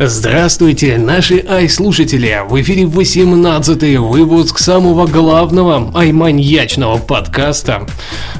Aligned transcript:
Здравствуйте, 0.00 0.96
наши 0.96 1.44
ай-слушатели! 1.44 2.40
В 2.48 2.60
эфире 2.60 2.84
18-й 2.84 3.96
выпуск 3.96 4.60
самого 4.60 5.08
главного 5.08 5.90
ай-маньячного 5.92 6.98
подкаста 6.98 7.84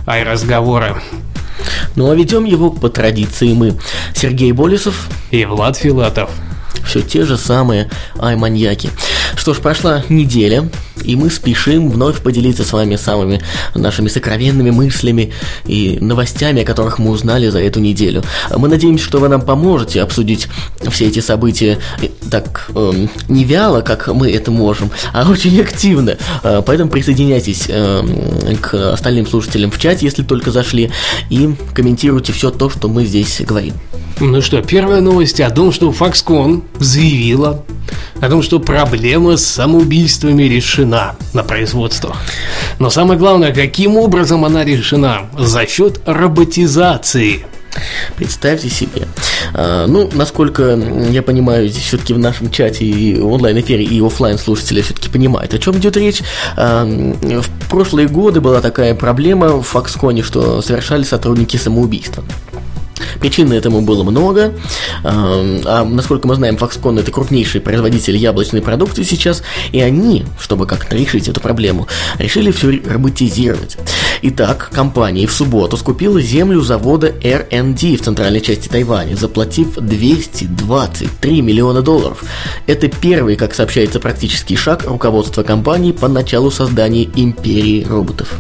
«Ай-разговоры». 0.07 1.03
Ну 1.97 2.13
а 2.13 2.15
ведем 2.15 2.45
его 2.45 2.71
по 2.71 2.89
традиции 2.89 3.55
мы, 3.55 3.77
Сергей 4.15 4.53
Болесов 4.53 5.09
и 5.33 5.45
Влад 5.47 5.77
Филатов. 5.77 6.31
Все 6.89 7.03
те 7.03 7.25
же 7.25 7.37
самые 7.37 7.91
ай-маньяки. 8.19 8.91
Что 9.37 9.53
ж, 9.53 9.59
прошла 9.59 10.03
неделя, 10.09 10.69
и 11.05 11.17
мы 11.17 11.31
спешим 11.31 11.91
вновь 11.91 12.23
поделиться 12.23 12.65
с 12.65 12.73
вами 12.73 12.97
самыми 12.97 13.41
нашими 13.75 14.09
сокровенными 14.09 14.71
мыслями 14.71 15.33
и 15.67 15.99
новостями, 16.01 16.63
о 16.63 16.65
которых 16.65 16.99
мы 16.99 17.11
узнали 17.11 17.49
за 17.49 17.61
эту 17.61 17.81
неделю. 17.81 18.23
Мы 18.57 18.69
надеемся, 18.69 19.05
что 19.05 19.19
вы 19.19 19.29
нам 19.29 19.43
поможете 19.43 20.03
обсудить 20.03 20.49
все 20.91 21.09
эти 21.09 21.21
события 21.21 21.79
так 22.31 22.71
э, 22.75 23.07
не 23.29 23.45
вяло, 23.45 23.81
как 23.81 24.09
мы 24.09 24.31
это 24.31 24.51
можем, 24.51 24.91
а 25.13 25.29
очень 25.29 25.61
активно. 25.61 26.17
Э, 26.43 26.63
поэтому 26.65 26.91
присоединяйтесь 26.91 27.67
э, 27.69 28.03
к 28.61 28.93
остальным 28.93 29.27
слушателям 29.27 29.71
в 29.71 29.79
чате, 29.79 30.07
если 30.07 30.23
только 30.23 30.51
зашли, 30.51 30.91
и 31.31 31.55
комментируйте 31.75 32.33
все 32.33 32.51
то, 32.51 32.71
что 32.71 32.89
мы 32.89 33.05
здесь 33.05 33.41
говорим. 33.41 33.75
Ну 34.21 34.43
что, 34.43 34.61
первая 34.63 35.01
новость 35.01 35.41
о 35.41 35.49
том, 35.49 35.71
что 35.71 35.91
Foxconn 35.91 36.63
заявила 36.79 37.65
о 38.21 38.29
том, 38.29 38.43
что 38.43 38.59
проблема 38.61 39.37
с 39.37 39.47
самоубийствами 39.47 40.45
решена 40.45 41.17
на 41.33 41.43
производствах. 41.43 42.17
Но 42.79 42.91
самое 42.91 43.19
главное, 43.19 43.53
каким 43.53 43.97
образом 43.97 44.45
она 44.45 44.65
решена? 44.65 45.23
За 45.37 45.67
счет 45.67 46.01
роботизации. 46.07 47.45
Представьте 48.17 48.69
себе. 48.69 49.07
А, 49.55 49.87
ну, 49.87 50.11
насколько 50.13 50.79
я 51.11 51.23
понимаю, 51.23 51.69
здесь 51.69 51.85
все-таки 51.85 52.15
в 52.15 52.19
нашем 52.19 52.51
чате 52.51 52.85
и 52.85 53.21
онлайн-эфире, 53.21 53.85
и 53.85 54.01
офлайн 54.05 54.39
слушатели 54.39 54.83
все-таки 54.83 55.09
понимают, 55.09 55.55
о 55.55 55.59
чем 55.59 55.77
идет 55.79 55.97
речь. 55.97 56.23
А, 56.57 56.85
в 56.85 57.69
прошлые 57.69 58.09
годы 58.09 58.41
была 58.41 58.61
такая 58.61 58.95
проблема 58.95 59.63
в 59.63 59.75
Foxconn, 59.75 60.23
что 60.23 60.63
совершали 60.63 61.03
сотрудники 61.03 61.57
самоубийства. 61.57 62.25
Причин 63.21 63.53
этому 63.53 63.83
было 63.83 64.03
много. 64.03 64.55
А, 65.05 65.85
насколько 65.85 66.29
мы 66.29 66.35
знаем, 66.35 66.57
Foxconn 66.57 67.01
это 67.01 67.11
крупнейший 67.11 67.61
производитель 67.61 68.17
яблочной 68.17 68.63
продукции 68.63 69.03
сейчас, 69.03 69.43
и 69.73 69.81
они, 69.81 70.25
чтобы 70.41 70.67
как-то 70.67 70.97
решить 70.97 71.29
эту 71.29 71.41
проблему, 71.41 71.87
решили 72.19 72.51
все 72.51 72.81
роботизировать. 72.85 73.77
Итак, 74.23 74.71
компания 74.73 75.27
в 75.27 75.33
субботу 75.33 75.77
скупила 75.77 76.21
землю 76.21 76.61
завода 76.61 77.13
R&D 77.23 77.97
в 77.97 78.03
центральной 78.03 78.41
части 78.41 78.69
Тайваня, 78.69 79.17
заплатив 79.17 79.75
223 79.75 81.43
миллиона 81.43 81.83
долларов. 81.83 82.25
Это 82.67 82.89
первый, 82.89 83.37
как 83.37 83.55
сообщается, 83.55 84.01
практический 84.01 84.57
шаг 84.57 84.85
руководства 84.85 85.43
компании 85.43 85.93
по 85.93 86.09
началу 86.09 86.51
создания 86.51 87.05
империи 87.05 87.85
роботов. 87.85 88.39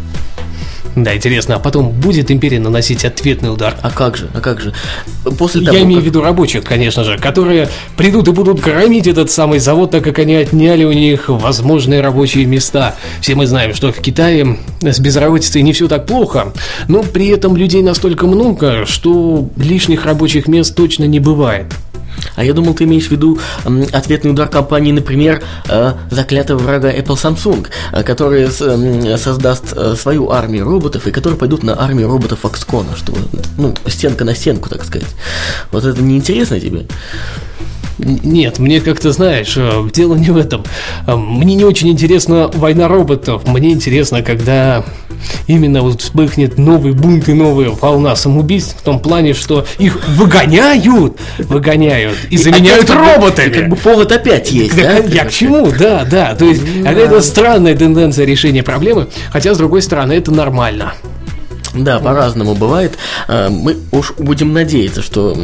Да, 1.04 1.14
интересно, 1.14 1.56
а 1.56 1.58
потом 1.58 1.90
будет 1.90 2.30
империя 2.30 2.58
наносить 2.58 3.04
ответный 3.04 3.52
удар? 3.52 3.76
А 3.82 3.90
как 3.90 4.16
же, 4.16 4.28
а 4.34 4.40
как 4.40 4.60
же? 4.60 4.72
После 5.38 5.64
того, 5.64 5.76
Я 5.76 5.84
имею 5.84 6.00
в 6.00 6.04
виду 6.04 6.20
рабочих, 6.20 6.64
конечно 6.64 7.04
же, 7.04 7.18
которые 7.18 7.68
придут 7.96 8.28
и 8.28 8.32
будут 8.32 8.60
громить 8.60 9.06
этот 9.06 9.30
самый 9.30 9.58
завод, 9.58 9.90
так 9.90 10.04
как 10.04 10.18
они 10.18 10.34
отняли 10.34 10.84
у 10.84 10.92
них 10.92 11.28
возможные 11.28 12.00
рабочие 12.00 12.46
места. 12.46 12.94
Все 13.20 13.34
мы 13.34 13.46
знаем, 13.46 13.74
что 13.74 13.92
в 13.92 14.00
Китае 14.00 14.58
с 14.80 14.98
безработицей 14.98 15.62
не 15.62 15.72
все 15.72 15.88
так 15.88 16.06
плохо, 16.06 16.52
но 16.88 17.02
при 17.02 17.28
этом 17.28 17.56
людей 17.56 17.82
настолько 17.82 18.26
много, 18.26 18.86
что 18.86 19.48
лишних 19.56 20.04
рабочих 20.04 20.48
мест 20.48 20.74
точно 20.74 21.04
не 21.04 21.20
бывает. 21.20 21.66
А 22.38 22.44
я 22.44 22.54
думал, 22.54 22.72
ты 22.72 22.84
имеешь 22.84 23.08
в 23.08 23.10
виду 23.10 23.36
ответный 23.92 24.30
удар 24.30 24.48
компании, 24.48 24.92
например, 24.92 25.42
э, 25.68 25.92
заклятого 26.08 26.58
врага 26.58 26.92
Apple 26.92 27.16
Samsung, 27.16 27.66
э, 27.92 28.04
который 28.04 28.48
создаст 29.18 29.72
э, 29.74 29.96
свою 29.96 30.30
армию 30.30 30.64
роботов 30.64 31.08
и 31.08 31.10
которые 31.10 31.36
пойдут 31.36 31.64
на 31.64 31.82
армию 31.82 32.06
роботов 32.06 32.38
Foxconn, 32.44 32.96
чтобы, 32.96 33.18
ну, 33.56 33.74
стенка 33.88 34.24
на 34.24 34.36
стенку, 34.36 34.68
так 34.68 34.84
сказать. 34.84 35.08
Вот 35.72 35.84
это 35.84 36.00
не 36.00 36.16
интересно 36.16 36.60
тебе? 36.60 36.86
Нет, 37.98 38.58
мне 38.58 38.80
как-то, 38.80 39.12
знаешь, 39.12 39.58
дело 39.92 40.14
не 40.14 40.30
в 40.30 40.36
этом. 40.36 40.64
Мне 41.06 41.54
не 41.54 41.64
очень 41.64 41.88
интересна 41.88 42.48
война 42.54 42.88
роботов. 42.88 43.42
Мне 43.46 43.72
интересно, 43.72 44.22
когда 44.22 44.84
именно 45.46 45.82
вот 45.82 46.00
вспыхнет 46.00 46.58
новый 46.58 46.92
бунт 46.92 47.28
и 47.28 47.32
новая 47.32 47.70
волна 47.70 48.14
самоубийств 48.14 48.76
в 48.78 48.82
том 48.82 49.00
плане, 49.00 49.34
что 49.34 49.66
их 49.78 50.08
выгоняют, 50.10 51.18
выгоняют 51.38 52.16
и 52.30 52.36
заменяют 52.36 52.88
роботами. 52.90 53.52
Как 53.52 53.68
бы 53.68 53.76
повод 53.76 54.12
опять 54.12 54.52
есть, 54.52 54.76
да? 54.76 54.98
Я 54.98 55.24
к 55.24 55.30
чему, 55.32 55.72
да, 55.76 56.06
да. 56.08 56.34
То 56.34 56.44
есть 56.44 56.62
да. 56.82 56.92
это 56.92 57.20
странная 57.20 57.76
тенденция 57.76 58.26
решения 58.26 58.62
проблемы, 58.62 59.08
хотя, 59.32 59.54
с 59.54 59.58
другой 59.58 59.82
стороны, 59.82 60.12
это 60.12 60.30
нормально. 60.30 60.94
Да, 61.74 61.98
по-разному 61.98 62.54
бывает. 62.54 62.98
А, 63.26 63.48
мы 63.48 63.76
уж 63.92 64.12
будем 64.18 64.52
надеяться, 64.52 65.02
что 65.02 65.36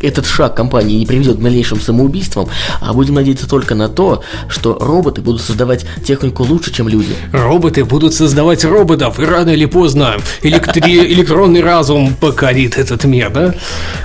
этот 0.00 0.26
шаг 0.26 0.54
компании 0.54 0.98
не 0.98 1.06
приведет 1.06 1.36
к 1.36 1.40
дальнейшим 1.40 1.80
самоубийствам, 1.80 2.48
а 2.80 2.92
будем 2.92 3.14
надеяться 3.14 3.48
только 3.48 3.74
на 3.74 3.88
то, 3.88 4.22
что 4.48 4.78
роботы 4.78 5.20
будут 5.20 5.42
создавать 5.42 5.86
технику 6.04 6.44
лучше, 6.44 6.72
чем 6.72 6.88
люди. 6.88 7.14
Роботы 7.32 7.84
будут 7.84 8.14
создавать 8.14 8.64
роботов, 8.64 9.18
и 9.18 9.24
рано 9.24 9.50
или 9.50 9.66
поздно 9.66 10.16
электри... 10.42 11.12
электронный 11.12 11.60
разум 11.60 12.14
покорит 12.14 12.78
этот 12.78 13.04
мир, 13.04 13.30
да? 13.30 13.54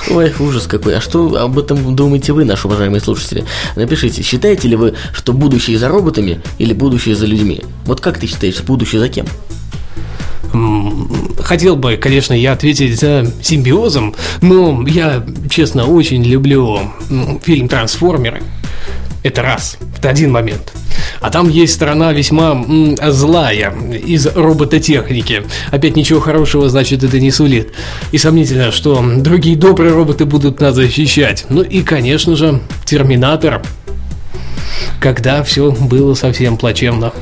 Ой, 0.10 0.34
ужас 0.40 0.68
какой. 0.68 0.98
А 0.98 1.02
что 1.02 1.36
об 1.36 1.60
этом 1.60 1.96
думаете 1.96 2.34
вы, 2.34 2.46
наши 2.46 2.68
уважаемые 2.68 3.02
слушатели? 3.02 3.46
Напишите, 3.76 4.24
считаете 4.24 4.68
ли 4.68 4.76
вы, 4.76 4.96
что 5.14 5.34
будущее 5.34 5.78
за 5.78 5.90
роботами 5.90 6.42
или 6.58 6.74
будущее 6.74 7.16
за 7.16 7.26
людьми? 7.26 7.62
Вот 7.86 8.02
как 8.02 8.18
ты 8.18 8.28
считаешь, 8.28 8.62
будущее 8.62 9.00
за 9.00 9.10
кем? 9.10 9.26
Хотел 11.40 11.76
бы, 11.76 11.98
конечно, 11.98 12.34
я 12.34 12.54
ответить 12.54 13.00
за 13.00 13.26
симбиозом, 13.42 14.16
но 14.42 14.86
я, 14.88 15.24
честно, 15.50 15.86
очень 15.86 16.24
люблю 16.24 16.80
фильм 17.44 17.68
«Трансформеры». 17.68 18.42
Это 19.22 19.42
раз, 19.42 19.78
это 19.98 20.10
один 20.10 20.32
момент. 20.32 20.72
А 21.20 21.30
там 21.30 21.50
есть 21.50 21.74
сторона 21.74 22.14
весьма 22.14 22.66
злая 23.10 23.74
из 23.92 24.28
робототехники. 24.28 25.44
Опять 25.72 25.98
ничего 25.98 26.22
хорошего, 26.22 26.70
значит, 26.70 27.04
это 27.04 27.20
не 27.20 27.30
сулит. 27.30 27.74
И 28.14 28.18
сомнительно, 28.18 28.72
что 28.72 29.04
другие 29.18 29.58
добрые 29.58 29.94
роботы 29.94 30.26
будут 30.26 30.62
нас 30.62 30.76
защищать. 30.76 31.46
Ну 31.50 31.62
и, 31.62 31.82
конечно 31.82 32.38
же, 32.38 32.62
Терминатор 32.86 33.62
когда 35.00 35.44
все 35.44 35.72
было 35.72 36.14
совсем 36.14 36.58
плачевно. 36.58 37.14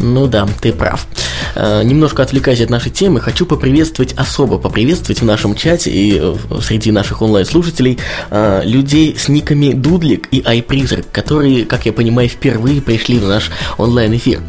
Ну 0.00 0.26
да, 0.26 0.46
ты 0.60 0.72
прав. 0.72 1.06
Э, 1.54 1.82
немножко 1.84 2.22
отвлекаясь 2.22 2.60
от 2.60 2.70
нашей 2.70 2.90
темы, 2.90 3.20
хочу 3.20 3.46
поприветствовать, 3.46 4.12
особо 4.14 4.58
поприветствовать 4.58 5.20
в 5.20 5.24
нашем 5.24 5.54
чате 5.54 5.90
и 5.90 6.18
э, 6.20 6.34
среди 6.60 6.90
наших 6.90 7.22
онлайн-слушателей 7.22 7.98
э, 8.30 8.62
людей 8.64 9.16
с 9.18 9.28
никами 9.28 9.72
Дудлик 9.72 10.28
и 10.30 10.42
Айпризрак, 10.44 11.10
которые, 11.10 11.64
как 11.64 11.86
я 11.86 11.92
понимаю, 11.92 12.28
впервые 12.28 12.80
пришли 12.80 13.18
в 13.18 13.28
наш 13.28 13.50
онлайн-эфир. 13.78 14.40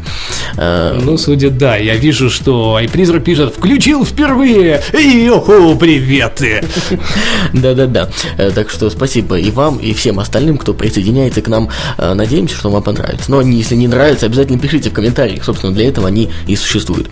Ну, 0.56 1.18
судя, 1.18 1.50
да, 1.50 1.76
я 1.76 1.96
вижу, 1.96 2.30
что 2.30 2.76
Айпризрак 2.76 3.24
пишет 3.24 3.54
«Включил 3.54 4.04
впервые! 4.04 4.80
Йоху, 4.92 5.76
привет 5.76 6.36
ты!» 6.36 6.64
Да-да-да, 7.52 8.08
так 8.54 8.70
что 8.70 8.88
спасибо 8.90 9.38
и 9.38 9.50
вам, 9.50 9.76
и 9.76 9.92
всем 9.92 10.18
остальным, 10.18 10.56
кто 10.56 10.72
присоединяется 10.72 11.42
к 11.42 11.48
нам. 11.48 11.68
Надеемся, 12.16 12.56
что 12.56 12.70
вам 12.70 12.82
понравится. 12.82 13.30
Но 13.30 13.40
если 13.42 13.76
не 13.76 13.88
нравится, 13.88 14.26
обязательно 14.26 14.58
пишите 14.58 14.90
в 14.90 14.92
комментариях, 14.92 15.44
собственно, 15.44 15.72
для 15.72 15.88
этого 15.88 16.08
они 16.08 16.30
и 16.46 16.56
существуют. 16.56 17.10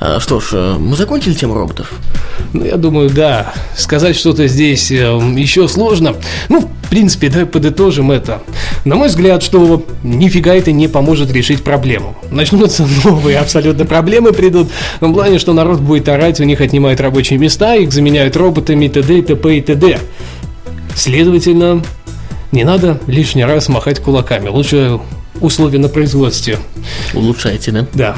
А, 0.00 0.18
что 0.20 0.40
ж, 0.40 0.50
э, 0.52 0.76
мы 0.78 0.96
закончили 0.96 1.34
тему 1.34 1.54
роботов? 1.54 1.92
Ну, 2.52 2.64
я 2.64 2.76
думаю, 2.76 3.10
да. 3.10 3.52
Сказать 3.76 4.16
что-то 4.16 4.46
здесь 4.48 4.90
э, 4.90 4.94
еще 5.36 5.68
сложно. 5.68 6.16
Ну, 6.48 6.68
в 6.86 6.88
принципе, 6.88 7.28
давай 7.28 7.46
подытожим 7.46 8.12
это. 8.12 8.42
На 8.84 8.94
мой 8.94 9.08
взгляд, 9.08 9.42
что 9.42 9.84
нифига 10.02 10.54
это 10.54 10.72
не 10.72 10.88
поможет 10.88 11.32
решить 11.32 11.62
проблему. 11.64 12.16
Начнутся 12.30 12.86
новые 13.04 13.38
абсолютно 13.38 13.84
проблемы 13.84 14.32
придут. 14.32 14.68
В 15.00 15.12
плане, 15.12 15.38
что 15.38 15.52
народ 15.52 15.80
будет 15.80 16.08
орать, 16.08 16.40
у 16.40 16.44
них 16.44 16.60
отнимают 16.60 17.00
рабочие 17.00 17.38
места, 17.38 17.74
их 17.74 17.92
заменяют 17.92 18.36
роботами, 18.36 18.88
т.д. 18.88 19.18
и 19.18 19.22
т.п. 19.22 19.58
и 19.58 19.60
т.д. 19.60 19.98
Следовательно, 20.94 21.82
не 22.56 22.64
надо 22.64 22.98
лишний 23.06 23.44
раз 23.44 23.68
махать 23.68 24.00
кулаками. 24.00 24.48
Лучше 24.48 24.98
условия 25.42 25.78
на 25.78 25.90
производстве. 25.90 26.58
Улучшайте, 27.12 27.70
да? 27.70 27.86
Да. 27.92 28.16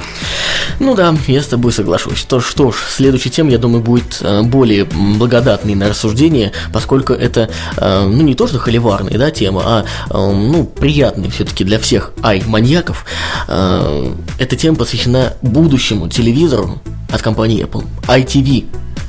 Ну 0.79 0.94
да, 0.94 1.12
я 1.26 1.43
с 1.43 1.46
тобой 1.49 1.73
соглашусь. 1.73 2.23
То 2.23 2.40
что 2.40 2.70
ж, 2.70 2.76
следующая 2.88 3.31
тема, 3.31 3.50
я 3.50 3.58
думаю, 3.58 3.82
будет 3.82 4.19
э, 4.20 4.43
более 4.43 4.85
благодатной 4.85 5.75
на 5.75 5.88
рассуждение, 5.88 6.52
поскольку 6.73 7.14
это, 7.14 7.50
э, 7.76 8.05
ну 8.06 8.23
не 8.23 8.37
то 8.37 8.46
что 8.46 8.61
холиварная, 8.61 9.19
да, 9.19 9.32
тема, 9.32 9.62
а, 9.64 9.85
э, 10.08 10.14
ну, 10.14 10.64
приятная 10.64 11.31
все-таки 11.31 11.64
для 11.64 11.81
всех 11.81 12.12
ай-маньяков. 12.23 13.05
Эта 13.49 14.56
тема 14.56 14.76
посвящена 14.76 15.34
будущему 15.43 16.08
телевизору 16.08 16.81
от 17.11 17.23
компании 17.23 17.64
Apple, 17.64 17.84
ITV 18.06 18.67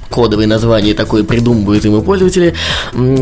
кодовое 0.09 0.47
название 0.47 0.93
такое 0.93 1.23
придумывают 1.23 1.85
ему 1.85 2.01
пользователи. 2.01 2.53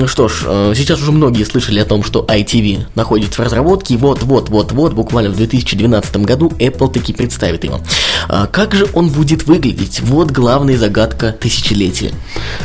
Что 0.08 0.28
ж, 0.28 0.44
э, 0.46 0.74
сейчас 0.76 1.02
уже 1.02 1.12
многие 1.12 1.44
слышали 1.44 1.80
о 1.80 1.86
том, 1.86 2.04
что 2.04 2.26
ITV 2.28 2.86
находится 2.96 3.42
в 3.42 3.46
разработке, 3.46 3.96
и 3.96 3.98
вот-вот-вот-вот, 3.98 4.94
буквально 4.94 5.30
в 5.30 5.36
2012 5.36 6.18
году 6.18 6.52
Apple 6.60 6.92
таки 6.92 7.14
представит 7.14 7.64
его. 7.64 7.82
А 8.30 8.48
как 8.48 8.74
же 8.74 8.88
он 8.94 9.10
будет 9.10 9.46
выглядеть? 9.46 10.02
Вот 10.02 10.32
главная 10.32 10.78
загадка 10.78 11.36
тысячелетия. 11.40 12.14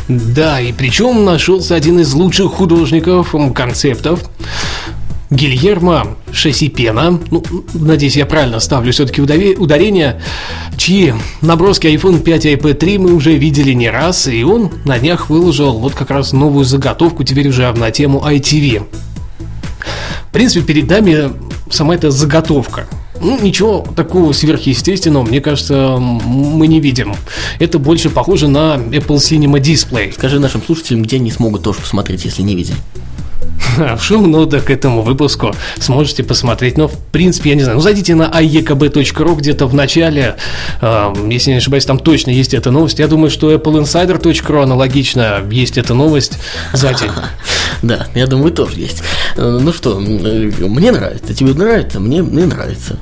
Да, 0.09 0.61
и 0.61 0.73
причем 0.73 1.25
нашелся 1.25 1.75
один 1.75 2.01
из 2.01 2.13
лучших 2.15 2.53
художников 2.53 3.35
концептов, 3.55 4.21
Гильермо 5.33 6.09
Шесипена, 6.31 7.19
ну, 7.31 7.43
надеюсь, 7.73 8.17
я 8.17 8.27
правильно 8.27 8.61
ставлю 8.61 8.93
все-таки 8.93 9.23
ударение, 9.23 10.21
чьи 10.77 11.15
наброски 11.41 11.87
iPhone 11.87 12.21
5 12.21 12.45
и 12.45 12.55
iPad 12.55 12.75
3 12.75 12.99
мы 12.99 13.15
уже 13.15 13.33
видели 13.33 13.73
не 13.73 13.89
раз, 13.89 14.29
и 14.29 14.45
он 14.45 14.71
на 14.85 14.99
днях 14.99 15.31
выложил 15.31 15.79
вот 15.79 15.95
как 15.95 16.11
раз 16.11 16.33
новую 16.33 16.67
заготовку, 16.67 17.25
теперь 17.25 17.49
уже 17.49 17.73
на 17.73 17.91
тему 17.91 18.23
ITV. 18.27 18.85
В 20.29 20.33
принципе, 20.33 20.67
перед 20.67 20.91
нами 20.91 21.33
сама 21.71 21.95
эта 21.95 22.11
заготовка. 22.11 22.87
Ну, 23.19 23.39
ничего 23.41 23.87
такого 23.97 24.33
сверхъестественного, 24.33 25.23
мне 25.23 25.41
кажется, 25.41 25.97
мы 25.99 26.67
не 26.67 26.81
видим. 26.81 27.15
Это 27.59 27.79
больше 27.79 28.11
похоже 28.11 28.49
на 28.49 28.75
Apple 28.75 29.17
Cinema 29.17 29.61
Display. 29.61 30.13
Скажи 30.13 30.41
нашим 30.41 30.63
слушателям, 30.63 31.03
где 31.05 31.17
они 31.17 31.31
смогут 31.31 31.63
тоже 31.63 31.81
посмотреть, 31.81 32.25
если 32.25 32.43
не 32.43 32.55
видели. 32.55 32.77
в 33.97 34.03
шоу-нотах 34.03 34.65
к 34.65 34.71
этому 34.71 35.03
выпуску 35.03 35.55
сможете 35.79 36.23
посмотреть. 36.23 36.79
Но, 36.79 36.89
в 36.89 36.99
принципе, 36.99 37.51
я 37.51 37.57
не 37.57 37.63
знаю, 37.63 37.77
ну, 37.77 37.83
зайдите 37.83 38.15
на 38.15 38.25
aekb.ru 38.25 39.37
где-то 39.37 39.67
в 39.67 39.75
начале, 39.75 40.37
э, 40.81 41.15
если 41.31 41.51
не 41.53 41.57
ошибаюсь, 41.57 41.85
там 41.85 41.99
точно 41.99 42.31
есть 42.31 42.55
эта 42.55 42.71
новость. 42.71 42.99
Я 42.99 43.09
думаю, 43.09 43.31
что 43.31 43.53
appleinsider.ru 43.53 44.63
аналогично 44.63 45.43
есть 45.51 45.79
эта 45.79 45.95
новость 45.95 46.39
за. 46.73 46.93
Да, 47.83 48.07
я 48.15 48.27
думаю, 48.27 48.53
тоже 48.53 48.79
есть. 48.79 49.03
Э, 49.37 49.59
ну 49.61 49.73
что, 49.73 49.99
мне 49.99 50.93
нравится, 50.93 51.35
тебе 51.35 51.53
нравится, 51.53 51.99
мне, 51.99 52.23
мне 52.23 52.47
нравится. 52.47 52.99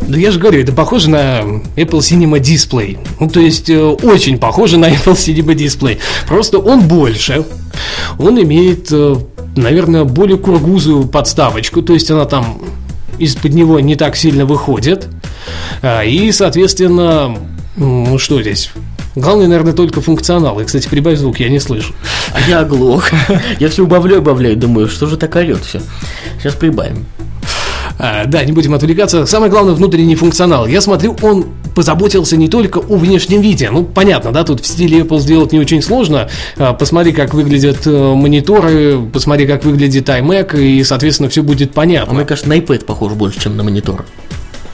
Да 0.00 0.16
я 0.16 0.30
же 0.30 0.38
говорю, 0.38 0.62
это 0.62 0.72
похоже 0.72 1.10
на 1.10 1.40
Apple 1.76 2.00
Cinema 2.00 2.40
Display. 2.40 2.98
Ну, 3.20 3.28
то 3.28 3.40
есть, 3.40 3.68
э, 3.68 3.78
очень 3.80 4.38
похоже 4.38 4.78
на 4.78 4.86
Apple 4.92 5.14
Cinema 5.14 5.54
Display. 5.54 5.98
Просто 6.26 6.58
он 6.58 6.88
больше. 6.88 7.44
Он 8.18 8.40
имеет 8.40 8.88
э, 8.90 9.16
наверное, 9.58 10.04
более 10.04 10.38
кургузую 10.38 11.06
подставочку, 11.06 11.82
то 11.82 11.92
есть 11.92 12.10
она 12.10 12.24
там 12.24 12.60
из-под 13.18 13.52
него 13.52 13.80
не 13.80 13.96
так 13.96 14.16
сильно 14.16 14.46
выходит. 14.46 15.08
А, 15.82 16.04
и, 16.04 16.30
соответственно, 16.32 17.36
ну 17.76 18.18
что 18.18 18.40
здесь? 18.40 18.70
Главное, 19.16 19.48
наверное, 19.48 19.72
только 19.72 20.00
функционал. 20.00 20.60
И, 20.60 20.64
кстати, 20.64 20.86
прибавь 20.86 21.18
звук, 21.18 21.40
я 21.40 21.48
не 21.48 21.58
слышу. 21.58 21.92
А 22.32 22.40
я 22.48 22.60
оглох. 22.60 23.10
Я 23.58 23.68
все 23.68 23.82
убавляю, 23.82 24.20
убавляю, 24.20 24.56
думаю, 24.56 24.88
что 24.88 25.06
же 25.06 25.16
так 25.16 25.34
орет 25.34 25.64
все. 25.64 25.80
Сейчас 26.38 26.54
прибавим. 26.54 27.04
А, 27.98 28.26
да, 28.26 28.44
не 28.44 28.52
будем 28.52 28.74
отвлекаться. 28.74 29.26
Самое 29.26 29.50
главное, 29.50 29.74
внутренний 29.74 30.14
функционал. 30.14 30.66
Я 30.66 30.80
смотрю, 30.80 31.16
он 31.22 31.46
позаботился 31.74 32.36
не 32.36 32.48
только 32.48 32.78
о 32.78 32.96
внешнем 32.96 33.40
виде. 33.40 33.70
Ну, 33.70 33.84
понятно, 33.84 34.32
да, 34.32 34.44
тут 34.44 34.60
в 34.60 34.66
стиле 34.66 35.00
Apple 35.00 35.18
сделать 35.20 35.52
не 35.52 35.58
очень 35.58 35.82
сложно. 35.82 36.28
А, 36.56 36.74
посмотри, 36.74 37.12
как 37.12 37.34
выглядят 37.34 37.86
э, 37.86 38.14
мониторы, 38.14 39.00
посмотри, 39.12 39.46
как 39.46 39.64
выглядит 39.64 40.08
iMac, 40.08 40.60
и, 40.60 40.82
соответственно, 40.84 41.28
все 41.28 41.42
будет 41.42 41.72
понятно. 41.72 42.12
А 42.12 42.14
мне 42.14 42.24
кажется, 42.24 42.48
на 42.48 42.54
iPad 42.54 42.84
похож 42.84 43.12
больше, 43.12 43.40
чем 43.40 43.56
на 43.56 43.64
монитор. 43.64 44.04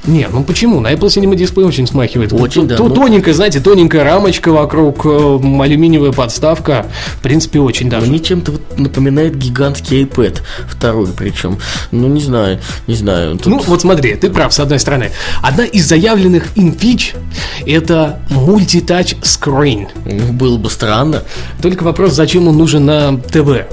Не, 0.07 0.29
ну 0.29 0.45
почему? 0.45 0.81
На 0.81 0.93
Apple 0.93 1.09
Cinema 1.09 1.35
Display 1.35 1.65
очень 1.65 1.87
смахивает. 1.87 2.33
Очень, 2.33 2.69
да. 2.69 2.77
Ну... 2.79 2.91
Тоненькая, 2.91 3.33
знаете, 3.33 3.61
тоненькая 3.61 4.05
рамочка 4.05 4.53
вокруг, 4.53 5.07
э, 5.07 5.09
алюминиевая 5.09 6.13
подставка. 6.13 6.87
В 7.17 7.23
принципе, 7.23 7.61
очень 7.61 7.89
даже. 7.89 8.07
Мне 8.07 8.19
чем-то 8.19 8.53
вот 8.53 8.79
напоминает 8.79 9.37
гигантский 9.37 10.05
iPad. 10.05 10.41
Второй 10.69 11.09
причем. 11.17 11.59
Ну, 11.91 12.09
не 12.09 12.21
знаю, 12.21 12.61
не 12.87 12.95
знаю. 12.95 13.37
Тут... 13.39 13.47
Ну, 13.47 13.63
вот 13.67 13.81
смотри, 13.81 14.15
ты 14.15 14.29
прав, 14.29 14.53
с 14.53 14.61
одной 14.61 14.79
стороны. 14.79 15.11
Одна 15.43 15.65
из 15.65 15.89
заявленных 15.89 16.49
инфич– 16.57 17.15
это 17.67 18.21
screen. 18.31 19.89
Ну, 20.05 20.33
было 20.33 20.59
бы 20.59 20.69
странно. 20.69 21.23
Только 21.63 21.83
вопрос, 21.83 22.13
зачем 22.13 22.49
он 22.49 22.59
нужен 22.59 22.85
на 22.85 23.17
ТВ? 23.17 23.67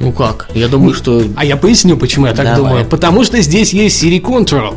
Ну 0.00 0.12
как? 0.12 0.48
Я 0.54 0.68
думаю, 0.68 0.94
что... 0.94 1.22
А 1.36 1.44
я 1.44 1.56
поясню, 1.56 1.96
почему 1.96 2.26
я 2.26 2.32
так 2.32 2.44
Давай. 2.44 2.56
думаю. 2.56 2.84
Потому 2.86 3.24
что 3.24 3.40
здесь 3.40 3.72
есть 3.72 4.02
Siri 4.02 4.20
Control. 4.20 4.76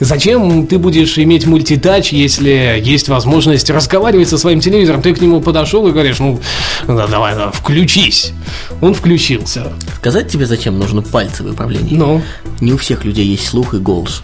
Зачем 0.00 0.66
ты 0.66 0.78
будешь 0.78 1.18
иметь 1.18 1.46
мультитач, 1.46 2.12
если 2.12 2.80
есть 2.82 3.08
возможность 3.08 3.70
разговаривать 3.70 4.28
со 4.28 4.38
своим 4.38 4.60
телевизором? 4.60 5.02
Ты 5.02 5.14
к 5.14 5.20
нему 5.20 5.40
подошел 5.40 5.86
и 5.86 5.92
говоришь, 5.92 6.18
ну, 6.18 6.40
да, 6.86 7.06
давай, 7.06 7.34
да, 7.34 7.50
включись. 7.50 8.32
Он 8.80 8.94
включился. 8.94 9.72
Сказать 9.96 10.28
тебе, 10.28 10.46
зачем 10.46 10.78
нужно 10.78 11.02
пальцевое 11.02 11.52
управление? 11.52 11.96
Ну? 11.96 12.22
Не 12.60 12.72
у 12.72 12.76
всех 12.76 13.04
людей 13.04 13.26
есть 13.26 13.46
слух 13.46 13.74
и 13.74 13.78
голос. 13.78 14.22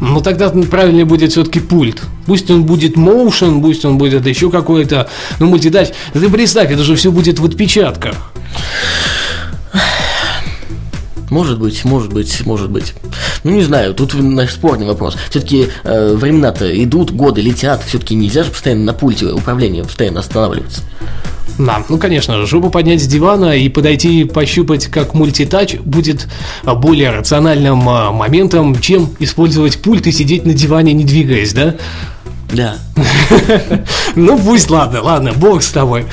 Ну 0.00 0.20
тогда 0.20 0.50
правильнее 0.50 1.04
будет 1.04 1.30
все-таки 1.30 1.60
пульт. 1.60 2.02
Пусть 2.26 2.50
он 2.50 2.64
будет 2.64 2.96
motion, 2.96 3.62
пусть 3.62 3.84
он 3.84 3.98
будет 3.98 4.26
еще 4.26 4.50
какой-то, 4.50 5.08
ну 5.38 5.46
мультидач. 5.46 5.90
Ты 6.12 6.28
представь, 6.28 6.72
это 6.72 6.82
же 6.82 6.96
все 6.96 7.12
будет 7.12 7.38
в 7.38 7.44
отпечатках. 7.44 8.16
Может 11.32 11.58
быть, 11.58 11.82
может 11.86 12.12
быть, 12.12 12.44
может 12.44 12.70
быть. 12.70 12.92
Ну, 13.42 13.52
не 13.52 13.62
знаю, 13.62 13.94
тут, 13.94 14.12
наш 14.12 14.52
спорный 14.52 14.84
вопрос. 14.84 15.16
Все-таки 15.30 15.68
э, 15.82 16.14
времена-то 16.14 16.70
идут, 16.84 17.10
годы 17.10 17.40
летят, 17.40 17.82
все-таки 17.86 18.14
нельзя 18.14 18.44
же 18.44 18.50
постоянно 18.50 18.84
на 18.84 18.92
пульте 18.92 19.24
управления 19.32 19.82
постоянно 19.82 20.20
останавливаться. 20.20 20.82
Да, 21.58 21.82
ну 21.88 21.96
конечно 21.96 22.44
жопу 22.46 22.68
поднять 22.68 23.02
с 23.02 23.06
дивана 23.06 23.56
и 23.56 23.70
подойти 23.70 24.24
пощупать 24.24 24.86
как 24.86 25.14
мультитач 25.14 25.76
будет 25.76 26.28
более 26.64 27.10
рациональным 27.10 27.88
а, 27.88 28.10
моментом, 28.12 28.78
чем 28.78 29.10
использовать 29.18 29.80
пульт 29.80 30.06
и 30.06 30.12
сидеть 30.12 30.44
на 30.44 30.52
диване, 30.52 30.92
не 30.92 31.04
двигаясь, 31.04 31.54
да? 31.54 31.76
Да. 32.52 32.76
Ну 34.14 34.38
пусть, 34.38 34.70
ладно, 34.70 35.02
ладно, 35.02 35.32
бог 35.34 35.62
с 35.62 35.70
тобой. 35.70 36.04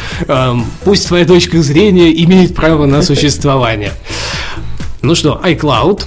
Пусть 0.86 1.08
твоя 1.08 1.26
точка 1.26 1.62
зрения 1.62 2.12
имеет 2.24 2.56
право 2.56 2.86
на 2.86 3.02
существование. 3.02 3.92
Ну 5.02 5.16
что, 5.16 5.40
iCloud, 5.46 6.04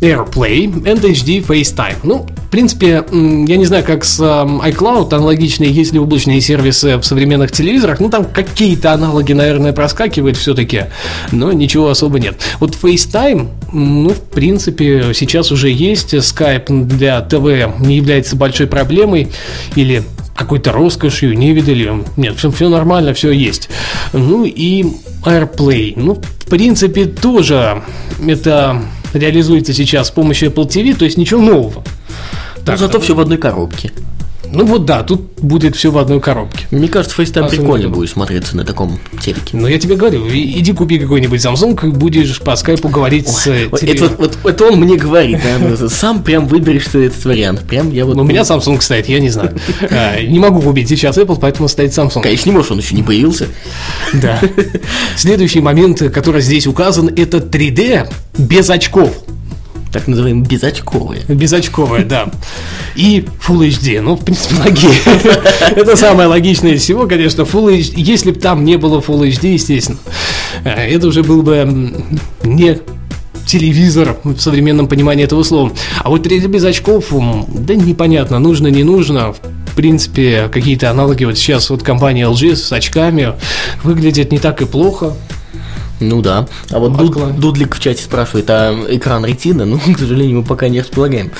AirPlay 0.00 0.66
and 0.84 1.00
HD 1.00 1.44
FaceTime. 1.46 1.96
Ну, 2.02 2.26
в 2.46 2.50
принципе, 2.50 3.04
я 3.12 3.56
не 3.56 3.64
знаю, 3.64 3.84
как 3.84 4.04
с 4.04 4.20
iCloud, 4.20 5.14
аналогичные 5.14 5.70
есть 5.70 5.92
ли 5.92 5.98
облачные 5.98 6.40
сервисы 6.40 6.96
в 6.98 7.04
современных 7.04 7.52
телевизорах. 7.52 8.00
Ну, 8.00 8.10
там 8.10 8.24
какие-то 8.24 8.92
аналоги, 8.92 9.32
наверное, 9.32 9.72
проскакивают 9.72 10.36
все-таки, 10.36 10.86
но 11.32 11.52
ничего 11.52 11.88
особо 11.88 12.18
нет. 12.18 12.36
Вот 12.60 12.76
FaceTime, 12.80 13.48
ну, 13.72 14.10
в 14.10 14.20
принципе, 14.20 15.14
сейчас 15.14 15.52
уже 15.52 15.70
есть. 15.70 16.14
Skype 16.14 16.86
для 16.86 17.20
ТВ 17.20 17.80
не 17.80 17.96
является 17.96 18.36
большой 18.36 18.66
проблемой 18.66 19.28
или 19.74 20.02
какой-то 20.34 20.72
роскошью, 20.72 21.36
не 21.36 21.52
видели. 21.52 21.92
Нет, 22.16 22.36
все, 22.36 22.50
все 22.50 22.68
нормально, 22.68 23.14
все 23.14 23.30
есть. 23.30 23.68
Ну 24.12 24.44
и 24.44 24.84
AirPlay. 25.24 25.94
Ну, 25.96 26.14
в 26.14 26.46
принципе, 26.48 27.06
тоже 27.06 27.82
это 28.26 28.82
реализуется 29.12 29.72
сейчас 29.72 30.08
с 30.08 30.10
помощью 30.10 30.50
Apple 30.50 30.68
TV, 30.68 30.96
то 30.96 31.04
есть 31.04 31.16
ничего 31.16 31.40
нового. 31.40 31.84
Ну, 32.56 32.62
так, 32.64 32.78
зато 32.78 33.00
все 33.00 33.14
в 33.14 33.20
одной 33.20 33.38
коробке. 33.38 33.92
Ну 34.52 34.64
вот 34.64 34.84
да, 34.84 35.02
тут 35.02 35.20
будет 35.40 35.76
все 35.76 35.90
в 35.90 35.98
одной 35.98 36.20
коробке. 36.20 36.66
Мне 36.70 36.88
кажется, 36.88 37.20
FaceTime 37.20 37.48
прикольно 37.48 37.88
будет 37.88 38.10
смотреться 38.10 38.56
на 38.56 38.64
таком 38.64 38.98
телеке. 39.20 39.56
Ну 39.56 39.66
я 39.66 39.78
тебе 39.78 39.96
говорю, 39.96 40.26
иди 40.28 40.72
купи 40.72 40.98
какой-нибудь 40.98 41.40
Samsung, 41.40 41.90
будешь 41.90 42.40
по 42.40 42.56
скайпу 42.56 42.88
говорить 42.88 43.26
Ой, 43.28 43.34
с 43.34 43.82
это, 43.82 44.04
вот, 44.16 44.38
вот, 44.42 44.52
это 44.52 44.64
он 44.66 44.80
мне 44.80 44.96
говорит, 44.96 45.40
да, 45.42 45.58
ну, 45.58 45.88
сам 45.88 46.22
прям 46.22 46.46
выберешь 46.46 46.86
этот 46.88 47.24
вариант. 47.24 47.60
Прям 47.62 47.90
я 47.90 48.04
вот. 48.04 48.16
Но 48.16 48.22
у 48.22 48.24
меня 48.24 48.42
Samsung 48.42 48.80
стоит, 48.80 49.08
я 49.08 49.20
не 49.20 49.30
знаю. 49.30 49.56
А, 49.90 50.20
не 50.22 50.38
могу 50.38 50.60
купить 50.60 50.88
сейчас 50.88 51.18
Apple, 51.18 51.38
поэтому 51.40 51.68
стоит 51.68 51.90
Samsung. 51.90 52.22
Конечно, 52.22 52.48
не 52.48 52.54
можешь, 52.54 52.70
он 52.70 52.78
еще 52.78 52.94
не 52.94 53.02
появился. 53.02 53.46
Да. 54.12 54.40
Следующий 55.16 55.60
момент, 55.60 56.02
который 56.12 56.42
здесь 56.42 56.66
указан, 56.66 57.08
это 57.08 57.38
3D 57.38 58.08
без 58.38 58.70
очков. 58.70 59.10
Так 59.94 60.08
называемые 60.08 60.44
безочковые. 60.44 61.22
Безочковая, 61.28 62.04
да. 62.04 62.28
И 62.96 63.24
Full 63.46 63.68
HD, 63.68 64.00
ну, 64.00 64.16
в 64.16 64.24
принципе, 64.24 64.56
логично. 64.56 65.12
Это 65.76 65.94
самое 65.94 66.26
логичное 66.26 66.72
из 66.72 66.82
всего, 66.82 67.06
конечно. 67.06 67.42
Full 67.42 67.78
HD, 67.78 67.92
если 67.98 68.32
бы 68.32 68.40
там 68.40 68.64
не 68.64 68.76
было 68.76 68.98
Full 69.00 69.28
HD, 69.28 69.52
естественно, 69.52 69.98
э, 70.64 70.88
это 70.88 71.06
уже 71.06 71.22
был 71.22 71.42
бы 71.42 71.94
не 72.42 72.80
телевизор 73.46 74.16
в 74.24 74.36
современном 74.40 74.88
понимании 74.88 75.24
этого 75.24 75.44
слова. 75.44 75.70
А 76.02 76.10
вот 76.10 76.26
3D 76.26 76.48
без 76.48 76.64
очков, 76.64 77.12
да 77.46 77.76
непонятно, 77.76 78.40
нужно, 78.40 78.66
не 78.66 78.82
нужно. 78.82 79.32
В 79.32 79.76
принципе, 79.76 80.48
какие-то 80.52 80.90
аналоги 80.90 81.24
вот 81.24 81.38
сейчас 81.38 81.70
вот 81.70 81.84
компания 81.84 82.24
LG 82.24 82.56
с 82.56 82.72
очками 82.72 83.34
выглядят 83.84 84.32
не 84.32 84.40
так 84.40 84.60
и 84.60 84.64
плохо. 84.64 85.14
Ну 86.00 86.22
да. 86.22 86.46
А 86.70 86.78
вот 86.78 86.96
Дуд, 86.96 87.38
Дудлик 87.38 87.76
в 87.76 87.80
чате 87.80 88.02
спрашивает, 88.02 88.46
а 88.50 88.74
экран 88.88 89.24
ретина? 89.24 89.64
Ну, 89.74 89.78
к 89.78 89.98
сожалению, 89.98 90.38
мы 90.38 90.44
пока 90.44 90.68
не 90.68 90.80
располагаем 90.80 91.30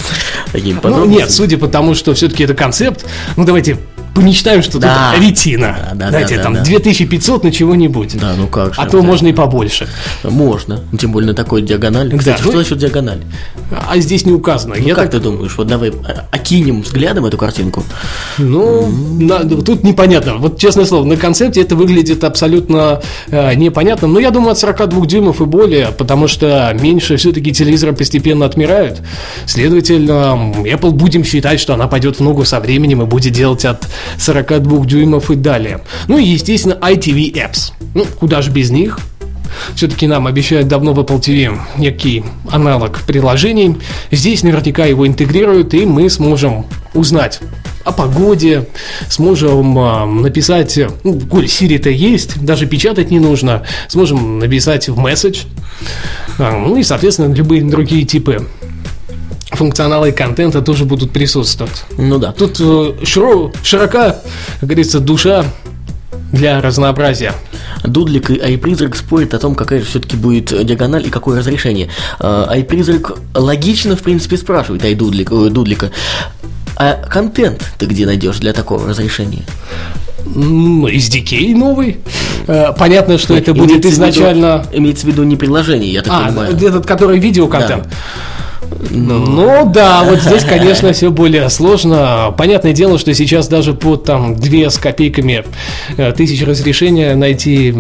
таким 0.53 0.81
Ну, 0.83 1.05
нет, 1.05 1.31
судя 1.31 1.59
по 1.59 1.69
тому, 1.69 1.95
что 1.95 2.15
все-таки 2.15 2.45
это 2.45 2.55
концепт, 2.55 3.05
ну 3.37 3.45
давайте 3.45 3.79
помечтаем, 4.15 4.63
что 4.63 4.79
да. 4.79 5.13
тут 5.13 5.23
ретина. 5.23 5.77
Да, 5.93 5.95
да, 5.95 6.09
Знаете, 6.11 6.37
да, 6.37 6.43
там 6.43 6.55
да. 6.55 6.65
2500 6.65 7.45
на 7.45 7.53
чего-нибудь. 7.53 8.17
Да, 8.19 8.35
ну 8.39 8.47
как 8.47 8.75
же. 8.75 8.81
А 8.81 8.87
то 8.87 9.03
можно 9.03 9.29
и 9.29 9.33
побольше. 9.33 9.89
Можно. 10.23 10.81
Ну, 10.93 10.99
тем 10.99 11.13
более 11.13 11.29
на 11.29 11.35
такой 11.35 11.63
диагонали. 11.63 12.17
Кстати, 12.17 12.37
да, 12.37 12.43
что 12.43 12.53
ну, 12.53 12.59
насчет 12.59 12.79
диагонали? 12.79 13.23
А 13.71 13.99
здесь 13.99 14.25
не 14.25 14.33
указано. 14.33 14.77
Ну, 14.79 14.87
Я 14.87 14.95
как 14.95 15.11
так... 15.11 15.13
ты 15.13 15.21
думаешь? 15.21 15.55
Вот 15.57 15.67
давай 15.67 15.91
а, 15.91 16.27
окинем 16.31 16.83
взглядом 16.83 17.27
эту 17.27 17.37
картинку. 17.37 17.83
Ну, 18.39 18.89
mm-hmm. 18.89 19.25
на, 19.25 19.63
тут 19.63 19.83
непонятно. 19.83 20.37
Вот 20.37 20.59
честное 20.59 20.85
слово, 20.85 21.05
на 21.05 21.17
концепте 21.17 21.61
это 21.61 21.75
выглядит 21.75 22.23
абсолютно 22.23 23.03
э, 23.29 23.55
непонятно. 23.55 24.07
Но 24.07 24.21
я 24.21 24.31
думаю, 24.31 24.53
от 24.53 24.59
42 24.59 25.07
дюймов 25.07 25.41
и 25.41 25.45
более, 25.45 25.89
потому 25.89 26.29
что 26.29 26.77
меньше 26.81 27.17
все-таки 27.17 27.53
телевизоры 27.53 27.93
постепенно 27.93 28.47
отмирают. 28.47 29.03
Следовательно, 29.47 30.53
Apple 30.65 30.91
будем 30.91 31.25
считать, 31.25 31.59
что 31.59 31.75
она 31.75 31.89
пойдет 31.89 32.17
в 32.17 32.21
ногу 32.21 32.45
со 32.45 32.61
временем 32.61 33.03
и 33.03 33.07
будет 33.07 33.33
делать 33.33 33.65
от 33.65 33.89
42 34.19 34.87
дюймов 34.87 35.31
и 35.31 35.37
далее. 35.37 35.81
Ну 36.09 36.19
и, 36.19 36.25
естественно, 36.25 36.75
ITV 36.75 37.33
Apps. 37.35 37.73
Ну, 37.95 38.07
куда 38.19 38.43
же 38.43 38.51
без 38.51 38.71
них? 38.71 38.99
Все-таки 39.75 40.07
нам 40.07 40.27
обещают 40.27 40.69
давно 40.69 40.93
в 40.93 41.01
Apple 41.01 41.21
TV 41.21 41.59
некий 41.79 42.25
аналог 42.51 43.01
приложений. 43.03 43.77
Здесь 44.11 44.43
наверняка 44.43 44.85
его 44.85 45.07
интегрируют, 45.07 45.75
и 45.75 45.87
мы 45.87 46.11
сможем 46.11 46.67
узнать 46.93 47.41
о 47.85 47.93
погоде, 47.93 48.67
сможем 49.11 49.79
э, 49.79 50.05
написать, 50.07 50.79
ну, 51.03 51.21
коль 51.21 51.45
Siri-то 51.45 51.91
есть, 51.91 52.43
даже 52.43 52.67
печатать 52.67 53.11
не 53.11 53.21
нужно, 53.21 53.63
сможем 53.89 54.39
написать 54.39 54.89
в 54.89 54.97
месседж, 54.97 55.43
э, 56.39 56.51
ну 56.51 56.77
и, 56.77 56.83
соответственно, 56.83 57.33
любые 57.35 57.63
другие 57.63 58.05
типы 58.05 58.47
функционалы 59.55 60.13
контента 60.13 60.63
тоже 60.63 60.85
будут 60.85 61.13
присутствовать. 61.13 61.85
Ну 61.97 62.19
да. 62.19 62.33
Тут 62.33 62.59
э, 62.61 62.95
широ, 63.05 63.53
широка, 63.63 64.21
как 64.61 64.69
говорится, 64.69 65.01
душа 65.01 65.45
для 66.33 66.61
разнообразия. 66.61 67.33
Дудлик 67.85 68.31
и 68.31 68.35
iPrизрак 68.35 68.97
спорят 68.97 69.35
о 69.35 69.39
том, 69.39 69.55
какая 69.55 69.81
же 69.81 69.87
все-таки 69.87 70.17
будет 70.17 70.67
диагональ 70.67 71.07
и 71.07 71.11
какое 71.11 71.39
разрешение. 71.39 71.89
iPrизрак 72.19 73.19
логично, 73.35 73.97
в 73.97 74.03
принципе, 74.03 74.37
спрашивает 74.37 74.85
iDuдлик, 74.85 75.31
Дудлика, 75.51 75.91
а 76.77 76.95
контент 77.09 77.63
ты 77.79 77.87
где 77.87 78.05
найдешь 78.07 78.39
для 78.39 78.53
такого 78.53 78.89
разрешения? 78.89 79.43
SDK 80.25 81.55
новый. 81.55 81.99
Э, 82.47 82.73
понятно, 82.77 83.19
что 83.19 83.37
это 83.37 83.53
будет 83.53 83.85
изначально... 83.85 84.67
имеется 84.73 85.07
в 85.07 85.11
виду 85.11 85.23
не 85.23 85.37
приложение, 85.37 85.93
я 85.93 86.03
так 86.03 86.13
а, 86.15 86.27
понимаю. 86.27 86.57
этот, 86.57 86.87
который 86.87 87.19
видеоконтент. 87.19 87.85
Да. 87.85 87.91
Ну, 88.91 89.19
ну 89.19 89.71
да, 89.73 90.05
вот 90.05 90.21
здесь, 90.21 90.45
конечно, 90.45 90.93
все 90.93 91.11
более 91.11 91.49
сложно. 91.51 92.35
Понятное 92.37 92.73
дело, 92.73 92.99
что 92.99 93.13
сейчас 93.15 93.49
даже 93.49 93.75
под 93.75 94.05
там 94.05 94.37
2 94.37 94.71
с 94.71 94.79
копейками 94.79 95.45
э, 95.97 96.13
тысяч 96.13 96.45
разрешения 96.47 97.15
найти 97.15 97.75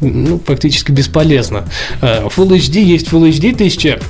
ну, 0.00 0.40
фактически 0.44 0.92
бесполезно. 0.92 1.64
Э, 2.00 2.26
Full 2.26 2.50
HD 2.50 2.82
есть 2.82 3.08
Full 3.08 3.30
HD 3.30 3.54
1000 3.54 4.00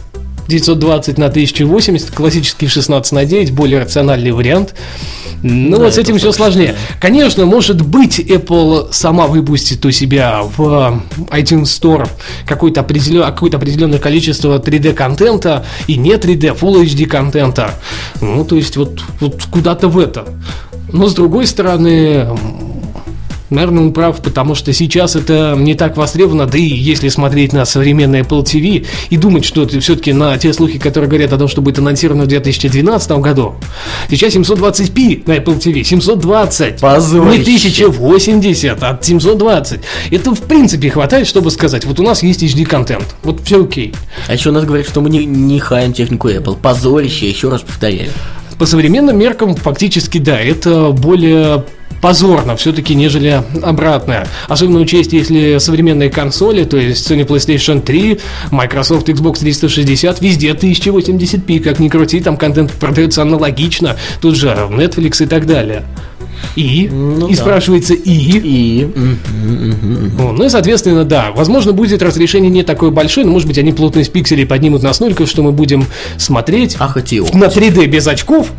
920 0.50 1.16
на 1.18 1.26
1080, 1.26 2.10
классический 2.10 2.66
16 2.66 3.12
на 3.12 3.24
9, 3.24 3.52
более 3.52 3.80
рациональный 3.80 4.32
вариант. 4.32 4.74
Ну 5.42 5.76
да, 5.76 5.84
вот 5.84 5.94
с 5.94 5.98
этим 5.98 6.18
все 6.18 6.32
сложнее. 6.32 6.74
Конечно, 7.00 7.46
может 7.46 7.80
быть, 7.80 8.20
Apple 8.20 8.88
сама 8.92 9.26
выпустит 9.26 9.84
у 9.86 9.90
себя 9.90 10.42
в 10.42 11.02
iTunes 11.30 11.64
Store 11.64 12.08
какое-то 12.46 12.80
определен... 12.80 13.22
какое 13.24 13.50
определенное 13.50 13.98
количество 13.98 14.58
3D-контента 14.58 15.64
и 15.86 15.96
не 15.96 16.12
3D, 16.12 16.58
Full 16.58 16.84
HD 16.84 17.06
контента. 17.06 17.74
Ну, 18.20 18.44
то 18.44 18.56
есть 18.56 18.76
вот, 18.76 19.00
вот 19.20 19.44
куда-то 19.50 19.88
в 19.88 19.98
это. 19.98 20.26
Но 20.92 21.06
с 21.06 21.14
другой 21.14 21.46
стороны, 21.46 22.26
Наверное, 23.50 23.84
он 23.84 23.92
прав, 23.92 24.22
потому 24.22 24.54
что 24.54 24.72
сейчас 24.72 25.16
это 25.16 25.56
не 25.58 25.74
так 25.74 25.96
востребовано, 25.96 26.46
да 26.46 26.56
и 26.56 26.62
если 26.62 27.08
смотреть 27.08 27.52
на 27.52 27.64
современный 27.64 28.20
Apple 28.20 28.44
TV 28.44 28.86
и 29.10 29.16
думать, 29.16 29.44
что 29.44 29.64
это 29.64 29.80
все-таки 29.80 30.12
на 30.12 30.38
те 30.38 30.52
слухи, 30.52 30.78
которые 30.78 31.10
говорят 31.10 31.32
о 31.32 31.38
том, 31.38 31.48
что 31.48 31.60
будет 31.60 31.78
анонсировано 31.78 32.24
в 32.24 32.28
2012 32.28 33.10
году, 33.12 33.56
сейчас 34.08 34.34
720p 34.34 35.24
на 35.26 35.36
Apple 35.36 35.58
TV, 35.58 35.82
720, 35.82 36.80
Позорище. 36.80 37.38
не 37.38 37.42
1080, 37.42 38.82
а 38.82 38.98
720. 39.00 39.80
Это 40.12 40.34
в 40.34 40.40
принципе 40.42 40.90
хватает, 40.90 41.26
чтобы 41.26 41.50
сказать, 41.50 41.84
вот 41.84 41.98
у 41.98 42.04
нас 42.04 42.22
есть 42.22 42.42
HD-контент, 42.44 43.16
вот 43.24 43.40
все 43.44 43.64
окей. 43.64 43.92
А 44.28 44.34
еще 44.34 44.50
у 44.50 44.52
нас 44.52 44.64
говорят, 44.64 44.88
что 44.88 45.00
мы 45.00 45.10
не, 45.10 45.24
не 45.26 45.58
хаем 45.58 45.92
технику 45.92 46.28
Apple. 46.28 46.56
Позорище, 46.56 47.28
еще 47.28 47.48
раз 47.48 47.62
повторяю. 47.62 48.10
По 48.58 48.66
современным 48.66 49.18
меркам, 49.18 49.56
фактически, 49.56 50.18
да, 50.18 50.38
это 50.38 50.90
более 50.90 51.64
позорно 52.00 52.56
все-таки, 52.56 52.94
нежели 52.94 53.42
обратное. 53.62 54.26
Особенно 54.48 54.80
учесть, 54.80 55.12
если 55.12 55.58
современные 55.58 56.10
консоли, 56.10 56.64
то 56.64 56.76
есть 56.76 57.10
Sony 57.10 57.26
PlayStation 57.26 57.80
3, 57.80 58.18
Microsoft 58.50 59.08
Xbox 59.08 59.40
360, 59.40 60.20
везде 60.20 60.50
1080p, 60.50 61.60
как 61.60 61.78
ни 61.78 61.88
крути, 61.88 62.20
там 62.20 62.36
контент 62.36 62.72
продается 62.72 63.22
аналогично, 63.22 63.96
тут 64.20 64.36
же 64.36 64.48
Netflix 64.48 65.22
и 65.22 65.26
так 65.26 65.46
далее. 65.46 65.84
И? 66.56 66.88
Ну, 66.90 67.28
и 67.28 67.34
да. 67.34 67.40
спрашивается 67.40 67.94
и? 67.94 68.00
И. 68.02 68.88
Ну, 70.16 70.32
ну 70.32 70.44
и, 70.44 70.48
соответственно, 70.48 71.04
да. 71.04 71.30
Возможно, 71.32 71.72
будет 71.72 72.02
разрешение 72.02 72.50
не 72.50 72.62
такое 72.62 72.90
большое, 72.90 73.26
но, 73.26 73.32
может 73.32 73.46
быть, 73.46 73.58
они 73.58 73.72
плотность 73.72 74.12
пикселей 74.12 74.46
поднимут 74.46 74.82
настолько, 74.82 75.26
что 75.26 75.42
мы 75.42 75.52
будем 75.52 75.84
смотреть 76.16 76.76
Ах, 76.78 76.96
на 76.96 77.00
3D 77.00 77.86
без 77.86 78.06
очков 78.06 78.52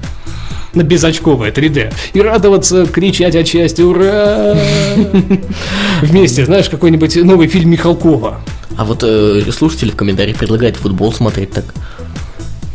на 0.74 0.84
безочковое 0.84 1.52
3D 1.52 1.94
и 2.14 2.22
радоваться, 2.22 2.86
кричать 2.86 3.36
от 3.36 3.48
счастья, 3.48 3.84
ура! 3.84 4.58
Вместе, 6.02 6.46
знаешь, 6.46 6.70
какой-нибудь 6.70 7.16
новый 7.18 7.48
фильм 7.48 7.72
Михалкова. 7.72 8.42
А 8.78 8.86
вот 8.86 9.04
э, 9.04 9.44
слушатели 9.52 9.92
в 9.92 9.96
комментариях 9.96 10.38
предлагают 10.38 10.78
футбол 10.78 11.14
смотреть 11.14 11.52
так. 11.52 11.66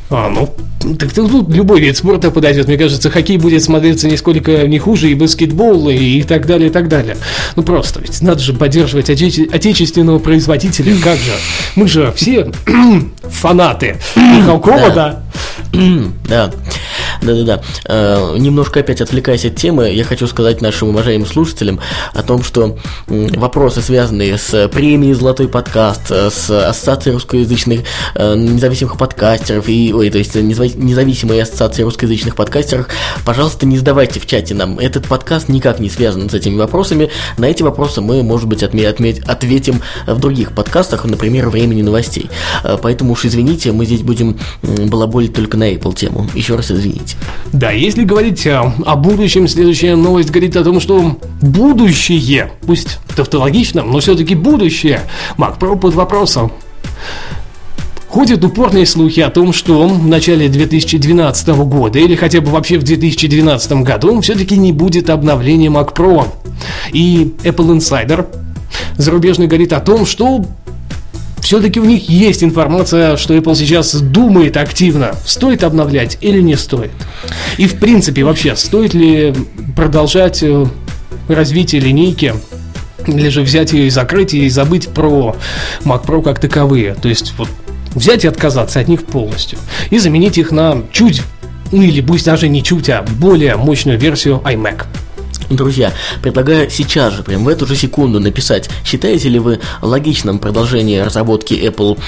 А, 0.08 0.28
ну, 0.28 0.54
так 0.94 1.12
тут 1.12 1.48
любой 1.52 1.80
вид 1.80 1.96
спорта 1.96 2.30
подойдет. 2.30 2.68
Мне 2.68 2.76
кажется, 2.78 3.10
хоккей 3.10 3.38
будет 3.38 3.62
смотреться 3.64 4.06
нисколько 4.08 4.66
не 4.68 4.78
хуже, 4.78 5.10
и 5.10 5.14
баскетбол, 5.14 5.88
и, 5.88 5.96
и 5.96 6.22
так 6.22 6.46
далее, 6.46 6.68
и 6.68 6.72
так 6.72 6.88
далее. 6.88 7.16
Ну 7.56 7.62
просто, 7.64 8.00
ведь 8.00 8.20
надо 8.22 8.40
же 8.40 8.52
поддерживать 8.52 9.10
отече- 9.10 9.52
отечественного 9.52 10.18
производителя. 10.20 10.94
Как 11.02 11.18
же? 11.18 11.32
Мы 11.74 11.88
же 11.88 12.12
все 12.14 12.52
фанаты 13.22 13.96
Михалкова, 14.16 14.90
да. 14.90 15.22
Да. 16.28 16.52
Да-да-да. 17.22 17.62
Э, 17.84 18.36
немножко 18.38 18.80
опять 18.80 19.00
отвлекаясь 19.00 19.44
от 19.44 19.56
темы, 19.56 19.90
я 19.90 20.04
хочу 20.04 20.26
сказать 20.26 20.60
нашим 20.60 20.88
уважаемым 20.88 21.26
слушателям 21.26 21.80
о 22.12 22.22
том, 22.22 22.42
что 22.42 22.78
вопросы, 23.06 23.80
связанные 23.82 24.38
с 24.38 24.68
премией 24.68 25.14
«Золотой 25.14 25.48
подкаст», 25.48 26.08
с 26.08 26.50
ассоциацией 26.50 27.14
русскоязычных 27.14 27.80
э, 28.14 28.34
независимых 28.36 28.96
подкастеров 28.98 29.68
и, 29.68 29.92
ой, 29.94 30.10
то 30.10 30.18
есть 30.18 30.34
независимой 30.34 31.42
ассоциацией 31.42 31.84
русскоязычных 31.84 32.36
подкастеров, 32.36 32.88
пожалуйста, 33.24 33.66
не 33.66 33.78
задавайте 33.78 34.20
в 34.20 34.26
чате 34.26 34.54
нам. 34.54 34.78
Этот 34.78 35.06
подкаст 35.06 35.48
никак 35.48 35.80
не 35.80 35.90
связан 35.90 36.28
с 36.28 36.34
этими 36.34 36.56
вопросами. 36.56 37.10
На 37.38 37.46
эти 37.46 37.62
вопросы 37.62 38.00
мы, 38.00 38.22
может 38.22 38.48
быть, 38.48 38.62
отме- 38.62 38.92
отме- 38.92 39.22
ответим 39.26 39.80
в 40.06 40.18
других 40.18 40.52
подкастах, 40.52 41.04
например, 41.04 41.48
«Времени 41.48 41.82
новостей». 41.82 42.30
Э, 42.64 42.76
поэтому 42.80 43.12
уж 43.12 43.24
извините, 43.24 43.72
мы 43.72 43.86
здесь 43.86 44.02
будем 44.02 44.38
балаболить 44.62 45.34
только 45.34 45.56
на 45.56 45.72
Apple 45.72 45.94
тему. 45.94 46.28
Еще 46.34 46.56
раз 46.56 46.70
извините 46.70 47.05
говорить. 47.06 47.16
Да, 47.52 47.70
если 47.70 48.04
говорить 48.04 48.46
о, 48.46 48.74
о 48.84 48.96
будущем, 48.96 49.48
следующая 49.48 49.96
новость 49.96 50.30
говорит 50.30 50.56
о 50.56 50.64
том, 50.64 50.80
что 50.80 51.18
будущее, 51.40 52.52
пусть 52.66 52.98
тавтологично, 53.14 53.82
но 53.82 54.00
все-таки 54.00 54.34
будущее, 54.34 55.02
Mac 55.38 55.58
Pro 55.58 55.78
под 55.78 55.94
вопросом. 55.94 56.52
Ходят 58.08 58.42
упорные 58.44 58.86
слухи 58.86 59.20
о 59.20 59.30
том, 59.30 59.52
что 59.52 59.86
в 59.86 60.06
начале 60.06 60.48
2012 60.48 61.48
года 61.48 61.98
или 61.98 62.14
хотя 62.14 62.40
бы 62.40 62.50
вообще 62.50 62.78
в 62.78 62.82
2012 62.82 63.72
году 63.82 64.20
все-таки 64.20 64.56
не 64.56 64.72
будет 64.72 65.10
обновления 65.10 65.68
Mac 65.68 65.94
Pro. 65.94 66.26
И 66.92 67.34
Apple 67.42 67.76
Insider 67.76 68.26
зарубежный 68.96 69.48
говорит 69.48 69.72
о 69.72 69.80
том, 69.80 70.06
что 70.06 70.46
все-таки 71.46 71.78
у 71.78 71.84
них 71.84 72.08
есть 72.08 72.42
информация, 72.42 73.16
что 73.16 73.32
Apple 73.32 73.54
сейчас 73.54 73.94
думает 73.94 74.56
активно, 74.56 75.14
стоит 75.24 75.62
обновлять 75.62 76.18
или 76.20 76.40
не 76.40 76.56
стоит. 76.56 76.90
И 77.56 77.68
в 77.68 77.76
принципе 77.78 78.24
вообще, 78.24 78.56
стоит 78.56 78.94
ли 78.94 79.32
продолжать 79.76 80.42
э, 80.42 80.66
развитие 81.28 81.80
линейки 81.80 82.34
или 83.06 83.28
же 83.28 83.42
взять 83.42 83.72
ее 83.72 83.86
и 83.86 83.90
закрыть 83.90 84.34
и 84.34 84.48
забыть 84.48 84.88
про 84.88 85.36
Mac 85.84 86.04
Pro 86.04 86.20
как 86.20 86.40
таковые. 86.40 86.94
То 86.94 87.08
есть 87.08 87.32
вот 87.38 87.48
взять 87.94 88.24
и 88.24 88.28
отказаться 88.28 88.80
от 88.80 88.88
них 88.88 89.04
полностью 89.04 89.60
и 89.90 90.00
заменить 90.00 90.38
их 90.38 90.50
на 90.50 90.82
чуть, 90.90 91.22
ну 91.70 91.80
или 91.80 92.00
пусть 92.00 92.26
даже 92.26 92.48
не 92.48 92.64
чуть, 92.64 92.90
а 92.90 93.04
более 93.20 93.54
мощную 93.54 94.00
версию 94.00 94.42
iMac. 94.44 94.86
Друзья, 95.48 95.92
предлагаю 96.22 96.68
сейчас 96.70 97.14
же, 97.14 97.22
прям 97.22 97.44
в 97.44 97.48
эту 97.48 97.66
же 97.66 97.76
секунду 97.76 98.18
написать, 98.18 98.68
считаете 98.84 99.28
ли 99.28 99.38
вы 99.38 99.60
логичным 99.80 100.40
продолжение 100.40 101.04
разработки 101.04 101.54
Apple, 101.54 101.98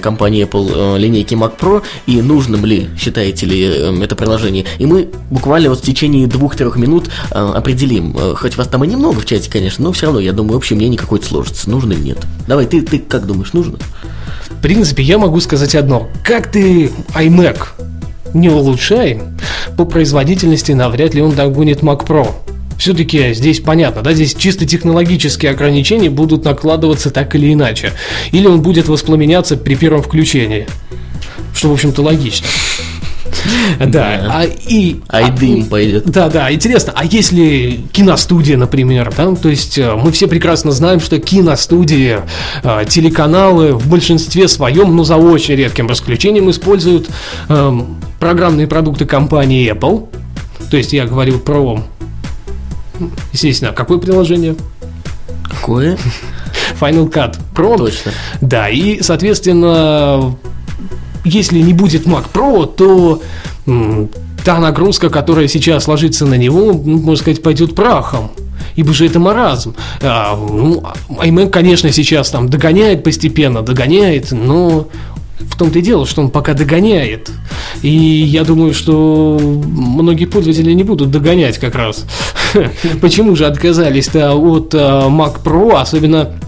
компании 0.00 0.44
Apple 0.44 0.96
э, 0.96 0.98
линейки 0.98 1.34
Mac 1.34 1.58
Pro, 1.58 1.82
и 2.06 2.20
нужным 2.20 2.66
ли, 2.66 2.88
считаете 2.98 3.46
ли, 3.46 3.64
э, 3.64 4.02
это 4.02 4.14
приложение. 4.14 4.66
И 4.78 4.84
мы 4.84 5.08
буквально 5.30 5.70
вот 5.70 5.78
в 5.78 5.82
течение 5.82 6.26
двух-трех 6.26 6.76
минут 6.76 7.08
э, 7.30 7.34
определим, 7.34 8.14
хоть 8.36 8.56
вас 8.56 8.68
там 8.68 8.84
и 8.84 8.86
немного 8.86 9.20
в 9.20 9.26
чате, 9.26 9.50
конечно, 9.50 9.84
но 9.84 9.92
все 9.92 10.06
равно, 10.06 10.20
я 10.20 10.32
думаю, 10.32 10.58
общее 10.58 10.76
мнение 10.76 10.98
какое-то 10.98 11.26
сложится, 11.26 11.70
нужно 11.70 11.94
или 11.94 12.00
нет. 12.00 12.18
Давай, 12.46 12.66
ты, 12.66 12.82
ты 12.82 12.98
как 12.98 13.26
думаешь, 13.26 13.54
нужно? 13.54 13.78
В 14.50 14.60
принципе, 14.60 15.02
я 15.02 15.16
могу 15.16 15.40
сказать 15.40 15.74
одно. 15.74 16.08
Как 16.22 16.50
ты 16.50 16.90
iMac 17.14 17.68
не 18.34 18.50
улучшай, 18.50 19.22
по 19.78 19.86
производительности 19.86 20.72
навряд 20.72 21.14
ли 21.14 21.22
он 21.22 21.34
догонит 21.34 21.80
Mac 21.80 22.06
Pro 22.06 22.34
все-таки 22.78 23.34
здесь 23.34 23.60
понятно, 23.60 24.02
да, 24.02 24.12
здесь 24.12 24.34
чисто 24.34 24.66
технологические 24.66 25.52
ограничения 25.52 26.10
будут 26.10 26.44
накладываться 26.44 27.10
так 27.10 27.34
или 27.34 27.52
иначе. 27.52 27.92
Или 28.32 28.46
он 28.46 28.62
будет 28.62 28.88
воспламеняться 28.88 29.56
при 29.56 29.74
первом 29.74 30.02
включении. 30.02 30.66
Что, 31.54 31.70
в 31.70 31.72
общем-то, 31.72 32.02
логично. 32.02 32.46
Да, 33.78 34.28
а 34.30 34.44
и... 34.44 35.00
А 35.08 35.22
и 35.22 35.30
дым 35.30 35.66
пойдет. 35.66 36.04
Да, 36.06 36.28
да, 36.28 36.52
интересно, 36.52 36.92
а 36.96 37.04
если 37.04 37.80
киностудия, 37.92 38.56
например, 38.56 39.12
да, 39.16 39.34
то 39.34 39.48
есть 39.48 39.78
э, 39.78 39.94
мы 39.94 40.12
все 40.12 40.26
прекрасно 40.26 40.70
знаем, 40.72 41.00
что 41.00 41.18
киностудии, 41.18 42.18
э, 42.62 42.84
телеканалы 42.88 43.74
в 43.74 43.88
большинстве 43.88 44.48
своем, 44.48 44.94
ну, 44.96 45.04
за 45.04 45.16
очень 45.16 45.54
редким 45.54 45.92
исключением, 45.92 46.50
используют 46.50 47.08
эм, 47.48 47.96
программные 48.18 48.66
продукты 48.66 49.06
компании 49.06 49.70
Apple, 49.72 50.08
то 50.70 50.76
есть 50.76 50.92
я 50.92 51.06
говорю 51.06 51.38
про 51.38 51.82
Естественно, 53.32 53.72
какое 53.72 53.98
приложение? 53.98 54.56
Какое? 55.48 55.96
Final 56.80 57.10
Cut 57.10 57.36
Pro. 57.54 57.76
Точно. 57.78 58.12
Да, 58.40 58.68
и, 58.68 59.02
соответственно, 59.02 60.36
если 61.24 61.58
не 61.58 61.72
будет 61.72 62.06
Mac 62.06 62.24
Pro, 62.32 62.66
то 62.66 63.22
та 64.44 64.58
нагрузка, 64.58 65.10
которая 65.10 65.48
сейчас 65.48 65.88
ложится 65.88 66.24
на 66.26 66.34
него, 66.34 66.72
ну, 66.72 66.98
можно 66.98 67.16
сказать, 67.22 67.42
пойдет 67.42 67.74
прахом. 67.74 68.30
Ибо 68.76 68.92
же 68.92 69.06
это 69.06 69.18
маразм. 69.18 69.74
А, 70.02 70.36
ну, 70.36 70.82
iMac, 71.08 71.48
конечно, 71.48 71.90
сейчас 71.92 72.30
там 72.30 72.48
догоняет 72.48 73.02
постепенно, 73.02 73.62
догоняет, 73.62 74.32
но 74.32 74.88
в 75.38 75.56
том-то 75.56 75.78
и 75.78 75.82
дело, 75.82 76.06
что 76.06 76.22
он 76.22 76.30
пока 76.30 76.54
догоняет. 76.54 77.30
И 77.82 77.88
я 77.88 78.44
думаю, 78.44 78.72
что 78.74 79.38
многие 79.40 80.24
пользователи 80.24 80.72
не 80.72 80.82
будут 80.82 81.10
догонять 81.10 81.58
как 81.58 81.74
раз. 81.74 82.06
Почему 83.00 83.36
же 83.36 83.46
отказались-то 83.46 84.34
от 84.34 84.74
э, 84.74 84.78
Mac 84.78 85.42
Pro, 85.42 85.76
особенно 85.76 86.38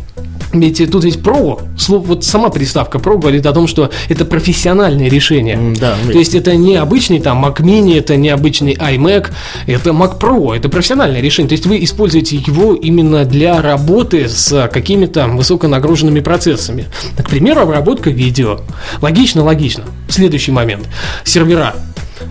ведь 0.52 0.90
тут 0.90 1.04
ведь 1.04 1.16
Pro, 1.16 1.60
вот 1.88 2.24
сама 2.24 2.48
приставка 2.48 2.98
Pro 2.98 3.18
говорит 3.18 3.44
о 3.46 3.52
том, 3.52 3.66
что 3.66 3.90
это 4.08 4.24
профессиональное 4.24 5.08
решение. 5.08 5.74
Да, 5.78 5.94
То 6.06 6.18
есть 6.18 6.34
это 6.34 6.56
не 6.56 6.76
обычный 6.76 7.20
там 7.20 7.44
Mac 7.44 7.60
Mini, 7.60 7.98
это 7.98 8.16
не 8.16 8.30
обычный 8.30 8.74
iMac, 8.74 9.28
это 9.66 9.90
Mac 9.90 10.18
Pro, 10.18 10.56
это 10.56 10.68
профессиональное 10.68 11.20
решение. 11.20 11.48
То 11.48 11.54
есть 11.54 11.66
вы 11.66 11.82
используете 11.84 12.36
его 12.36 12.74
именно 12.74 13.24
для 13.24 13.60
работы 13.60 14.28
с 14.28 14.68
какими-то 14.72 15.26
высоконагруженными 15.28 16.20
процессами. 16.20 16.86
К 17.16 17.28
примеру, 17.28 17.60
обработка 17.60 18.10
видео. 18.10 18.60
Логично, 19.02 19.44
логично. 19.44 19.84
Следующий 20.08 20.52
момент. 20.52 20.88
Сервера. 21.24 21.74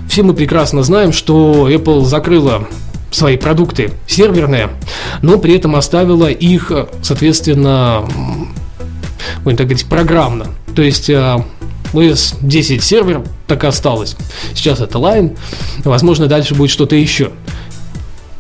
Все 0.10 0.24
мы 0.24 0.34
прекрасно 0.34 0.84
знаем, 0.84 1.14
что 1.14 1.70
Apple 1.70 2.04
закрыла 2.04 2.68
свои 3.12 3.38
продукты 3.38 3.92
серверные, 4.06 4.70
но 5.22 5.38
при 5.38 5.56
этом 5.56 5.76
оставила 5.76 6.28
их, 6.28 6.72
соответственно, 7.02 8.08
будем 9.44 9.58
так 9.58 9.68
говорить, 9.68 9.88
программно. 9.88 10.48
То 10.76 10.82
есть 10.82 11.10
OS 11.10 12.36
э, 12.36 12.38
10 12.42 12.84
сервер 12.84 13.24
так 13.48 13.64
и 13.64 13.68
осталось. 13.68 14.16
Сейчас 14.54 14.82
это 14.82 14.98
Line, 15.00 15.38
возможно, 15.84 16.28
дальше 16.28 16.54
будет 16.54 16.70
что-то 16.70 16.96
еще. 16.96 17.32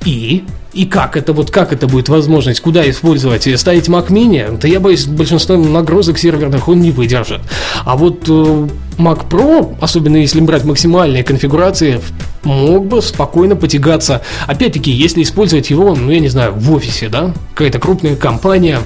И 0.05 0.43
и 0.77 0.85
как 0.85 1.17
это 1.17 1.33
вот 1.33 1.49
как 1.49 1.73
это 1.73 1.87
будет 1.87 2.07
возможность, 2.07 2.59
куда 2.59 2.87
использовать? 2.87 3.47
Ставить 3.59 3.89
Mac 3.89 4.09
Mini? 4.09 4.57
Да 4.59 4.67
я 4.67 4.79
боюсь, 4.79 5.07
большинство 5.07 5.57
нагрузок 5.57 6.19
серверных 6.19 6.67
он 6.67 6.81
не 6.81 6.91
выдержит. 6.91 7.41
А 7.83 7.97
вот 7.97 8.25
э, 8.29 8.67
Mac 8.99 9.27
Pro, 9.27 9.75
особенно 9.81 10.17
если 10.17 10.39
брать 10.39 10.65
максимальные 10.65 11.23
конфигурации, 11.23 11.99
мог 12.43 12.85
бы 12.85 13.01
спокойно 13.01 13.55
потягаться. 13.55 14.21
Опять-таки, 14.45 14.91
если 14.91 15.23
использовать 15.23 15.71
его, 15.71 15.95
ну 15.95 16.11
я 16.11 16.19
не 16.19 16.29
знаю, 16.29 16.53
в 16.53 16.71
офисе, 16.71 17.09
да, 17.09 17.33
какая-то 17.55 17.79
крупная 17.79 18.15
компания 18.15 18.79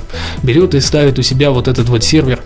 берет 0.43 0.73
и 0.75 0.79
ставит 0.79 1.19
у 1.19 1.21
себя 1.21 1.51
вот 1.51 1.67
этот 1.67 1.89
вот 1.89 2.05
сервер. 2.05 2.39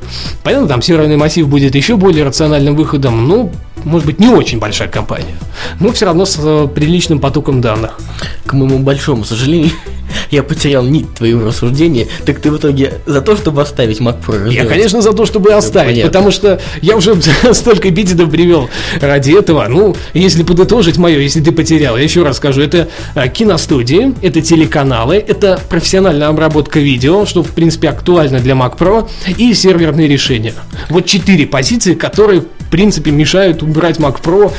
Понятно, 0.43 0.67
там 0.67 0.81
серверный 0.81 1.17
массив 1.17 1.47
будет 1.47 1.75
еще 1.75 1.97
более 1.97 2.23
рациональным 2.23 2.75
выходом, 2.75 3.27
но 3.27 3.51
может 3.85 4.07
быть, 4.07 4.19
не 4.19 4.27
очень 4.27 4.59
большая 4.59 4.89
компания, 4.89 5.35
но 5.79 5.91
все 5.91 6.05
равно 6.05 6.25
с 6.25 6.37
э, 6.39 6.67
приличным 6.73 7.19
потоком 7.19 7.61
данных. 7.61 7.99
К 8.45 8.53
моему 8.53 8.79
большому 8.79 9.23
сожалению, 9.23 9.71
я 10.31 10.43
потерял 10.43 10.83
нить 10.83 11.13
твоего 11.13 11.47
рассуждения. 11.47 12.07
Так 12.25 12.39
ты 12.39 12.51
в 12.51 12.57
итоге 12.57 12.95
за 13.05 13.21
то, 13.21 13.35
чтобы 13.35 13.61
оставить 13.61 14.01
Mac 14.01 14.17
Pro? 14.25 14.51
Я, 14.51 14.65
конечно, 14.65 15.01
за 15.01 15.13
то, 15.13 15.25
чтобы 15.25 15.53
оставить, 15.53 15.95
Понятно. 15.95 16.09
потому 16.09 16.31
что 16.31 16.59
я 16.81 16.97
уже 16.97 17.15
столько 17.53 17.89
эпитетов 17.89 18.29
привел 18.31 18.69
ради 18.99 19.37
этого. 19.37 19.67
Ну, 19.69 19.95
если 20.13 20.43
подытожить 20.43 20.97
мое, 20.97 21.19
если 21.19 21.41
ты 21.41 21.51
потерял, 21.51 21.95
я 21.95 22.03
еще 22.03 22.23
раз 22.23 22.37
скажу, 22.37 22.61
это 22.61 22.89
э, 23.13 23.29
киностудии, 23.29 24.13
это 24.21 24.41
телеканалы, 24.41 25.17
это 25.17 25.59
профессиональная 25.69 26.27
обработка 26.27 26.79
видео, 26.79 27.25
что, 27.25 27.43
в 27.43 27.51
принципе, 27.51 27.89
актуально 27.89 28.39
для 28.39 28.55
Mac 28.55 28.77
Pro, 28.77 29.07
и 29.37 29.53
серверные 29.53 30.07
решения. 30.07 30.53
Вот 30.89 31.05
четыре 31.05 31.45
позиции, 31.45 31.93
которые 31.93 32.43
в 32.65 32.69
принципе, 32.69 33.11
мешают 33.11 33.63
убирать 33.63 33.97
Mac 33.97 34.21
Pro 34.21 34.51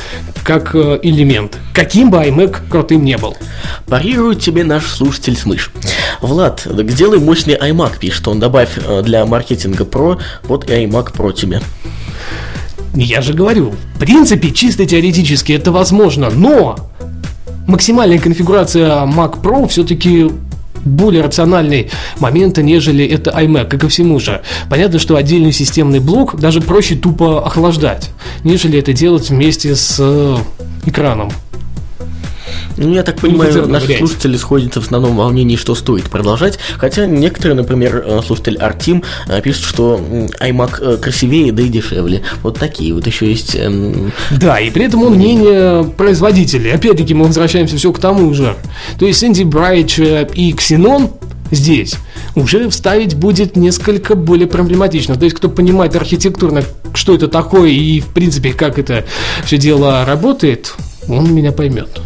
как 0.43 0.73
э, 0.75 0.99
элемент. 1.03 1.57
Каким 1.73 2.09
бы 2.09 2.17
iMac 2.17 2.69
крутым 2.69 3.03
не 3.03 3.17
был. 3.17 3.35
Парирует 3.87 4.39
тебе 4.41 4.63
наш 4.63 4.85
слушатель 4.85 5.35
Смыш. 5.35 5.71
Влад, 6.21 6.63
так 6.63 6.89
сделай 6.91 7.19
мощный 7.19 7.55
iMac, 7.55 7.99
пишет 7.99 8.27
он. 8.27 8.39
Добавь 8.39 8.69
э, 8.77 9.01
для 9.03 9.25
маркетинга 9.25 9.83
Pro, 9.83 10.19
вот 10.43 10.69
и 10.69 10.73
iMac 10.73 11.13
Pro 11.13 11.33
тебе. 11.33 11.61
Я 12.93 13.21
же 13.21 13.33
говорю, 13.33 13.75
в 13.95 13.99
принципе, 13.99 14.51
чисто 14.51 14.85
теоретически 14.85 15.51
это 15.51 15.71
возможно, 15.71 16.29
но 16.29 16.77
максимальная 17.67 18.19
конфигурация 18.19 19.03
Mac 19.05 19.41
Pro 19.41 19.67
все-таки 19.67 20.31
более 20.87 21.21
рациональные 21.21 21.89
моменты, 22.19 22.63
нежели 22.63 23.05
это 23.05 23.31
iMac, 23.31 23.65
как 23.67 23.83
и 23.83 23.87
всему 23.87 24.19
же. 24.19 24.41
Понятно, 24.69 24.99
что 24.99 25.15
отдельный 25.15 25.51
системный 25.51 25.99
блок 25.99 26.39
даже 26.39 26.61
проще 26.61 26.95
тупо 26.95 27.45
охлаждать, 27.45 28.11
нежели 28.43 28.79
это 28.79 28.93
делать 28.93 29.29
вместе 29.29 29.75
с 29.75 29.97
э, 29.99 30.37
экраном. 30.85 31.31
Ну, 32.77 32.93
я 32.93 33.03
так 33.03 33.19
понимаю, 33.19 33.67
наши 33.67 33.85
варианте. 33.85 33.97
слушатели 33.97 34.37
сходятся 34.37 34.81
в 34.81 34.85
основном 34.85 35.13
в 35.13 35.17
волнении, 35.17 35.55
что 35.55 35.73
стоит 35.75 36.09
продолжать. 36.09 36.59
Хотя 36.77 37.07
некоторые, 37.07 37.55
например, 37.55 38.03
э, 38.05 38.21
слушатель 38.25 38.57
Артим 38.57 39.03
э, 39.27 39.41
пишет, 39.41 39.63
что 39.63 39.99
iMac 40.39 40.79
э, 40.79 40.97
красивее, 40.97 41.51
да 41.51 41.63
и 41.63 41.69
дешевле. 41.69 42.21
Вот 42.43 42.59
такие 42.59 42.93
вот 42.93 43.07
еще 43.07 43.29
есть. 43.29 43.55
Эм... 43.55 44.11
Да, 44.31 44.59
и 44.59 44.69
при 44.69 44.85
этом 44.85 45.03
он 45.03 45.15
мнение 45.15 45.83
производителей. 45.85 46.71
Опять-таки 46.71 47.13
мы 47.13 47.25
возвращаемся 47.25 47.77
все 47.77 47.91
к 47.91 47.99
тому 47.99 48.33
же. 48.33 48.55
То 48.99 49.05
есть 49.05 49.23
Sandy 49.23 49.43
Брайч 49.43 49.97
и 49.99 50.53
Xenon 50.53 51.11
здесь 51.49 51.95
уже 52.35 52.69
вставить 52.69 53.15
будет 53.15 53.55
несколько 53.55 54.15
более 54.15 54.47
проблематично. 54.47 55.15
То 55.15 55.25
есть, 55.25 55.35
кто 55.35 55.49
понимает 55.49 55.95
архитектурно, 55.95 56.63
что 56.93 57.15
это 57.15 57.27
такое 57.27 57.69
и, 57.69 57.99
в 58.01 58.07
принципе, 58.07 58.53
как 58.53 58.77
это 58.77 59.05
все 59.45 59.57
дело 59.57 60.05
работает, 60.05 60.75
он 61.07 61.33
меня 61.33 61.51
поймет. 61.51 62.01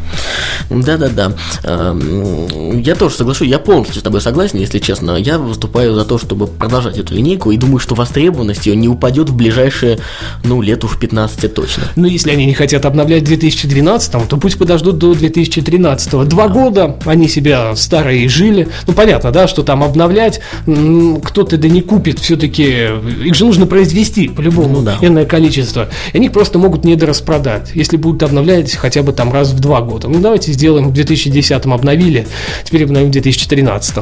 Да-да-да. 0.69 1.33
Эм, 1.63 2.79
я 2.79 2.95
тоже 2.95 3.15
соглашусь, 3.15 3.47
я 3.47 3.59
полностью 3.59 3.99
с 3.99 4.03
тобой 4.03 4.21
согласен, 4.21 4.59
если 4.59 4.79
честно. 4.79 5.17
Я 5.17 5.37
выступаю 5.37 5.93
за 5.93 6.05
то, 6.05 6.17
чтобы 6.17 6.47
продолжать 6.47 6.97
эту 6.97 7.13
линейку, 7.13 7.51
и 7.51 7.57
думаю, 7.57 7.79
что 7.79 7.95
востребованность 7.95 8.65
ее 8.65 8.75
не 8.75 8.87
упадет 8.87 9.29
в 9.29 9.35
ближайшие, 9.35 9.99
ну, 10.43 10.61
лет 10.61 10.83
уж 10.83 10.97
15 10.97 11.53
точно. 11.53 11.83
Ну, 11.95 12.07
если 12.07 12.31
они 12.31 12.45
не 12.45 12.53
хотят 12.53 12.85
обновлять 12.85 13.23
в 13.23 13.25
2012, 13.25 14.27
то 14.27 14.37
пусть 14.37 14.57
подождут 14.57 14.97
до 14.97 15.13
2013. 15.13 16.27
Два 16.27 16.47
года 16.47 16.97
они 17.05 17.27
себя 17.27 17.75
старые 17.75 18.29
жили. 18.29 18.69
Ну, 18.87 18.93
понятно, 18.93 19.31
да, 19.31 19.47
что 19.47 19.63
там 19.63 19.83
обновлять 19.83 20.41
кто-то 20.65 21.57
да 21.57 21.67
не 21.67 21.81
купит, 21.81 22.19
все-таки 22.19 22.89
их 23.25 23.35
же 23.35 23.45
нужно 23.45 23.65
произвести 23.65 24.27
по-любому 24.27 24.79
ну, 24.79 24.81
да. 24.83 24.97
энное 25.01 25.25
количество. 25.25 25.89
И 26.13 26.17
они 26.17 26.29
просто 26.29 26.59
могут 26.59 26.85
недораспродать, 26.85 27.71
если 27.73 27.97
будут 27.97 28.23
обновлять 28.23 28.73
хотя 28.75 28.90
бы 29.03 29.13
там 29.13 29.31
раз 29.31 29.51
в 29.51 29.59
два 29.59 29.81
года. 29.81 30.07
Ну, 30.07 30.19
давайте 30.19 30.51
сделаем 30.51 30.89
в 30.89 30.93
2010 30.93 31.65
обновили, 31.65 32.27
теперь 32.63 32.83
обновим 32.83 33.09
в 33.09 33.11
2013. 33.11 33.95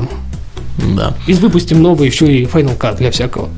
Да. 0.95 1.13
И 1.27 1.33
выпустим 1.33 1.81
новый 1.81 2.07
еще 2.09 2.31
и 2.31 2.45
Final 2.45 2.77
Cut 2.77 2.97
для 2.97 3.11
всякого. 3.11 3.49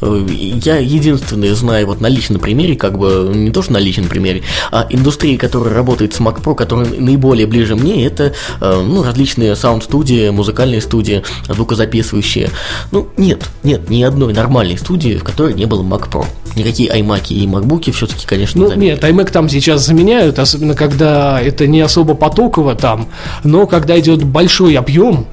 Э, 0.00 0.26
я 0.30 0.78
единственный 0.78 1.50
знаю 1.50 1.86
вот 1.86 2.00
на 2.00 2.08
личном 2.08 2.40
примере, 2.40 2.76
как 2.76 2.98
бы 2.98 3.30
не 3.34 3.50
то 3.50 3.62
что 3.62 3.72
на 3.72 3.78
личном 3.78 4.06
примере, 4.06 4.42
а 4.70 4.86
индустрии, 4.90 5.36
которая 5.36 5.74
работает 5.74 6.14
с 6.14 6.20
Mac 6.20 6.42
Pro, 6.42 6.54
которая 6.54 6.86
наиболее 6.88 7.46
ближе 7.46 7.76
мне, 7.76 8.04
это 8.06 8.32
э, 8.60 8.82
ну, 8.86 9.02
различные 9.02 9.56
саунд-студии, 9.56 10.30
музыкальные 10.30 10.80
студии, 10.80 11.22
звукозаписывающие. 11.48 12.50
Ну, 12.90 13.08
нет, 13.16 13.48
нет 13.62 13.88
ни 13.90 14.02
одной 14.02 14.32
нормальной 14.32 14.78
студии, 14.78 15.16
в 15.16 15.24
которой 15.24 15.54
не 15.54 15.66
было 15.66 15.82
Mac 15.82 16.10
Pro. 16.10 16.26
Никакие 16.56 16.90
iMac 16.90 17.28
и 17.32 17.46
MacBook 17.46 17.90
все-таки, 17.92 18.26
конечно, 18.26 18.60
Ну, 18.60 18.68
заменили. 18.68 18.90
нет, 18.92 19.04
iMac 19.04 19.30
там 19.30 19.48
сейчас 19.48 19.86
заменяют, 19.86 20.38
особенно 20.38 20.74
когда 20.74 21.40
это 21.40 21.66
не 21.66 21.80
особо 21.80 22.14
потоково 22.14 22.74
там, 22.74 23.08
но 23.44 23.66
когда 23.66 23.98
идет 23.98 24.22
большой 24.24 24.74
объем, 24.74 25.26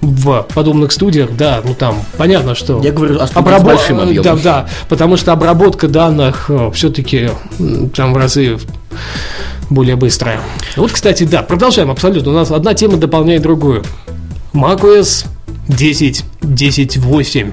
в 0.00 0.46
подобных 0.54 0.92
студиях, 0.92 1.30
да, 1.36 1.60
ну 1.64 1.74
там 1.74 1.96
понятно, 2.16 2.54
что 2.54 2.80
я 2.82 2.92
говорю 2.92 3.18
о 3.18 3.24
обработ... 3.34 3.66
большим 3.66 4.00
объемом. 4.00 4.22
Да, 4.22 4.36
да, 4.36 4.68
потому 4.88 5.16
что 5.16 5.32
обработка 5.32 5.88
данных 5.88 6.46
э, 6.48 6.70
все-таки 6.72 7.30
там 7.94 8.14
в 8.14 8.16
разы 8.16 8.58
более 9.70 9.96
быстрая. 9.96 10.40
Вот, 10.76 10.92
кстати, 10.92 11.24
да, 11.24 11.42
продолжаем 11.42 11.90
абсолютно. 11.90 12.30
У 12.30 12.34
нас 12.34 12.50
одна 12.50 12.74
тема 12.74 12.96
дополняет 12.96 13.42
другую. 13.42 13.84
macOS 14.52 15.26
10, 15.68 16.24
10.8 16.40 17.52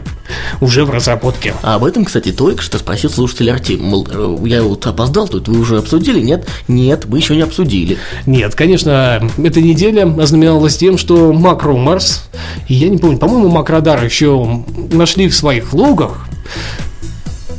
уже 0.62 0.86
в 0.86 0.90
разработке. 0.90 1.54
А 1.62 1.76
об 1.76 1.84
этом, 1.84 2.06
кстати, 2.06 2.32
только 2.32 2.62
что 2.62 2.80
спросил 2.80 3.10
слушатель 3.10 3.52
Арти. 3.52 3.74
Мол, 3.74 4.08
э, 4.10 4.38
я 4.46 4.64
вот 4.64 4.86
опоздал, 4.88 5.28
тут 5.28 5.48
вы 5.48 5.60
уже 5.60 5.78
обсудили? 5.78 6.20
Нет? 6.20 6.48
Нет, 6.68 7.06
мы 7.08 7.18
еще 7.18 7.36
не 7.36 7.42
обсудили. 7.42 7.98
Нет, 8.26 8.56
конечно, 8.56 9.30
эта 9.38 9.62
неделя 9.62 10.04
ознаменовалась 10.20 10.78
тем, 10.78 10.98
что 10.98 11.32
Macromars, 11.32 12.22
я 12.68 12.90
не 12.90 12.98
помню, 12.98 13.18
по-моему, 13.18 13.50
Макродар 13.50 14.04
еще 14.04 14.64
нашли 14.92 15.28
в 15.28 15.36
своих 15.36 15.74
логах 15.74 16.28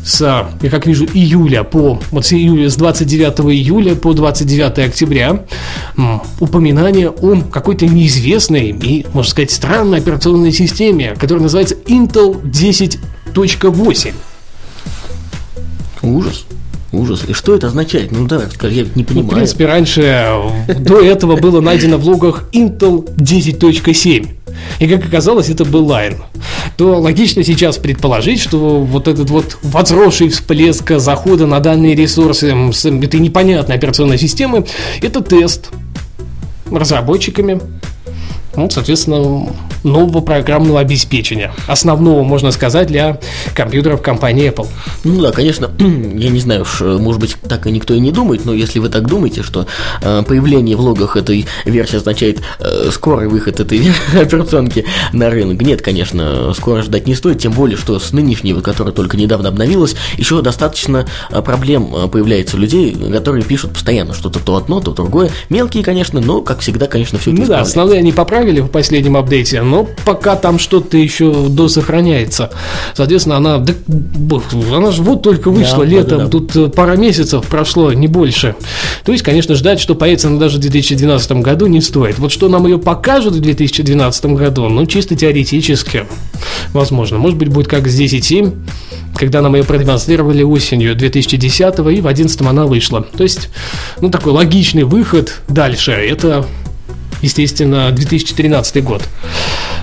с, 0.06 0.20
я 0.62 0.70
как 0.70 0.86
вижу, 0.86 1.04
июля 1.04 1.64
по, 1.64 2.00
вот 2.12 2.24
с, 2.24 2.32
июля, 2.32 2.70
с 2.70 2.76
29 2.76 3.40
июля 3.52 3.96
по 3.96 4.12
29 4.12 4.78
октября 4.78 5.44
упоминание 6.38 7.10
о 7.10 7.40
какой-то 7.42 7.86
неизвестной 7.86 8.70
и, 8.70 9.04
можно 9.12 9.30
сказать, 9.30 9.50
странной 9.50 9.98
операционной 9.98 10.52
системе, 10.52 11.16
которая 11.18 11.42
называется 11.42 11.74
Intel 11.86 12.40
10.8. 12.40 14.14
Ужас. 16.02 16.44
Ужас. 16.92 17.24
И 17.26 17.32
что 17.32 17.56
это 17.56 17.66
означает? 17.66 18.12
Ну 18.12 18.28
да, 18.28 18.44
я 18.62 18.86
не 18.94 19.02
понимаю. 19.02 19.26
Ну, 19.26 19.32
в 19.32 19.34
принципе, 19.34 19.66
раньше, 19.66 20.36
до 20.78 21.00
этого 21.00 21.34
было 21.36 21.60
найдено 21.60 21.98
в 21.98 22.06
логах 22.06 22.44
Intel 22.52 23.12
10.7. 23.16 24.28
И 24.78 24.86
как 24.88 25.04
оказалось, 25.06 25.48
это 25.48 25.64
был 25.64 25.88
Line. 25.90 26.22
То 26.76 27.00
логично 27.00 27.42
сейчас 27.42 27.78
предположить, 27.78 28.40
что 28.40 28.80
вот 28.80 29.08
этот 29.08 29.30
вот 29.30 29.58
возросший 29.62 30.28
всплеск 30.28 30.92
захода 30.98 31.46
на 31.46 31.60
данные 31.60 31.94
ресурсы 31.94 32.54
с 32.72 32.84
этой 32.84 33.20
непонятной 33.20 33.76
операционной 33.76 34.18
системы– 34.18 34.66
это 35.02 35.22
тест 35.22 35.70
разработчиками 36.70 37.60
ну, 38.56 38.70
соответственно, 38.70 39.48
нового 39.84 40.20
программного 40.20 40.80
обеспечения. 40.80 41.52
Основного, 41.66 42.22
можно 42.22 42.50
сказать, 42.50 42.88
для 42.88 43.20
компьютеров 43.54 44.02
компании 44.02 44.50
Apple. 44.50 44.68
Ну 45.04 45.20
да, 45.20 45.32
конечно, 45.32 45.70
я 45.78 46.30
не 46.30 46.40
знаю, 46.40 46.62
уж, 46.62 46.80
может 46.80 47.20
быть, 47.20 47.36
так 47.48 47.66
и 47.66 47.72
никто 47.72 47.94
и 47.94 48.00
не 48.00 48.12
думает, 48.12 48.44
но 48.44 48.54
если 48.54 48.78
вы 48.78 48.88
так 48.88 49.06
думаете, 49.06 49.42
что 49.42 49.66
э, 50.02 50.22
появление 50.26 50.76
в 50.76 50.80
логах 50.80 51.16
этой 51.16 51.46
версии 51.64 51.96
означает 51.96 52.40
э, 52.58 52.90
скорый 52.92 53.28
выход 53.28 53.60
этой 53.60 53.80
операционки 54.20 54.84
на 55.12 55.30
рынок, 55.30 55.60
нет, 55.62 55.82
конечно, 55.82 56.52
скоро 56.54 56.82
ждать 56.82 57.06
не 57.06 57.14
стоит, 57.14 57.38
тем 57.38 57.52
более, 57.52 57.76
что 57.76 57.98
с 57.98 58.12
нынешней, 58.12 58.54
которая 58.60 58.94
только 58.94 59.16
недавно 59.16 59.48
обновилась, 59.48 59.96
еще 60.16 60.42
достаточно 60.42 61.06
э, 61.30 61.42
проблем 61.42 61.94
э, 61.94 62.08
появляется 62.08 62.56
у 62.56 62.60
людей, 62.60 62.96
которые 63.12 63.44
пишут 63.44 63.72
постоянно 63.72 64.14
что-то 64.14 64.38
то 64.40 64.56
одно, 64.56 64.80
то 64.80 64.92
другое. 64.92 65.30
Мелкие, 65.48 65.84
конечно, 65.84 66.20
но, 66.20 66.42
как 66.42 66.60
всегда, 66.60 66.86
конечно, 66.86 67.18
все 67.18 67.32
это 67.32 67.40
Ну 67.40 67.46
да, 67.46 67.60
основные 67.60 68.00
они 68.00 68.12
поправили 68.12 68.60
в 68.60 68.68
последнем 68.68 69.16
апдейте, 69.16 69.62
но 69.70 69.86
пока 70.04 70.36
там 70.36 70.58
что-то 70.58 70.96
еще 70.96 71.48
досохраняется. 71.48 72.50
Соответственно, 72.94 73.36
она, 73.36 73.58
да, 73.58 73.74
она 74.72 74.90
же 74.90 75.02
вот 75.02 75.22
только 75.22 75.50
вышла 75.50 75.84
да, 75.84 75.90
летом, 75.90 76.18
да, 76.18 76.24
да. 76.24 76.30
тут 76.30 76.56
э, 76.56 76.68
пара 76.68 76.96
месяцев 76.96 77.44
прошло, 77.46 77.92
не 77.92 78.06
больше. 78.06 78.54
То 79.04 79.12
есть, 79.12 79.24
конечно, 79.24 79.54
ждать, 79.54 79.80
что 79.80 79.94
появится 79.94 80.28
она 80.28 80.38
даже 80.38 80.58
в 80.58 80.60
2012 80.60 81.32
году 81.32 81.66
не 81.66 81.80
стоит. 81.80 82.18
Вот 82.18 82.32
что 82.32 82.48
нам 82.48 82.66
ее 82.66 82.78
покажут 82.78 83.34
в 83.34 83.40
2012 83.40 84.26
году, 84.26 84.68
ну, 84.68 84.86
чисто 84.86 85.16
теоретически, 85.16 86.06
возможно. 86.72 87.18
Может 87.18 87.38
быть, 87.38 87.48
будет 87.48 87.68
как 87.68 87.88
с 87.88 88.00
10.7, 88.00 88.54
когда 89.16 89.40
нам 89.42 89.56
ее 89.56 89.64
продемонстрировали 89.64 90.42
осенью 90.42 90.94
2010 90.94 91.60
и 91.60 91.80
в 91.80 91.84
2011 91.84 92.40
она 92.42 92.66
вышла. 92.66 93.02
То 93.02 93.22
есть, 93.22 93.48
ну, 94.00 94.10
такой 94.10 94.32
логичный 94.32 94.84
выход 94.84 95.40
дальше. 95.48 95.92
Это 95.92 96.46
естественно, 97.26 97.90
2013 97.90 98.82
год. 98.82 99.02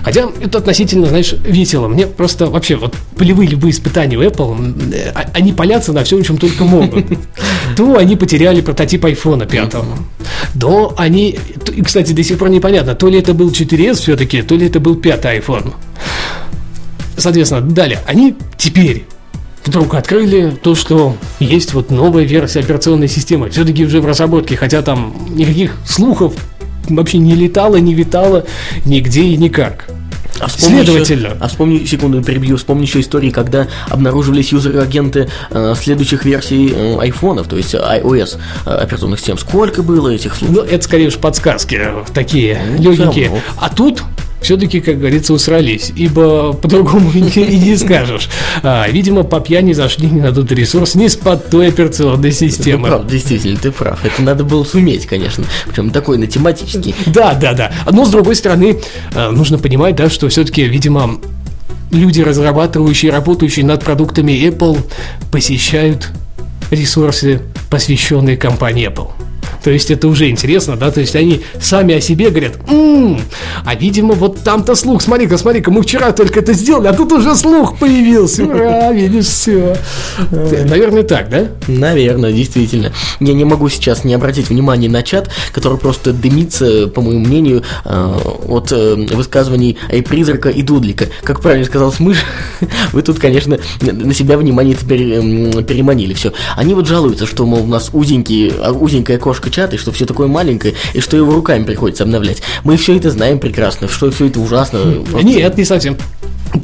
Хотя 0.02 0.28
это 0.40 0.58
относительно, 0.58 1.06
знаешь, 1.06 1.32
весело. 1.32 1.88
Мне 1.88 2.06
просто 2.06 2.46
вообще 2.46 2.76
вот 2.76 2.94
полевые 3.16 3.48
любые 3.48 3.70
испытания 3.70 4.16
у 4.18 4.22
Apple, 4.22 4.92
э, 4.92 5.12
а, 5.14 5.30
они 5.32 5.52
палятся 5.52 5.92
на 5.92 6.04
всем, 6.04 6.22
чем 6.22 6.36
только 6.36 6.64
могут. 6.64 7.06
То 7.76 7.96
они 7.96 8.16
потеряли 8.16 8.60
прототип 8.60 9.04
iPhone 9.04 9.46
5. 9.46 9.76
То 10.60 10.94
они, 10.96 11.38
и, 11.74 11.82
кстати, 11.82 12.12
до 12.12 12.22
сих 12.22 12.38
пор 12.38 12.50
непонятно, 12.50 12.94
то 12.94 13.08
ли 13.08 13.18
это 13.18 13.32
был 13.32 13.50
4S 13.50 13.94
все-таки, 13.94 14.42
то 14.42 14.54
ли 14.56 14.66
это 14.66 14.80
был 14.80 14.96
пятый 14.96 15.38
iPhone. 15.38 15.72
Соответственно, 17.16 17.62
далее, 17.62 18.00
они 18.06 18.34
теперь 18.58 19.06
вдруг 19.64 19.94
открыли 19.94 20.50
то, 20.62 20.74
что 20.74 21.16
есть 21.40 21.72
вот 21.74 21.90
новая 21.90 22.24
версия 22.24 22.60
операционной 22.60 23.08
системы. 23.08 23.50
Все-таки 23.50 23.84
уже 23.84 24.00
в 24.00 24.06
разработке, 24.06 24.56
хотя 24.56 24.82
там 24.82 25.14
никаких 25.30 25.76
слухов 25.86 26.34
вообще 26.88 27.18
не 27.18 27.34
летала, 27.34 27.76
не 27.76 27.94
витала 27.94 28.44
нигде 28.84 29.22
и 29.22 29.36
никак. 29.36 29.86
А 30.40 30.48
Следовательно. 30.48 31.26
Еще, 31.28 31.36
а 31.40 31.48
вспомни, 31.48 31.84
секунду 31.84 32.22
перебью, 32.22 32.56
вспомни 32.56 32.82
еще 32.82 33.00
истории, 33.00 33.30
когда 33.30 33.68
обнаруживались 33.88 34.52
юзер-агенты 34.52 35.28
э, 35.50 35.74
следующих 35.80 36.24
версий 36.24 36.72
э, 36.74 36.98
айфонов, 36.98 37.46
то 37.46 37.56
есть 37.56 37.74
iOS 37.74 38.38
э, 38.66 38.70
операционных 38.70 39.20
систем. 39.20 39.38
Сколько 39.38 39.82
было 39.82 40.08
этих 40.08 40.34
случаев? 40.34 40.56
Ну, 40.56 40.62
это 40.62 40.84
скорее 40.84 41.08
уж 41.08 41.16
подсказки 41.18 41.80
такие 42.12 42.60
ну, 42.78 42.90
легенькие. 42.90 43.30
А 43.56 43.68
тут 43.68 44.02
все-таки, 44.44 44.80
как 44.80 44.98
говорится, 44.98 45.32
усрались, 45.32 45.92
ибо 45.96 46.52
по-другому 46.52 47.10
и 47.14 47.20
не 47.20 47.76
скажешь. 47.76 48.28
А, 48.62 48.86
видимо, 48.88 49.24
по 49.24 49.40
пьяни 49.40 49.72
зашли 49.72 50.08
не 50.08 50.20
на 50.20 50.32
тот 50.32 50.52
ресурс, 50.52 50.94
не 50.94 51.08
с 51.08 51.16
под 51.16 51.48
той 51.50 51.68
операционной 51.68 52.30
системы. 52.30 52.84
Ты 52.84 52.94
прав, 52.94 53.06
действительно, 53.06 53.58
ты 53.58 53.72
прав. 53.72 54.04
Это 54.04 54.22
надо 54.22 54.44
было 54.44 54.62
суметь, 54.64 55.06
конечно. 55.06 55.44
Причем 55.66 55.90
такой 55.90 56.18
на 56.18 56.26
тематический. 56.26 56.94
Да, 57.06 57.34
да, 57.34 57.54
да. 57.54 57.72
Но, 57.90 58.04
с 58.04 58.10
другой 58.10 58.36
стороны, 58.36 58.78
а, 59.14 59.30
нужно 59.30 59.58
понимать, 59.58 59.96
да, 59.96 60.10
что 60.10 60.28
все-таки, 60.28 60.64
видимо, 60.64 61.18
люди, 61.90 62.20
разрабатывающие, 62.20 63.10
работающие 63.10 63.64
над 63.64 63.82
продуктами 63.82 64.32
Apple, 64.32 64.78
посещают 65.32 66.10
ресурсы, 66.70 67.40
посвященные 67.70 68.36
компании 68.36 68.88
Apple. 68.88 69.10
То 69.64 69.70
есть 69.70 69.90
это 69.90 70.08
уже 70.08 70.28
интересно, 70.28 70.76
да, 70.76 70.90
то 70.90 71.00
есть 71.00 71.16
они 71.16 71.40
сами 71.58 71.94
о 71.94 72.00
себе 72.00 72.28
говорят, 72.28 72.52
м-м, 72.68 73.18
а 73.64 73.74
видимо 73.74 74.12
вот 74.12 74.40
там-то 74.44 74.74
слух, 74.74 75.00
смотри-ка, 75.00 75.38
смотри-ка, 75.38 75.70
мы 75.70 75.80
вчера 75.80 76.12
только 76.12 76.40
это 76.40 76.52
сделали, 76.52 76.88
а 76.88 76.92
тут 76.92 77.12
уже 77.12 77.34
слух 77.34 77.78
появился, 77.78 78.44
ура, 78.44 78.92
видишь, 78.92 79.24
все. 79.24 79.74
Наверное, 80.30 81.02
так, 81.02 81.30
да? 81.30 81.46
Наверное, 81.66 82.30
действительно. 82.30 82.92
Я 83.20 83.32
не 83.32 83.44
могу 83.44 83.70
сейчас 83.70 84.04
не 84.04 84.12
обратить 84.12 84.50
внимание 84.50 84.90
на 84.90 85.02
чат, 85.02 85.30
который 85.50 85.78
просто 85.78 86.12
дымится, 86.12 86.88
по 86.88 87.00
моему 87.00 87.24
мнению, 87.24 87.62
э, 87.86 88.14
от 88.48 88.70
э, 88.70 88.94
высказываний 89.12 89.78
и 89.90 90.02
призрака, 90.02 90.50
и 90.50 90.60
дудлика. 90.60 91.06
Как 91.22 91.40
правильно 91.40 91.64
сказал 91.64 91.90
Смыш, 91.90 92.18
вы 92.92 93.00
тут, 93.00 93.18
конечно, 93.18 93.58
на 93.80 94.12
себя 94.12 94.36
внимание 94.36 94.74
теперь 94.74 95.64
переманили. 95.64 96.12
Все. 96.12 96.34
Они 96.54 96.74
вот 96.74 96.86
жалуются, 96.86 97.26
что, 97.26 97.46
мол, 97.46 97.64
у 97.64 97.66
нас 97.66 97.88
узенький, 97.94 98.52
а, 98.60 98.72
узенькая 98.72 99.16
кошка 99.16 99.53
печатает, 99.54 99.80
что 99.80 99.92
все 99.92 100.04
такое 100.04 100.26
маленькое, 100.26 100.74
и 100.94 101.00
что 101.00 101.16
его 101.16 101.32
руками 101.32 101.64
приходится 101.64 102.02
обновлять. 102.02 102.42
Мы 102.64 102.76
все 102.76 102.96
это 102.96 103.10
знаем 103.10 103.38
прекрасно, 103.38 103.86
что 103.86 104.10
все 104.10 104.26
это 104.26 104.40
ужасно. 104.40 105.02
Просто... 105.08 105.22
Нет, 105.22 105.56
не 105.56 105.64
совсем. 105.64 105.96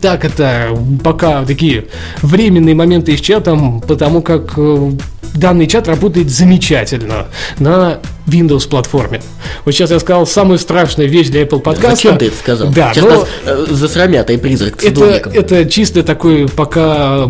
Так, 0.00 0.24
это 0.24 0.76
пока 1.02 1.44
такие 1.44 1.86
временные 2.22 2.74
моменты 2.74 3.16
с 3.16 3.20
чатом, 3.20 3.80
потому 3.80 4.22
как 4.22 4.54
э, 4.56 4.92
данный 5.34 5.66
чат 5.66 5.88
работает 5.88 6.30
замечательно 6.30 7.26
на 7.58 8.00
Windows 8.26 8.68
платформе. 8.68 9.20
Вот 9.64 9.72
сейчас 9.72 9.90
я 9.90 9.98
сказал 9.98 10.26
самую 10.26 10.58
страшную 10.58 11.08
вещь 11.08 11.28
для 11.28 11.42
Apple 11.42 11.60
подкаста. 11.60 11.96
Зачем 11.96 12.18
ты 12.18 12.26
это 12.26 12.36
сказал? 12.36 12.68
Да, 12.70 12.92
сейчас 12.92 13.04
но... 13.04 13.10
нас 13.10 13.28
э, 13.44 13.66
засрамят, 13.70 14.30
и 14.30 14.36
призрак 14.36 14.82
это, 14.84 15.04
это 15.04 15.64
чисто 15.66 16.02
такой 16.02 16.48
пока 16.48 17.28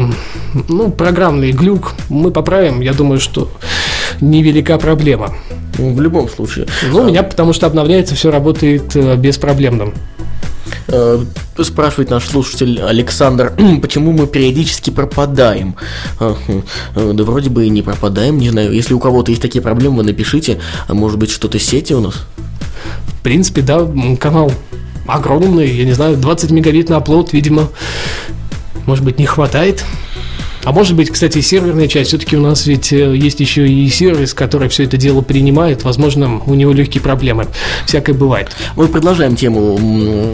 ну, 0.69 0.91
программный 0.91 1.53
глюк. 1.53 1.93
Мы 2.09 2.31
поправим, 2.31 2.81
я 2.81 2.93
думаю, 2.93 3.21
что 3.21 3.51
невелика 4.21 4.79
проблема. 4.79 5.35
Ну, 5.79 5.95
в 5.95 6.01
любом 6.01 6.29
случае. 6.29 6.67
Ну, 6.91 7.01
у 7.01 7.05
меня 7.05 7.23
потому 7.23 7.53
что 7.53 7.67
обновляется, 7.67 8.15
все 8.15 8.31
работает 8.31 8.95
э, 8.95 9.17
беспроблемно. 9.17 9.93
Э, 10.93 11.25
спрашивает 11.63 12.11
наш 12.11 12.27
слушатель 12.27 12.81
Александр, 12.81 13.53
почему 13.83 14.11
мы 14.13 14.27
периодически 14.27 14.91
пропадаем. 14.91 15.77
Э, 16.19 16.35
да 16.95 17.25
вроде 17.25 17.49
бы 17.49 17.67
и 17.67 17.71
не 17.71 17.83
пропадаем, 17.83 18.39
не 18.39 18.51
знаю. 18.51 18.73
Если 18.73 18.95
у 18.95 18.99
кого-то 18.99 19.31
есть 19.31 19.41
такие 19.41 19.63
проблемы, 19.63 19.99
вы 19.99 20.03
напишите. 20.03 20.59
А 20.89 20.95
может 20.95 21.19
быть 21.19 21.31
что-то 21.31 21.59
с 21.59 21.63
сети 21.63 21.93
у 21.93 22.01
нас? 22.01 22.27
В 23.07 23.23
принципе, 23.23 23.63
да, 23.63 23.89
канал 24.19 24.51
огромный, 25.07 25.71
я 25.71 25.85
не 25.85 25.93
знаю, 25.93 26.17
20 26.17 26.51
мегабит 26.51 26.89
на 26.89 26.97
оплот, 26.97 27.33
видимо, 27.33 27.69
может 28.87 29.05
быть, 29.05 29.19
не 29.19 29.27
хватает. 29.27 29.85
А 30.65 30.73
может 30.73 30.95
быть, 30.95 31.11
кстати, 31.11 31.41
серверная 31.41 31.89
часть, 31.89 32.09
все-таки 32.09 32.37
у 32.37 32.41
нас 32.41 32.67
ведь 32.67 32.93
э, 32.93 33.17
есть 33.17 33.41
еще 33.41 33.67
и 33.67 33.89
сервис, 33.89 34.35
который 34.35 34.69
все 34.69 34.85
это 34.85 34.97
дело 34.97 35.23
принимает, 35.23 35.85
возможно, 35.85 36.41
у 36.45 36.55
него 36.55 36.73
легкие 36.73 37.03
проблемы. 37.03 37.47
Всякое 37.87 38.13
бывает. 38.13 38.51
Мы 38.77 38.89
продолжаем 38.89 39.37
тему 39.37 39.79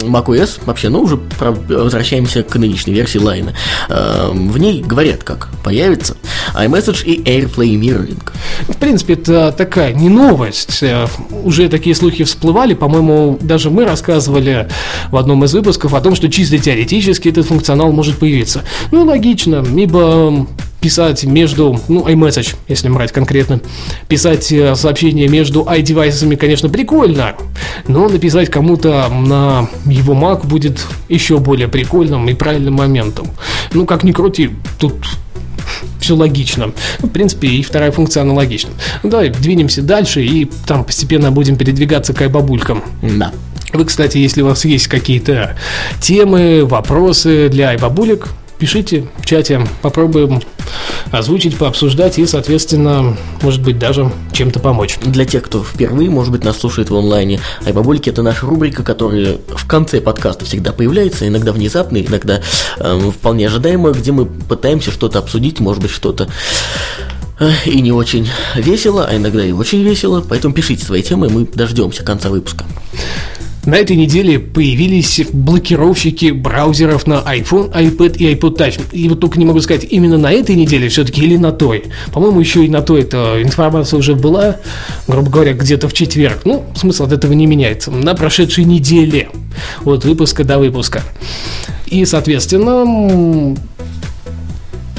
macOS, 0.01 0.59
вообще, 0.65 0.89
но 0.89 1.01
уже 1.01 1.19
возвращаемся 1.39 2.43
к 2.43 2.55
нынешней 2.55 2.93
версии 2.93 3.21
Line. 3.21 3.53
Эм, 3.89 4.49
в 4.51 4.57
ней 4.57 4.81
говорят, 4.81 5.23
как 5.23 5.49
появится 5.63 6.17
iMessage 6.55 7.05
и 7.05 7.21
AirPlay 7.21 7.79
Mirroring. 7.79 8.31
В 8.67 8.77
принципе, 8.77 9.13
это 9.13 9.53
такая 9.57 9.93
не 9.93 10.09
новость. 10.09 10.83
Э, 10.83 11.07
уже 11.43 11.69
такие 11.69 11.95
слухи 11.95 12.25
всплывали, 12.25 12.73
по-моему, 12.73 13.37
даже 13.41 13.69
мы 13.69 13.85
рассказывали 13.85 14.67
в 15.09 15.15
одном 15.15 15.45
из 15.45 15.53
выпусков 15.53 15.93
о 15.93 16.01
том, 16.01 16.15
что 16.15 16.29
чисто 16.29 16.57
теоретически 16.57 17.29
этот 17.29 17.45
функционал 17.45 17.91
может 17.93 18.17
появиться. 18.17 18.63
Ну, 18.91 19.05
логично, 19.05 19.65
ибо 19.75 20.16
писать 20.81 21.23
между, 21.23 21.79
ну, 21.87 22.07
iMessage, 22.07 22.55
если 22.67 22.89
брать 22.89 23.11
конкретно, 23.11 23.59
писать 24.07 24.51
э, 24.51 24.75
сообщения 24.75 25.27
между 25.27 25.63
iDevices, 25.63 26.35
конечно, 26.37 26.69
прикольно, 26.69 27.35
но 27.87 28.07
написать 28.07 28.49
кому-то 28.49 29.09
на 29.09 29.69
его 29.85 30.13
Mac 30.13 30.45
будет 30.45 30.85
еще 31.09 31.39
более 31.39 31.67
прикольным 31.67 32.29
и 32.29 32.33
правильным 32.33 32.75
моментом. 32.75 33.27
Ну, 33.73 33.85
как 33.85 34.03
ни 34.03 34.11
крути, 34.11 34.51
тут 34.79 34.93
все 35.99 36.15
логично. 36.15 36.71
В 36.99 37.09
принципе, 37.09 37.47
и 37.47 37.63
вторая 37.63 37.91
функция 37.91 38.21
аналогична. 38.21 38.71
Ну, 39.03 39.09
давай 39.09 39.29
двинемся 39.29 39.81
дальше 39.81 40.23
и 40.23 40.49
там 40.65 40.83
постепенно 40.83 41.31
будем 41.31 41.57
передвигаться 41.57 42.13
к 42.13 42.21
айбабулькам. 42.21 42.83
Да. 43.01 43.31
Вы, 43.73 43.83
кстати, 43.85 44.17
если 44.17 44.41
у 44.41 44.45
вас 44.45 44.63
есть 44.63 44.87
какие-то 44.87 45.57
темы, 45.99 46.65
вопросы 46.65 47.49
для 47.49 47.69
айбабулек, 47.69 48.29
пишите 48.57 49.07
в 49.17 49.25
чате, 49.25 49.65
попробуем 49.81 50.41
озвучить, 51.11 51.57
пообсуждать 51.57 52.19
и, 52.19 52.25
соответственно, 52.25 53.15
может 53.41 53.61
быть, 53.61 53.79
даже 53.79 54.11
чем-то 54.33 54.59
помочь. 54.59 54.97
Для 54.99 55.25
тех, 55.25 55.43
кто 55.43 55.63
впервые, 55.63 56.09
может 56.09 56.31
быть, 56.31 56.43
нас 56.43 56.57
слушает 56.57 56.89
в 56.89 56.95
онлайне, 56.95 57.39
Айбабульки– 57.65 58.09
это 58.11 58.21
наша 58.21 58.45
рубрика, 58.45 58.83
которая 58.83 59.37
в 59.47 59.67
конце 59.67 60.01
подкаста 60.01 60.45
всегда 60.45 60.71
появляется, 60.71 61.27
иногда 61.27 61.51
внезапно, 61.51 61.97
иногда 61.97 62.41
э, 62.77 63.11
вполне 63.11 63.47
ожидаемо, 63.47 63.91
где 63.91 64.11
мы 64.11 64.25
пытаемся 64.25 64.91
что-то 64.91 65.19
обсудить, 65.19 65.59
может 65.59 65.81
быть, 65.81 65.91
что-то 65.91 66.27
э, 67.39 67.51
и 67.65 67.81
не 67.81 67.91
очень 67.91 68.29
весело, 68.55 69.07
а 69.09 69.15
иногда 69.15 69.45
и 69.45 69.51
очень 69.51 69.83
весело. 69.83 70.23
Поэтому 70.27 70.53
пишите 70.53 70.85
свои 70.85 71.03
темы, 71.03 71.29
мы 71.29 71.45
дождемся 71.45 72.03
конца 72.03 72.29
выпуска. 72.29 72.65
На 73.67 73.75
этой 73.75 73.97
неделе 73.97 74.39
появились 74.39 75.21
блокировщики 75.33 76.31
браузеров 76.31 77.05
на 77.05 77.15
iPhone, 77.15 77.69
iPad 77.73 78.15
и 78.17 78.33
iPod 78.33 78.57
Touch. 78.57 78.81
И 78.93 79.09
вот 79.09 79.19
только 79.19 79.37
не 79.37 79.43
могу 79.43 79.59
сказать, 79.59 79.85
именно 79.89 80.17
на 80.17 80.31
этой 80.31 80.55
неделе 80.55 80.87
все-таки 80.87 81.21
или 81.21 81.35
на 81.35 81.51
той. 81.51 81.83
По-моему, 82.13 82.39
еще 82.39 82.63
и 82.63 82.69
на 82.69 82.81
той 82.81 83.01
эта 83.01 83.43
информация 83.43 83.99
уже 83.99 84.15
была, 84.15 84.55
грубо 85.05 85.29
говоря, 85.29 85.51
где-то 85.51 85.89
в 85.89 85.93
четверг. 85.93 86.43
Ну, 86.45 86.63
смысл 86.77 87.03
от 87.03 87.11
этого 87.11 87.33
не 87.33 87.45
меняется. 87.45 87.91
На 87.91 88.15
прошедшей 88.15 88.63
неделе. 88.63 89.27
От 89.83 90.05
выпуска 90.05 90.45
до 90.45 90.59
выпуска. 90.59 91.03
И, 91.87 92.05
соответственно, 92.05 93.53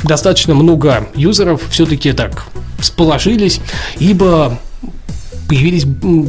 достаточно 0.04 0.54
много 0.54 1.09
юзеров 1.14 1.62
все-таки 1.70 2.12
так 2.12 2.44
сполошились, 2.83 3.61
ибо 3.98 4.59
появились, 5.48 5.84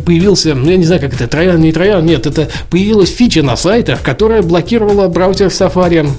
появился, 0.05 0.55
ну 0.55 0.69
я 0.69 0.77
не 0.77 0.85
знаю, 0.85 1.01
как 1.01 1.13
это, 1.13 1.27
троян, 1.27 1.59
не 1.59 1.71
троян, 1.71 2.05
нет, 2.05 2.25
это 2.25 2.49
появилась 2.69 3.13
фича 3.13 3.43
на 3.43 3.55
сайтах, 3.55 4.01
которая 4.01 4.41
блокировала 4.41 5.07
браузер 5.09 5.47
Safari 5.47 6.09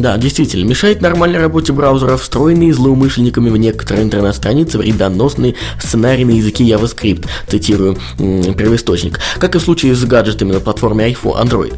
да, 0.00 0.16
действительно, 0.16 0.68
мешает 0.68 1.00
нормальной 1.00 1.38
работе 1.38 1.72
браузера 1.72 2.16
встроенные 2.16 2.72
злоумышленниками 2.72 3.50
в 3.50 3.56
некоторые 3.56 4.04
интернет-страницы 4.04 4.78
вредоносный 4.78 5.56
сценарий 5.78 6.24
на 6.24 6.32
языке 6.32 6.64
JavaScript, 6.64 7.26
цитирую 7.46 7.98
первоисточник, 8.18 9.20
как 9.38 9.54
и 9.54 9.58
в 9.58 9.62
случае 9.62 9.94
с 9.94 10.04
гаджетами 10.04 10.52
на 10.52 10.60
платформе 10.60 11.08
iPhone 11.10 11.42
Android. 11.42 11.74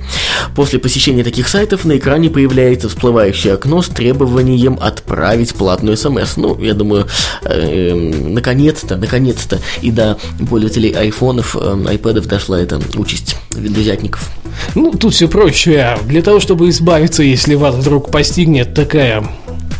После 0.55 0.79
посещения 0.79 1.25
таких 1.25 1.49
сайтов 1.49 1.85
на 1.85 1.97
экране 1.97 2.31
появляется 2.31 2.89
всплывающее 2.89 3.55
окно 3.55 3.83
с 3.83 3.89
требованием 3.89 4.79
отправить 4.81 5.55
платную 5.55 5.97
смс. 5.97 6.37
Ну, 6.37 6.59
я 6.61 6.75
думаю, 6.75 7.07
э, 7.45 7.95
наконец-то, 7.95 8.97
наконец-то 8.97 9.59
и 9.81 9.91
до 9.91 10.19
пользователей 10.49 10.91
айфонов, 10.91 11.57
э, 11.59 11.85
айпэдов 11.89 12.27
дошла 12.27 12.61
эта 12.61 12.81
участь 12.97 13.37
видозятников. 13.55 14.31
Ну, 14.75 14.93
тут 14.93 15.15
все 15.15 15.29
проще. 15.29 15.99
Для 16.05 16.23
того, 16.23 16.41
чтобы 16.41 16.69
избавиться, 16.69 17.23
если 17.23 17.55
вас 17.55 17.75
вдруг 17.75 18.11
постигнет 18.11 18.75
такая 18.75 19.25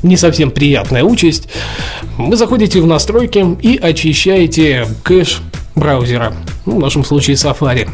не 0.03 0.17
совсем 0.17 0.51
приятная 0.51 1.05
участь, 1.05 1.49
вы 2.19 2.37
заходите 2.37 2.81
в 2.81 2.87
настройки 2.87 3.45
и 3.63 3.77
очищаете 3.77 4.87
кэш 5.03 5.41
браузера, 5.75 6.35
ну, 6.67 6.77
в 6.77 6.81
нашем 6.81 7.05
случае 7.05 7.37
Safari. 7.37 7.89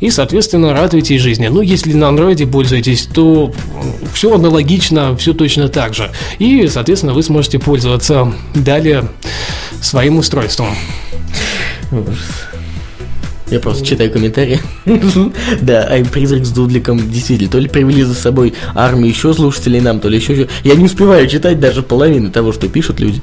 И, 0.00 0.10
соответственно, 0.10 0.72
радуйтесь 0.72 1.20
жизни. 1.20 1.48
Ну, 1.48 1.60
если 1.60 1.92
на 1.92 2.08
андроиде 2.08 2.46
пользуетесь, 2.46 3.06
то 3.06 3.52
все 4.14 4.34
аналогично, 4.34 5.16
все 5.16 5.34
точно 5.34 5.68
так 5.68 5.94
же. 5.94 6.10
И, 6.38 6.66
соответственно, 6.68 7.12
вы 7.12 7.22
сможете 7.22 7.58
пользоваться 7.58 8.32
далее 8.54 9.08
своим 9.82 10.16
устройством. 10.18 10.74
Я 13.50 13.58
просто 13.58 13.84
читаю 13.84 14.10
комментарии. 14.10 14.60
Да, 15.60 15.82
а 15.82 16.04
призрак 16.04 16.44
с 16.44 16.50
Дудликом 16.50 17.10
действительно 17.10 17.50
то 17.50 17.58
ли 17.58 17.68
привели 17.68 18.02
за 18.02 18.14
собой 18.14 18.54
армию 18.74 19.08
еще 19.08 19.32
слушателей 19.34 19.80
нам, 19.80 20.00
то 20.00 20.08
ли 20.08 20.18
еще... 20.18 20.48
Я 20.64 20.74
не 20.74 20.84
успеваю 20.84 21.26
читать 21.28 21.60
даже 21.60 21.82
половины 21.82 22.30
того, 22.30 22.52
что 22.52 22.68
пишут 22.68 23.00
люди. 23.00 23.20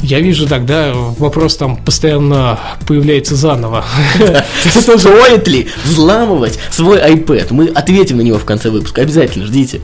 Я 0.00 0.20
вижу 0.20 0.46
тогда 0.46 0.92
вопрос 0.94 1.56
там 1.56 1.76
постоянно 1.76 2.58
появляется 2.86 3.34
заново. 3.36 3.84
Стоит 4.64 5.48
ли 5.48 5.68
взламывать 5.84 6.58
свой 6.70 6.98
iPad? 6.98 7.48
Мы 7.50 7.68
ответим 7.68 8.18
на 8.18 8.22
него 8.22 8.38
в 8.38 8.44
конце 8.44 8.70
выпуска. 8.70 9.02
Обязательно 9.02 9.46
ждите. 9.46 9.80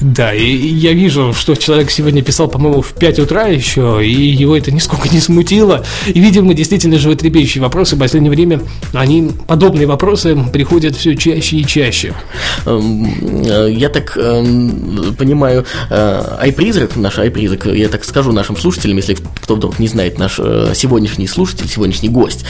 Да, 0.00 0.34
и 0.34 0.44
я 0.44 0.92
вижу, 0.92 1.32
что 1.32 1.54
человек 1.54 1.90
сегодня 1.90 2.22
писал, 2.22 2.48
по-моему, 2.48 2.82
в 2.82 2.92
5 2.94 3.20
утра 3.20 3.46
еще, 3.46 4.00
и 4.04 4.10
его 4.10 4.56
это 4.56 4.72
нисколько 4.72 5.08
не 5.08 5.20
смутило. 5.20 5.84
И, 6.06 6.18
видимо, 6.18 6.54
действительно 6.54 6.98
животрепещущие 6.98 7.62
вопросы 7.62 7.96
в 7.96 7.98
последнее 7.98 8.30
время, 8.30 8.60
они, 8.92 9.30
подобные 9.46 9.86
вопросы, 9.86 10.36
приходят 10.52 10.96
все 10.96 11.14
чаще 11.14 11.56
и 11.58 11.66
чаще. 11.66 12.14
Эм, 12.66 13.44
э, 13.46 13.72
я 13.72 13.88
так 13.88 14.16
эм, 14.16 15.14
понимаю, 15.16 15.64
э, 15.90 16.36
айпризрак, 16.40 16.96
наш 16.96 17.18
айпризрак, 17.18 17.66
я 17.66 17.88
так 17.88 18.04
скажу 18.04 18.32
нашим 18.32 18.56
слушателям, 18.56 18.96
если 18.96 19.14
кто 19.14 19.56
вдруг 19.56 19.78
не 19.78 19.88
знает, 19.88 20.18
наш 20.18 20.36
э, 20.38 20.72
сегодняшний 20.74 21.28
слушатель, 21.28 21.68
сегодняшний 21.68 22.08
гость, 22.08 22.44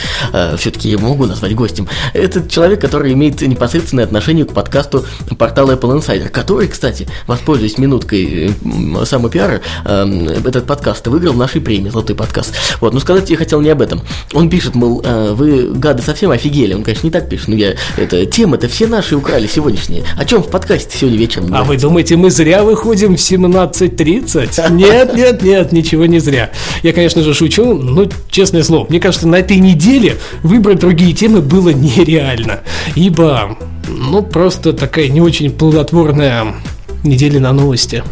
все-таки 0.57 0.89
я 0.89 0.97
могу 0.97 1.25
назвать 1.25 1.53
гостем, 1.55 1.87
это 2.13 2.47
человек, 2.49 2.81
который 2.81 3.13
имеет 3.13 3.41
непосредственное 3.41 4.05
отношение 4.05 4.45
к 4.45 4.53
подкасту 4.53 5.05
портала 5.37 5.73
Apple 5.73 5.99
Insider, 5.99 6.29
который, 6.29 6.67
кстати, 6.67 7.07
в 7.27 7.31
воспользуюсь 7.33 7.77
минуткой 7.77 8.51
э, 8.51 9.05
самопиара, 9.05 9.61
э, 9.85 10.37
этот 10.45 10.65
подкаст 10.65 11.07
выиграл 11.07 11.33
в 11.33 11.37
нашей 11.37 11.61
премии, 11.61 11.89
золотой 11.89 12.15
подкаст. 12.15 12.53
Вот, 12.79 12.93
но 12.93 12.99
сказать 12.99 13.29
я 13.29 13.37
хотел 13.37 13.59
не 13.59 13.69
об 13.69 13.81
этом. 13.81 14.01
Он 14.33 14.49
пишет, 14.49 14.75
мол, 14.75 15.01
э, 15.03 15.33
вы, 15.33 15.73
гады, 15.73 16.03
совсем 16.03 16.29
офигели. 16.29 16.73
Он, 16.73 16.83
конечно, 16.83 17.07
не 17.07 17.11
так 17.11 17.29
пишет, 17.29 17.47
но 17.47 17.55
я, 17.55 17.73
это, 17.97 18.25
темы-то 18.25 18.67
все 18.67 18.87
наши 18.87 19.15
украли 19.15 19.47
сегодняшние. 19.47 20.03
О 20.15 20.25
чем 20.25 20.43
в 20.43 20.49
подкасте 20.49 20.95
сегодня 20.97 21.17
вечером? 21.17 21.53
А 21.53 21.63
вы 21.63 21.77
думаете, 21.77 22.15
мы 22.17 22.29
зря 22.29 22.63
выходим 22.63 23.15
в 23.15 23.19
17.30? 23.19 24.71
Нет, 24.71 25.15
нет, 25.15 25.41
нет, 25.41 25.71
ничего 25.71 26.05
не 26.05 26.19
зря. 26.19 26.51
Я, 26.83 26.93
конечно 26.93 27.23
же, 27.23 27.33
шучу, 27.33 27.73
но, 27.73 28.05
честное 28.29 28.63
слово, 28.63 28.85
мне 28.89 28.99
кажется, 28.99 29.27
на 29.27 29.37
этой 29.37 29.57
неделе 29.57 30.17
выбрать 30.43 30.79
другие 30.79 31.13
темы 31.13 31.41
было 31.41 31.69
нереально. 31.69 32.59
Ибо, 32.95 33.57
ну, 33.87 34.21
просто 34.21 34.73
такая 34.73 35.07
не 35.07 35.21
очень 35.21 35.49
плодотворная 35.49 36.55
неделя 37.03 37.39
на 37.39 37.53
новости. 37.53 38.03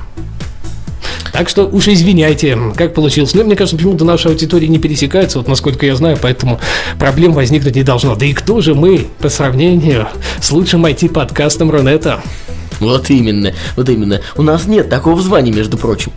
Так 1.32 1.48
что 1.48 1.66
уж 1.66 1.88
извиняйте, 1.88 2.58
как 2.76 2.94
получилось. 2.94 3.34
Но 3.34 3.44
мне 3.44 3.56
кажется, 3.56 3.78
почему-то 3.78 4.04
наша 4.04 4.30
аудитория 4.30 4.68
не 4.68 4.80
пересекается, 4.80 5.38
вот 5.38 5.48
насколько 5.48 5.86
я 5.86 5.96
знаю, 5.96 6.18
поэтому 6.22 6.60
проблем 7.00 7.32
возникнуть 7.34 7.76
не 7.76 7.84
должно. 7.84 8.16
Да 8.16 8.26
и 8.26 8.34
кто 8.34 8.62
же 8.62 8.76
мы 8.76 9.08
по 9.20 9.30
сравнению 9.30 10.10
с 10.42 10.52
лучшим 10.52 10.86
IT-подкастом 10.86 11.72
Рунета? 11.72 12.22
Вот 12.80 13.10
именно, 13.10 13.54
вот 13.76 13.90
именно. 13.90 14.22
У 14.36 14.42
нас 14.42 14.66
нет 14.66 14.90
такого 14.90 15.22
звания, 15.22 15.54
между 15.54 15.78
прочим. 15.78 16.12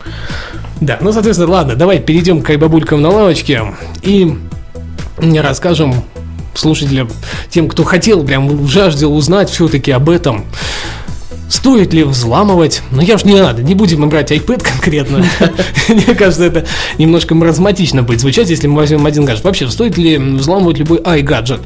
Да, 0.81 0.99
ну, 1.01 1.13
соответственно, 1.13 1.53
ладно, 1.53 1.77
давай 1.77 2.01
перейдем 2.01 2.43
к 2.43 2.57
бабулькам 2.57 3.01
на 3.01 3.11
лавочке 3.11 3.63
и 4.03 4.35
расскажем 5.19 5.95
слушателям, 6.55 7.09
тем, 7.51 7.69
кто 7.69 7.85
хотел, 7.85 8.25
прям 8.25 8.67
жаждал 8.67 9.15
узнать 9.15 9.51
все-таки 9.51 9.91
об 9.93 10.11
этом, 10.11 10.45
Стоит 11.49 11.93
ли 11.93 12.05
взламывать? 12.05 12.83
Ну, 12.91 13.01
я 13.01 13.17
уж 13.17 13.25
не 13.25 13.35
надо, 13.35 13.63
не 13.63 13.75
будем 13.75 14.09
брать 14.09 14.33
iPad 14.33 14.63
конкретно. 14.63 15.25
Мне 15.89 16.15
кажется, 16.15 16.45
это 16.45 16.67
немножко 16.99 17.35
маразматично 17.35 18.03
будет 18.03 18.21
звучать, 18.21 18.51
если 18.51 18.67
мы 18.67 18.77
возьмем 18.77 19.05
один 19.07 19.25
гаджет. 19.25 19.45
Вообще, 19.45 19.69
стоит 19.69 19.99
ли 19.99 20.17
взламывать 20.17 20.79
любой 20.79 20.99
iGadget? 20.99 21.61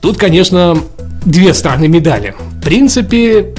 Тут, 0.00 0.18
конечно, 0.18 0.78
две 1.24 1.54
стороны 1.54 1.88
медали. 1.88 2.34
В 2.58 2.62
принципе, 2.62 3.54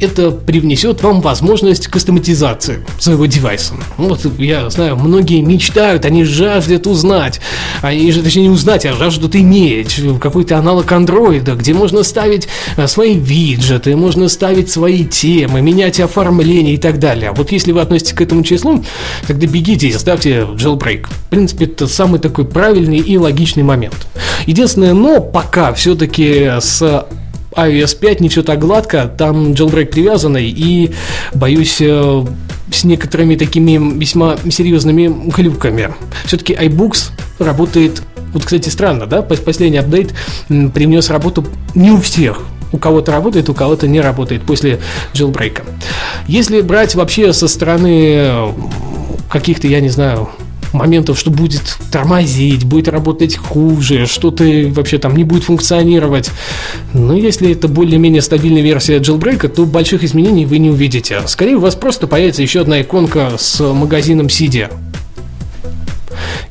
это 0.00 0.30
привнесет 0.30 1.02
вам 1.02 1.20
возможность 1.20 1.88
кастоматизации 1.88 2.84
своего 2.98 3.26
девайса. 3.26 3.74
Вот 3.96 4.26
я 4.38 4.68
знаю, 4.70 4.96
многие 4.96 5.40
мечтают, 5.40 6.04
они 6.04 6.24
жаждут 6.24 6.86
узнать, 6.86 7.40
они 7.82 8.10
же 8.12 8.22
точнее 8.22 8.44
не 8.44 8.50
узнать, 8.50 8.86
а 8.86 8.92
жаждут 8.92 9.36
иметь 9.36 10.00
какой-то 10.20 10.58
аналог 10.58 10.90
андроида, 10.90 11.54
где 11.54 11.74
можно 11.74 12.02
ставить 12.02 12.48
э, 12.76 12.86
свои 12.86 13.14
виджеты, 13.14 13.96
можно 13.96 14.28
ставить 14.28 14.70
свои 14.70 15.04
темы, 15.04 15.60
менять 15.60 16.00
оформление 16.00 16.74
и 16.74 16.78
так 16.78 16.98
далее. 16.98 17.30
А 17.30 17.32
вот 17.32 17.52
если 17.52 17.72
вы 17.72 17.80
относитесь 17.80 18.12
к 18.12 18.20
этому 18.20 18.42
числу, 18.42 18.84
тогда 19.26 19.46
бегите 19.46 19.88
и 19.88 19.92
ставьте 19.92 20.46
jailbreak. 20.56 21.06
В 21.08 21.30
принципе, 21.30 21.66
это 21.66 21.86
самый 21.86 22.20
такой 22.20 22.44
правильный 22.44 22.98
и 22.98 23.16
логичный 23.18 23.62
момент. 23.62 24.06
Единственное, 24.46 24.94
но 24.94 25.20
пока 25.20 25.72
все-таки 25.72 26.50
с 26.60 27.06
iOS 27.66 27.98
5 27.98 28.20
не 28.20 28.28
все 28.28 28.42
так 28.42 28.58
гладко, 28.58 29.10
там 29.16 29.52
jailbreak 29.52 29.86
привязанный, 29.86 30.48
и 30.48 30.92
боюсь 31.34 31.78
э, 31.80 32.24
с 32.70 32.84
некоторыми 32.84 33.36
такими 33.36 33.98
весьма 33.98 34.36
серьезными 34.50 35.30
глюками. 35.30 35.90
Все-таки 36.24 36.54
iBooks 36.54 37.10
работает, 37.38 38.02
вот, 38.32 38.44
кстати, 38.44 38.68
странно, 38.68 39.06
да, 39.06 39.22
последний 39.22 39.78
апдейт 39.78 40.14
привнес 40.48 41.10
работу 41.10 41.44
не 41.74 41.90
у 41.90 42.00
всех, 42.00 42.42
у 42.72 42.78
кого-то 42.78 43.12
работает, 43.12 43.48
у 43.48 43.54
кого-то 43.54 43.88
не 43.88 44.00
работает 44.00 44.42
после 44.42 44.80
jailbreak. 45.14 45.62
Если 46.26 46.60
брать 46.60 46.94
вообще 46.94 47.32
со 47.32 47.48
стороны 47.48 48.52
каких-то, 49.30 49.66
я 49.66 49.80
не 49.80 49.88
знаю, 49.88 50.28
моментов, 50.72 51.18
что 51.18 51.30
будет 51.30 51.62
тормозить, 51.90 52.64
будет 52.64 52.88
работать 52.88 53.36
хуже, 53.36 54.06
что-то 54.06 54.44
вообще 54.70 54.98
там 54.98 55.16
не 55.16 55.24
будет 55.24 55.44
функционировать. 55.44 56.30
Но 56.92 57.14
если 57.14 57.52
это 57.52 57.68
более-менее 57.68 58.22
стабильная 58.22 58.62
версия 58.62 58.98
jailbreak, 58.98 59.48
то 59.48 59.64
больших 59.64 60.04
изменений 60.04 60.46
вы 60.46 60.58
не 60.58 60.70
увидите. 60.70 61.22
Скорее 61.26 61.56
у 61.56 61.60
вас 61.60 61.74
просто 61.74 62.06
появится 62.06 62.42
еще 62.42 62.60
одна 62.60 62.80
иконка 62.80 63.32
с 63.38 63.60
магазином 63.60 64.26
CD. 64.26 64.70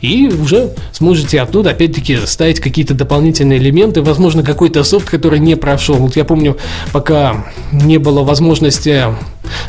И 0.02 0.28
уже 0.28 0.76
сможете 0.92 1.42
оттуда, 1.42 1.72
опять-таки, 1.72 2.18
ставить 2.26 2.60
какие-то 2.60 2.94
дополнительные 2.94 3.60
элементы, 3.60 4.02
возможно, 4.02 4.44
какой-то 4.44 4.84
софт, 4.84 5.10
который 5.10 5.40
не 5.40 5.56
прошел. 5.56 5.96
Вот 5.96 6.16
я 6.16 6.24
помню, 6.24 6.58
пока 6.92 7.46
не 7.72 7.98
было 7.98 8.24
возможности 8.24 9.06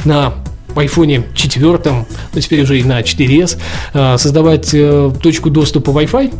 на 0.05 0.35
в 0.69 0.79
iPhone 0.79 1.25
4, 1.35 1.81
ну 2.35 2.41
теперь 2.41 2.63
уже 2.63 2.79
и 2.79 2.85
на 2.85 3.01
4S, 3.01 3.59
э, 3.95 4.19
создавать 4.19 4.71
э, 4.73 5.11
точку 5.23 5.51
доступа 5.51 5.91
Wi-Fi, 5.91 6.35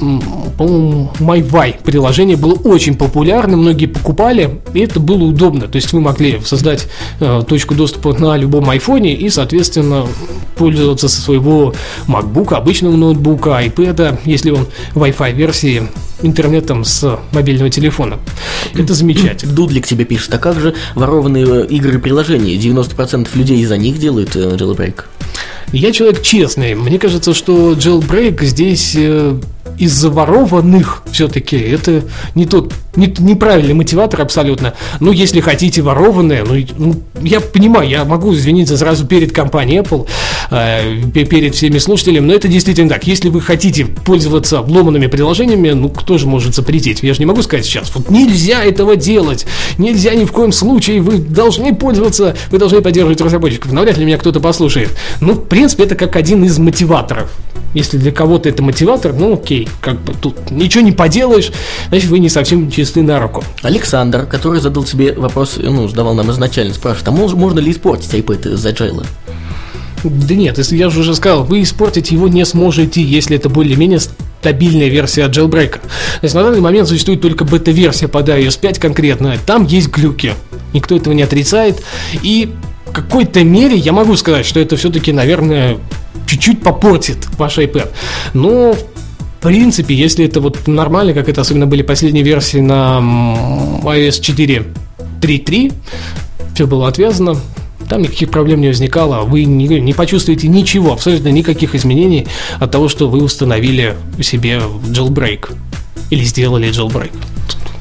по-моему, 0.00 1.10
MyVi 1.18 1.82
приложение 1.84 2.36
было 2.36 2.54
очень 2.54 2.96
популярно, 2.96 3.56
многие 3.56 3.86
покупали, 3.86 4.60
и 4.74 4.80
это 4.80 4.98
было 5.00 5.24
удобно. 5.24 5.68
То 5.68 5.76
есть 5.76 5.92
вы 5.92 6.00
могли 6.00 6.40
создать 6.44 6.88
э, 7.20 7.42
точку 7.46 7.74
доступа 7.74 8.12
на 8.14 8.36
любом 8.36 8.68
айфоне 8.70 9.14
и, 9.14 9.28
соответственно, 9.28 10.06
пользоваться 10.56 11.08
со 11.08 11.20
своего 11.20 11.74
MacBook, 12.06 12.54
обычного 12.54 12.96
ноутбука, 12.96 13.50
iPad, 13.62 14.18
если 14.24 14.50
он 14.50 14.66
Wi-Fi 14.94 15.32
версии 15.32 15.88
интернетом 16.22 16.84
с 16.84 17.18
мобильного 17.32 17.70
телефона. 17.70 18.18
Это 18.74 18.94
замечательно. 18.94 19.54
Дудлик 19.54 19.86
тебе 19.86 20.04
пишет, 20.04 20.34
а 20.34 20.38
как 20.38 20.60
же 20.60 20.74
ворованные 20.94 21.66
игры 21.66 21.94
и 21.94 21.98
приложения? 21.98 22.56
90% 22.56 23.28
людей 23.34 23.60
из-за 23.60 23.78
них 23.78 23.98
делают 23.98 24.36
э, 24.36 24.56
jailbreak. 24.56 25.04
Я 25.72 25.92
человек 25.92 26.22
честный. 26.22 26.74
Мне 26.74 26.98
кажется, 26.98 27.32
что 27.32 27.72
jailbreak 27.72 28.44
здесь 28.44 28.94
э, 28.96 29.38
из 29.80 29.92
заворованных 29.92 31.02
все-таки 31.10 31.56
это 31.56 32.04
не 32.34 32.44
тот 32.44 32.74
не, 32.96 33.06
неправильный 33.18 33.72
мотиватор 33.72 34.20
абсолютно. 34.20 34.74
Ну, 35.00 35.10
если 35.10 35.40
хотите 35.40 35.80
ворованные, 35.80 36.44
ну, 36.44 36.54
ну, 36.76 37.02
я 37.22 37.40
понимаю, 37.40 37.88
я 37.88 38.04
могу 38.04 38.34
извиниться 38.34 38.76
сразу 38.76 39.06
перед 39.06 39.32
компанией 39.32 39.78
Apple, 39.78 40.06
э, 40.50 41.10
перед 41.12 41.54
всеми 41.54 41.78
слушателями, 41.78 42.26
но 42.26 42.34
это 42.34 42.48
действительно 42.48 42.90
так. 42.90 43.06
Если 43.06 43.30
вы 43.30 43.40
хотите 43.40 43.86
пользоваться 43.86 44.58
обломанными 44.58 45.06
приложениями, 45.06 45.70
ну, 45.70 45.88
кто 45.88 46.18
же 46.18 46.26
может 46.26 46.54
запретить? 46.54 47.02
Я 47.02 47.14
же 47.14 47.20
не 47.20 47.26
могу 47.26 47.40
сказать 47.42 47.64
сейчас, 47.64 47.90
вот 47.94 48.10
нельзя 48.10 48.62
этого 48.62 48.96
делать, 48.96 49.46
нельзя 49.78 50.14
ни 50.14 50.26
в 50.26 50.32
коем 50.32 50.52
случае, 50.52 51.00
вы 51.00 51.18
должны 51.18 51.74
пользоваться, 51.74 52.36
вы 52.50 52.58
должны 52.58 52.82
поддерживать 52.82 53.20
разработчиков. 53.20 53.72
Навряд 53.72 53.96
ли 53.96 54.04
меня 54.04 54.18
кто-то 54.18 54.40
послушает. 54.40 54.90
Ну, 55.20 55.34
в 55.34 55.46
принципе, 55.46 55.84
это 55.84 55.94
как 55.94 56.16
один 56.16 56.44
из 56.44 56.58
мотиваторов. 56.58 57.30
Если 57.72 57.98
для 57.98 58.10
кого-то 58.10 58.48
это 58.48 58.62
мотиватор, 58.62 59.12
ну 59.12 59.34
окей, 59.34 59.68
как 59.80 60.00
бы 60.00 60.14
тут 60.14 60.50
ничего 60.50 60.82
не 60.82 60.92
поделаешь, 60.92 61.50
значит 61.88 62.10
вы 62.10 62.18
не 62.18 62.28
совсем 62.28 62.70
чисты 62.70 63.02
на 63.02 63.18
руку. 63.18 63.44
Александр, 63.62 64.26
который 64.26 64.60
задал 64.60 64.86
себе 64.86 65.12
вопрос, 65.12 65.58
ну, 65.62 65.88
задавал 65.88 66.14
нам 66.14 66.30
изначально, 66.30 66.74
спрашивает, 66.74 67.08
а 67.08 67.12
можно, 67.12 67.60
ли 67.60 67.70
испортить 67.70 68.12
iPad 68.12 68.54
из-за 68.54 68.70
джейла? 68.70 69.04
Да 70.02 70.34
нет, 70.34 70.56
если 70.56 70.76
я 70.76 70.88
же 70.88 71.00
уже 71.00 71.14
сказал, 71.14 71.44
вы 71.44 71.62
испортить 71.62 72.10
его 72.10 72.28
не 72.28 72.44
сможете, 72.46 73.02
если 73.02 73.36
это 73.36 73.48
более-менее 73.48 74.00
стабильная 74.40 74.88
версия 74.88 75.26
jailbreak. 75.26 75.72
То 75.72 75.80
есть 76.22 76.34
на 76.34 76.42
данный 76.42 76.60
момент 76.60 76.88
существует 76.88 77.20
только 77.20 77.44
бета-версия 77.44 78.08
под 78.08 78.28
iOS 78.28 78.58
5 78.58 78.78
конкретно. 78.78 79.36
Там 79.44 79.66
есть 79.66 79.88
глюки. 79.88 80.34
Никто 80.72 80.96
этого 80.96 81.12
не 81.12 81.22
отрицает. 81.22 81.82
И 82.22 82.54
в 82.86 82.92
какой-то 82.92 83.44
мере 83.44 83.76
я 83.76 83.92
могу 83.92 84.16
сказать, 84.16 84.46
что 84.46 84.58
это 84.58 84.76
все-таки, 84.76 85.12
наверное, 85.12 85.76
чуть-чуть 86.26 86.62
попортит 86.62 87.28
ваш 87.38 87.58
iPad. 87.58 87.90
Но 88.32 88.74
принципе, 89.40 89.94
если 89.94 90.24
это 90.24 90.40
вот 90.40 90.66
нормально, 90.66 91.14
как 91.14 91.28
это 91.28 91.40
особенно 91.40 91.66
были 91.66 91.82
последние 91.82 92.24
версии 92.24 92.58
на 92.58 93.00
iOS 93.82 94.20
4.3.3, 94.20 95.72
все 96.54 96.66
было 96.66 96.88
отвязано, 96.88 97.36
там 97.88 98.02
никаких 98.02 98.30
проблем 98.30 98.60
не 98.60 98.68
возникало, 98.68 99.24
вы 99.24 99.44
не, 99.44 99.66
не 99.66 99.92
почувствуете 99.94 100.46
ничего, 100.48 100.92
абсолютно 100.92 101.28
никаких 101.28 101.74
изменений 101.74 102.26
от 102.58 102.70
того, 102.70 102.88
что 102.88 103.08
вы 103.08 103.22
установили 103.22 103.96
себе 104.22 104.62
jailbreak 104.86 105.52
или 106.10 106.22
сделали 106.24 106.68
jailbreak. 106.68 107.12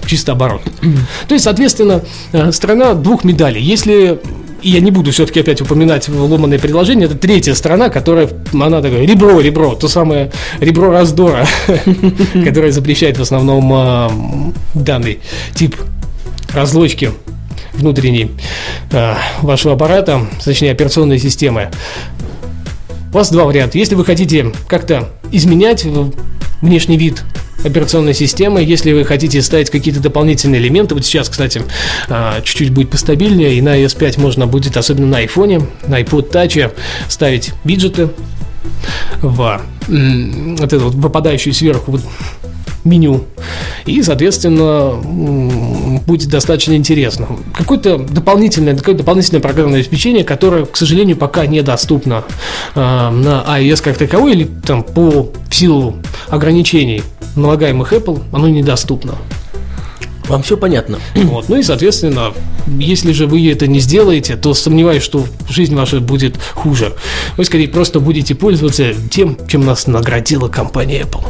Чисто 0.07 0.31
оборот. 0.31 0.61
То 1.27 1.35
есть, 1.35 1.43
соответственно, 1.43 2.03
э, 2.31 2.51
страна 2.51 2.95
двух 2.95 3.23
медалей. 3.23 3.61
Если 3.61 4.19
и 4.61 4.69
я 4.69 4.79
не 4.79 4.91
буду 4.91 5.11
все-таки 5.11 5.39
опять 5.39 5.61
упоминать 5.61 6.09
ломанное 6.09 6.59
предложение, 6.59 7.05
это 7.05 7.15
третья 7.15 7.53
сторона, 7.53 7.89
которая, 7.89 8.29
она 8.53 8.81
такая, 8.81 9.05
ребро, 9.05 9.39
ребро, 9.39 9.75
то 9.75 9.87
самое 9.87 10.31
ребро 10.59 10.91
раздора, 10.91 11.47
которое 12.33 12.71
запрещает 12.71 13.17
в 13.17 13.21
основном 13.21 13.71
а, 13.73 14.11
данный 14.73 15.19
тип 15.55 15.75
разлочки 16.53 17.11
внутренней 17.73 18.31
а, 18.91 19.17
вашего 19.41 19.73
аппарата, 19.73 20.25
точнее 20.43 20.71
операционной 20.71 21.19
системы. 21.19 21.69
У 23.11 23.15
вас 23.15 23.31
два 23.31 23.45
варианта. 23.45 23.77
Если 23.77 23.95
вы 23.95 24.05
хотите 24.05 24.53
как-то 24.67 25.09
изменять 25.31 25.85
внешний 26.61 26.97
вид 26.97 27.23
операционной 27.63 28.13
системы. 28.13 28.61
Если 28.63 28.91
вы 28.93 29.03
хотите 29.03 29.41
ставить 29.41 29.69
какие-то 29.69 29.99
дополнительные 29.99 30.61
элементы, 30.61 30.95
вот 30.95 31.05
сейчас, 31.05 31.29
кстати, 31.29 31.61
а, 32.07 32.41
чуть-чуть 32.41 32.71
будет 32.71 32.89
постабильнее, 32.89 33.55
и 33.55 33.61
на 33.61 33.77
iOS 33.77 33.97
5 33.97 34.17
можно 34.17 34.47
будет, 34.47 34.77
особенно 34.77 35.07
на 35.07 35.23
iPhone, 35.23 35.67
на 35.87 36.01
iPod 36.01 36.31
Touch, 36.31 36.71
ставить 37.07 37.51
виджеты 37.63 38.09
в 39.21 39.61
вот 39.87 40.73
это 40.73 40.79
вот 40.79 40.93
выпадающую 40.93 41.53
сверху 41.53 41.91
вот 41.91 42.01
меню. 42.89 43.23
И, 43.85 44.01
соответственно, 44.03 44.93
будет 46.05 46.29
достаточно 46.29 46.73
интересно. 46.73 47.27
Какое-то 47.55 47.97
дополнительное, 47.97 48.75
какое 48.75 48.95
дополнительное 48.95 49.41
программное 49.41 49.79
обеспечение, 49.79 50.23
которое, 50.23 50.65
к 50.65 50.75
сожалению, 50.75 51.17
пока 51.17 51.45
недоступно 51.45 52.23
э, 52.75 52.79
на 52.79 53.45
iOS 53.59 53.81
как 53.81 53.97
таковой, 53.97 54.33
или 54.33 54.49
там 54.65 54.83
по 54.83 55.29
силу 55.49 55.95
ограничений 56.29 57.03
налагаемых 57.35 57.93
Apple, 57.93 58.21
оно 58.31 58.49
недоступно. 58.49 59.15
Вам 60.29 60.43
все 60.43 60.55
понятно. 60.55 60.99
Вот. 61.15 61.49
Ну 61.49 61.57
и, 61.57 61.63
соответственно, 61.63 62.33
если 62.67 63.11
же 63.11 63.25
вы 63.25 63.51
это 63.51 63.67
не 63.67 63.79
сделаете, 63.79 64.35
то 64.35 64.53
сомневаюсь, 64.53 65.03
что 65.03 65.25
жизнь 65.49 65.75
ваша 65.75 65.99
будет 65.99 66.37
хуже. 66.53 66.93
Вы, 67.35 67.45
скорее, 67.45 67.67
просто 67.67 67.99
будете 67.99 68.35
пользоваться 68.35 68.93
тем, 69.09 69.37
чем 69.47 69.65
нас 69.65 69.87
наградила 69.87 70.47
компания 70.47 71.01
Apple. 71.01 71.25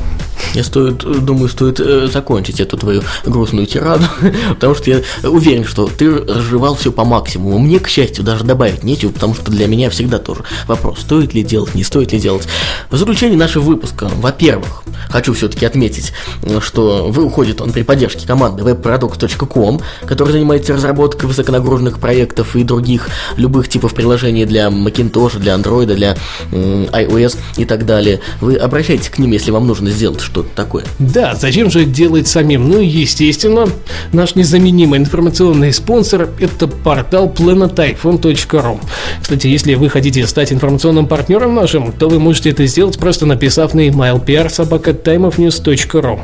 Я 0.54 0.64
стоит, 0.64 0.97
думаю, 0.97 1.47
стоит 1.47 1.80
э, 1.80 2.08
закончить 2.12 2.60
эту 2.60 2.78
твою 2.78 3.04
грустную 3.26 3.68
тираду, 3.68 4.06
потому 4.50 4.74
что 4.74 4.89
я 4.89 5.02
уверен, 5.30 5.64
что 5.64 5.88
ты 5.88 6.10
разжевал 6.12 6.76
все 6.76 6.91
по 6.91 7.06
максимуму. 7.06 7.60
Мне, 7.60 7.80
к 7.80 7.88
счастью, 7.88 8.24
даже 8.24 8.43
добавить 8.43 8.84
нечего, 8.84 9.12
потому 9.12 9.36
что 9.36 9.52
для 9.52 9.68
меня 9.68 9.89
всегда 9.89 10.18
тоже 10.18 10.43
вопрос, 10.66 11.02
стоит 11.02 11.34
ли 11.34 11.43
делать, 11.43 11.76
не 11.76 11.84
стоит 11.84 12.14
ли 12.14 12.20
делать. 12.20 12.47
В 12.89 12.97
заключение 12.97 13.38
нашего 13.38 13.64
выпуска, 13.64 14.10
во-первых, 14.16 14.84
хочу 15.10 15.34
все-таки 15.34 15.66
отметить, 15.66 16.14
что 16.62 17.08
вы 17.10 17.26
уходит 17.26 17.62
он 17.62 17.72
при 17.72 17.84
поддержке 17.84 18.26
команды 18.26 18.64
webproduct.com, 18.90 19.82
которая 20.06 20.34
занимается 20.34 20.74
разработкой 20.74 21.28
высоконагруженных 21.28 22.00
проектов 22.00 22.56
и 22.56 22.64
других 22.64 23.10
любых 23.38 23.70
типов 23.70 23.94
приложений 23.94 24.46
для 24.46 24.68
Macintosh, 24.68 25.40
для 25.40 25.56
Android, 25.56 25.94
для 25.94 26.18
iOS 26.52 27.38
и 27.58 27.66
так 27.66 27.86
далее. 27.86 28.20
Вы 28.42 28.56
обращайтесь 28.56 29.10
к 29.10 29.18
ним, 29.18 29.32
если 29.32 29.52
вам 29.52 29.68
нужно 29.68 29.90
сделать 29.92 30.22
что-то 30.22 30.50
такое. 30.56 30.86
Да, 31.00 31.36
зачем 31.36 31.70
же 31.72 31.86
делать 31.86 32.28
самим? 32.28 32.70
Ну, 32.70 32.80
естественно, 32.80 33.68
наш 34.12 34.36
незаменимый 34.36 35.00
информационный 35.00 35.74
спонсор– 35.74 36.30
это 36.40 36.68
портал 36.68 37.34
planetiphone.ru. 37.36 38.80
Кстати, 39.22 39.48
если 39.48 39.76
вы 39.76 39.90
хотите 39.90 40.26
стать 40.28 40.52
информационным 40.52 41.08
партнером 41.08 41.56
нашим, 41.56 41.92
то 41.92 42.10
вы 42.10 42.20
можете 42.20 42.50
это 42.52 42.66
сделать, 42.66 42.98
просто 42.98 43.26
написав 43.26 43.74
на 43.74 43.88
email 43.88 44.24
prsobaka.timeofnews.ru 44.24 46.20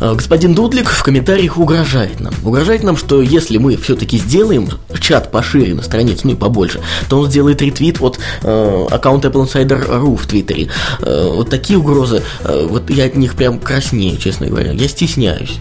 а, 0.00 0.14
Господин 0.14 0.54
Дудлик 0.54 0.88
в 0.90 1.02
комментариях 1.02 1.58
угрожает 1.58 1.89
нам. 2.20 2.32
Угрожает 2.44 2.82
нам, 2.82 2.96
что 2.96 3.22
если 3.22 3.58
мы 3.58 3.76
все-таки 3.76 4.18
сделаем 4.18 4.68
чат 5.00 5.30
пошире 5.30 5.74
на 5.74 5.82
странице, 5.82 6.22
ну 6.24 6.32
и 6.32 6.36
побольше, 6.36 6.80
то 7.08 7.18
он 7.18 7.30
сделает 7.30 7.60
ретвит 7.62 8.00
от 8.00 8.18
э, 8.42 8.86
аккаунта 8.90 9.28
Apple 9.28 9.46
Insider.ru 9.46 10.16
в 10.16 10.26
Твиттере. 10.26 10.68
Э, 11.00 11.30
вот 11.34 11.50
такие 11.50 11.78
угрозы, 11.78 12.22
э, 12.44 12.66
вот 12.68 12.90
я 12.90 13.06
от 13.06 13.16
них 13.16 13.34
прям 13.34 13.58
краснею, 13.58 14.18
честно 14.18 14.46
говоря. 14.46 14.72
Я 14.72 14.88
стесняюсь. 14.88 15.58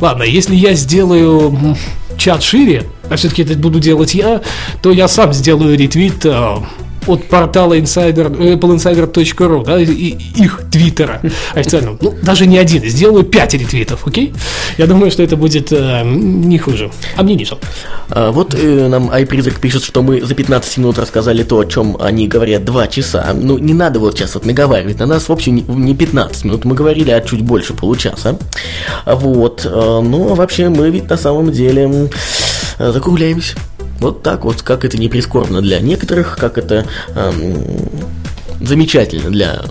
Ладно, 0.00 0.22
если 0.22 0.54
я 0.54 0.74
сделаю 0.74 1.76
чат 2.16 2.42
шире, 2.42 2.84
а 3.08 3.16
все-таки 3.16 3.42
это 3.42 3.54
буду 3.54 3.80
делать 3.80 4.14
я, 4.14 4.42
то 4.82 4.90
я 4.90 5.08
сам 5.08 5.32
сделаю 5.32 5.76
ретвит 5.78 6.24
э, 6.24 6.56
от 7.08 7.24
портала 7.24 7.78
insider, 7.78 8.30
appleinsider.ru, 8.54 9.64
да, 9.64 9.80
и 9.80 10.16
их 10.36 10.62
твиттера 10.70 11.20
официального. 11.54 11.98
Ну, 12.00 12.14
даже 12.22 12.46
не 12.46 12.58
один, 12.58 12.84
сделаю 12.84 13.24
5 13.24 13.54
ретвитов, 13.54 14.06
окей? 14.06 14.32
Я 14.78 14.86
думаю, 14.86 15.10
что 15.10 15.22
это 15.22 15.36
будет 15.36 15.72
э, 15.72 16.02
не 16.04 16.58
хуже. 16.58 16.90
А 17.16 17.22
мне 17.22 17.34
не 17.34 17.44
жалко. 17.44 17.66
А, 18.10 18.30
вот 18.30 18.54
э, 18.54 18.88
нам 18.88 19.10
iPrизрак 19.10 19.60
пишет, 19.60 19.84
что 19.84 20.02
мы 20.02 20.20
за 20.20 20.34
15 20.34 20.78
минут 20.78 20.98
рассказали 20.98 21.42
то, 21.42 21.58
о 21.58 21.64
чем 21.64 21.96
они 22.00 22.28
говорят 22.28 22.64
2 22.64 22.86
часа. 22.88 23.32
Ну, 23.34 23.58
не 23.58 23.74
надо 23.74 23.98
вот 24.00 24.16
сейчас 24.16 24.34
вот 24.34 24.44
наговаривать. 24.44 24.98
На 24.98 25.06
нас, 25.06 25.28
в 25.28 25.32
общем, 25.32 25.56
не 25.56 25.94
15 25.94 26.44
минут. 26.44 26.64
Мы 26.64 26.74
говорили 26.74 27.10
о 27.10 27.20
чуть 27.20 27.42
больше 27.42 27.74
получаса. 27.74 28.38
Вот. 29.06 29.64
Э, 29.64 30.00
ну, 30.02 30.32
а 30.32 30.34
вообще 30.34 30.68
мы 30.68 30.90
ведь 30.90 31.08
на 31.08 31.16
самом 31.16 31.50
деле 31.52 32.10
э, 32.78 32.92
закругляемся. 32.92 33.56
Вот 33.98 34.22
так 34.22 34.44
вот, 34.44 34.62
как 34.62 34.84
это 34.84 34.98
не 34.98 35.08
прискорбно 35.08 35.60
для 35.62 35.80
некоторых, 35.80 36.36
как 36.38 36.58
это 36.58 36.86
эм, 37.14 37.64
замечательно 38.60 39.30
для 39.30 39.64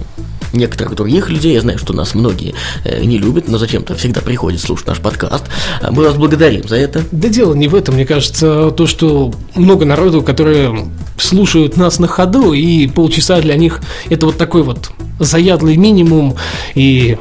некоторых 0.56 0.96
других 0.96 1.30
людей. 1.30 1.54
Я 1.54 1.62
знаю, 1.62 1.78
что 1.78 1.94
нас 1.94 2.16
многие 2.16 2.56
э, 2.84 3.04
не 3.04 3.18
любят, 3.18 3.48
но 3.48 3.58
зачем-то 3.58 3.96
всегда 3.96 4.22
приходят 4.22 4.62
слушать 4.62 4.88
наш 4.88 5.00
подкаст. 5.00 5.46
Мы 5.90 6.04
вас 6.04 6.16
благодарим 6.16 6.68
за 6.68 6.78
это. 6.78 7.04
Да 7.12 7.30
дело 7.30 7.54
не 7.54 7.68
в 7.68 7.76
этом, 7.76 7.96
мне 7.96 8.06
кажется, 8.06 8.72
то, 8.72 8.88
что 8.88 9.34
много 9.56 9.86
народу, 9.86 10.22
которые 10.22 10.90
слушают 11.18 11.78
нас 11.78 12.00
на 12.00 12.08
ходу, 12.08 12.54
и 12.54 12.88
полчаса 12.88 13.42
для 13.42 13.56
них 13.56 13.82
это 14.10 14.26
вот 14.26 14.38
такой 14.38 14.64
вот 14.64 14.92
заядлый 15.20 15.78
минимум, 15.78 16.36
и 16.74 17.18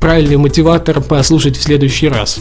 правильный 0.00 0.36
мотиватор 0.36 1.00
послушать 1.00 1.56
в 1.56 1.62
следующий 1.62 2.08
раз. 2.08 2.38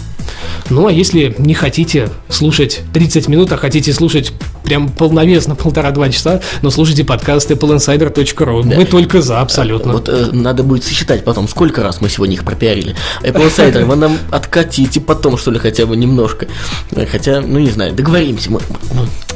Ну, 0.70 0.88
а 0.88 0.92
если 0.92 1.36
не 1.38 1.54
хотите 1.54 2.10
слушать 2.30 2.82
30 2.94 3.28
минут, 3.28 3.52
а 3.52 3.58
хотите 3.58 3.94
слушать 3.94 4.34
прям 4.66 4.90
полновесно, 4.90 5.56
полтора-два 5.66 6.10
часа, 6.10 6.42
но 6.62 6.70
слушайте 6.70 7.04
подкаст 7.04 7.52
appleinsider.ru. 7.52 8.64
Да. 8.64 8.76
Мы 8.76 8.86
только 8.86 9.22
за, 9.22 9.40
абсолютно. 9.40 9.94
Вот 9.94 10.10
э, 10.10 10.30
надо 10.32 10.64
будет 10.64 10.84
сосчитать 10.84 11.24
потом, 11.24 11.48
сколько 11.48 11.84
раз 11.84 12.02
мы 12.02 12.10
сегодня 12.10 12.36
их 12.36 12.44
пропиарили. 12.44 12.96
Apple 13.22 13.48
Insider, 13.48 13.86
вы 13.86 13.96
нам 13.96 14.18
откатите 14.32 15.00
потом, 15.00 15.38
что 15.38 15.52
ли, 15.52 15.60
хотя 15.60 15.86
бы 15.86 15.96
немножко. 15.96 16.48
Хотя, 17.12 17.42
ну, 17.42 17.60
не 17.60 17.70
знаю, 17.70 17.94
договоримся. 17.94 18.52
Мы, 18.52 18.60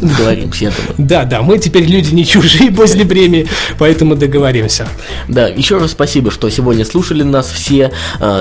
договоримся, 0.02 0.66
я 0.66 0.72
думаю. 0.72 0.96
Да, 0.98 1.26
да, 1.26 1.42
мы 1.42 1.58
теперь 1.60 1.86
люди 1.86 2.14
не 2.14 2.26
чужие 2.26 2.72
после 2.76 3.06
премии, 3.06 3.48
поэтому 3.78 4.16
договоримся. 4.16 4.88
Да, 5.28 5.48
еще 5.48 5.78
раз 5.78 5.92
спасибо, 5.92 6.32
что 6.32 6.50
сегодня 6.50 6.86
слушали 6.86 7.24
нас 7.24 7.50
все. 7.50 7.92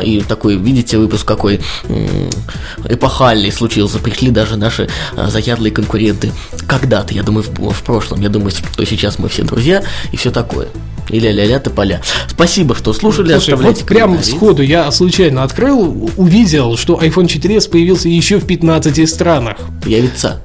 И 0.03 0.22
такой, 0.26 0.57
видите, 0.57 0.99
выпуск 0.99 1.26
какой 1.26 1.61
эпохальный 2.89 3.53
случился. 3.53 3.99
Пришли 3.99 4.30
даже 4.30 4.57
наши 4.57 4.89
а, 5.16 5.28
заядлые 5.28 5.72
конкуренты. 5.72 6.32
Когда-то, 6.81 7.14
я 7.14 7.22
думаю, 7.22 7.45
в, 7.45 7.72
в 7.72 7.83
прошлом. 7.83 8.20
Я 8.20 8.29
думаю, 8.29 8.51
что 8.51 8.85
сейчас 8.85 9.18
мы 9.18 9.29
все 9.29 9.43
друзья 9.43 9.83
и 10.12 10.16
все 10.16 10.31
такое. 10.31 10.68
Или 11.11 11.29
ля-ля 11.29 11.59
поля. 11.61 12.03
Спасибо, 12.29 12.74
что 12.74 12.93
слушали. 12.93 13.33
Слушай, 13.33 13.57
вот 13.57 13.85
прям 13.85 14.22
сходу 14.22 14.62
я 14.62 14.91
случайно 14.91 15.43
открыл, 15.43 16.11
увидел, 16.16 16.76
что 16.76 17.01
iPhone 17.01 17.26
4s 17.26 17.70
появился 17.70 18.09
еще 18.09 18.39
в 18.39 18.47
15 18.47 19.09
странах. 19.09 19.57
Явится. 19.87 20.41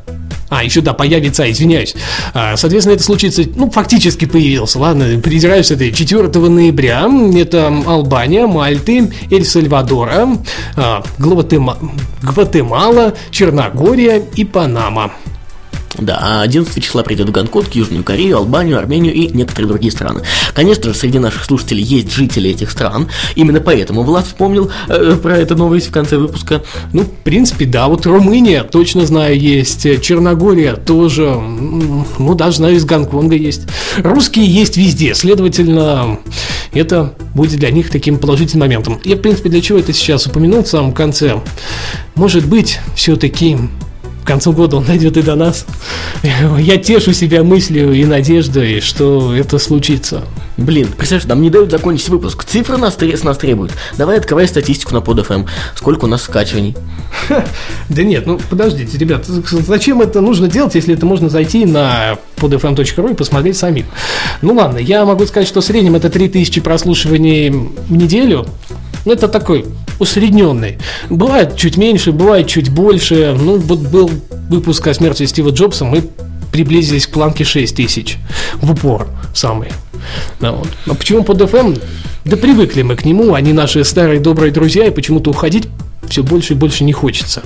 А, 0.49 0.63
еще, 0.63 0.81
да, 0.81 0.93
появится, 0.93 1.49
извиняюсь. 1.49 1.95
А, 2.34 2.55
соответственно, 2.57 2.93
это 2.93 3.03
случится, 3.03 3.41
ну, 3.55 3.71
фактически 3.71 4.25
появился, 4.25 4.77
ладно, 4.77 5.05
придираюсь 5.19 5.71
это 5.71 5.91
4 5.91 6.27
ноября. 6.27 7.09
Это 7.36 7.73
Албания, 7.88 8.45
Мальты, 8.45 9.11
Эль-Сальвадора, 9.31 10.38
а, 10.75 11.03
Гватемала, 11.17 13.13
Черногория 13.31 14.21
и 14.36 14.45
Панама. 14.45 15.11
Да, 15.99 16.17
а 16.21 16.41
11 16.41 16.83
числа 16.83 17.03
придет 17.03 17.29
в 17.29 17.31
Гонконг, 17.31 17.73
Южную 17.73 18.03
Корею, 18.03 18.37
Албанию, 18.37 18.77
Армению 18.77 19.13
и 19.13 19.27
некоторые 19.27 19.67
другие 19.69 19.91
страны. 19.91 20.21
Конечно 20.53 20.91
же, 20.91 20.97
среди 20.97 21.19
наших 21.19 21.45
слушателей 21.45 21.83
есть 21.83 22.11
жители 22.11 22.49
этих 22.49 22.71
стран. 22.71 23.09
Именно 23.35 23.61
поэтому 23.61 24.03
Влад 24.03 24.25
вспомнил 24.25 24.71
э, 24.87 25.15
про 25.21 25.37
эту 25.37 25.55
новость 25.55 25.87
в 25.87 25.91
конце 25.91 26.17
выпуска. 26.17 26.63
Ну, 26.93 27.03
в 27.03 27.09
принципе, 27.23 27.65
да, 27.65 27.87
вот 27.87 28.05
Румыния, 28.05 28.63
точно 28.63 29.05
знаю, 29.05 29.39
есть. 29.39 30.01
Черногория 30.01 30.75
тоже, 30.75 31.25
ну, 31.29 32.35
даже 32.35 32.57
знаю, 32.57 32.75
из 32.75 32.85
Гонконга 32.85 33.35
есть. 33.35 33.63
Русские 33.97 34.45
есть 34.45 34.77
везде, 34.77 35.13
следовательно, 35.13 36.19
это 36.73 37.13
будет 37.35 37.59
для 37.59 37.71
них 37.71 37.89
таким 37.89 38.17
положительным 38.17 38.67
моментом. 38.67 38.99
Я, 39.03 39.15
в 39.15 39.19
принципе, 39.19 39.49
для 39.49 39.61
чего 39.61 39.77
это 39.79 39.93
сейчас 39.93 40.25
упомянул 40.25 40.63
в 40.63 40.67
самом 40.67 40.93
конце? 40.93 41.39
Может 42.15 42.45
быть, 42.45 42.79
все-таки 42.95 43.57
к 44.24 44.28
концу 44.28 44.53
года 44.53 44.78
он 44.78 44.86
дойдет 44.86 45.17
и 45.17 45.21
до 45.21 45.36
нас. 45.36 45.65
Я 46.57 46.78
тешу 46.78 47.13
себя 47.13 47.43
мыслью 47.43 47.91
и 47.93 48.05
надеждой, 48.05 48.80
что 48.80 49.36
это 49.36 49.59
случится. 49.59 50.21
Блин, 50.55 50.88
представляешь, 50.88 51.28
нам 51.28 51.41
не 51.41 51.49
дают 51.49 51.71
закончить 51.71 52.09
выпуск. 52.09 52.45
Цифры 52.45 52.78
нас, 52.78 52.97
нас 53.24 53.38
требуют. 53.38 53.74
Давай 53.97 54.17
открывай 54.17 54.47
статистику 54.47 54.93
на 54.93 54.99
PodFM. 54.99 55.47
Сколько 55.76 56.05
у 56.05 56.07
нас 56.07 56.24
скачиваний? 56.24 56.76
Да 57.89 58.03
нет, 58.03 58.26
ну 58.26 58.39
подождите, 58.49 58.97
ребят, 58.97 59.26
зачем 59.26 60.01
это 60.01 60.21
нужно 60.21 60.47
делать, 60.47 60.74
если 60.76 60.95
это 60.95 61.05
можно 61.05 61.30
зайти 61.30 61.65
на 61.65 62.17
podfm.ru 62.38 63.11
и 63.11 63.13
посмотреть 63.13 63.57
самим? 63.57 63.86
Ну 64.41 64.53
ладно, 64.53 64.78
я 64.78 65.05
могу 65.05 65.26
сказать, 65.26 65.47
что 65.47 65.61
в 65.61 65.65
среднем 65.65 65.95
это 65.95 66.09
3000 66.09 66.61
прослушиваний 66.61 67.49
в 67.49 67.91
неделю. 67.91 68.47
Ну, 69.05 69.11
это 69.11 69.27
такой 69.27 69.65
усредненный. 69.99 70.77
Бывает 71.09 71.55
чуть 71.55 71.77
меньше, 71.77 72.11
бывает 72.11 72.47
чуть 72.47 72.69
больше. 72.69 73.35
Ну, 73.39 73.57
вот 73.57 73.79
был 73.79 74.09
выпуск 74.49 74.87
о 74.87 74.93
смерти 74.93 75.25
Стива 75.25 75.49
Джобса, 75.49 75.85
мы 75.85 76.03
приблизились 76.51 77.07
к 77.07 77.11
планке 77.11 77.43
6 77.43 77.75
тысяч 77.75 78.17
в 78.55 78.71
упор 78.71 79.07
самый. 79.33 79.69
Да, 80.39 80.51
вот. 80.51 80.67
А 80.85 80.93
почему 80.93 81.23
под 81.23 81.41
FM? 81.41 81.81
Да 82.25 82.37
привыкли 82.37 82.83
мы 82.83 82.95
к 82.95 83.05
нему, 83.05 83.33
они 83.33 83.51
наши 83.53 83.83
старые 83.83 84.19
добрые 84.19 84.51
друзья, 84.51 84.85
и 84.85 84.91
почему-то 84.91 85.31
уходить 85.31 85.67
все 86.09 86.23
больше 86.23 86.53
и 86.53 86.55
больше 86.55 86.83
не 86.83 86.93
хочется. 86.93 87.43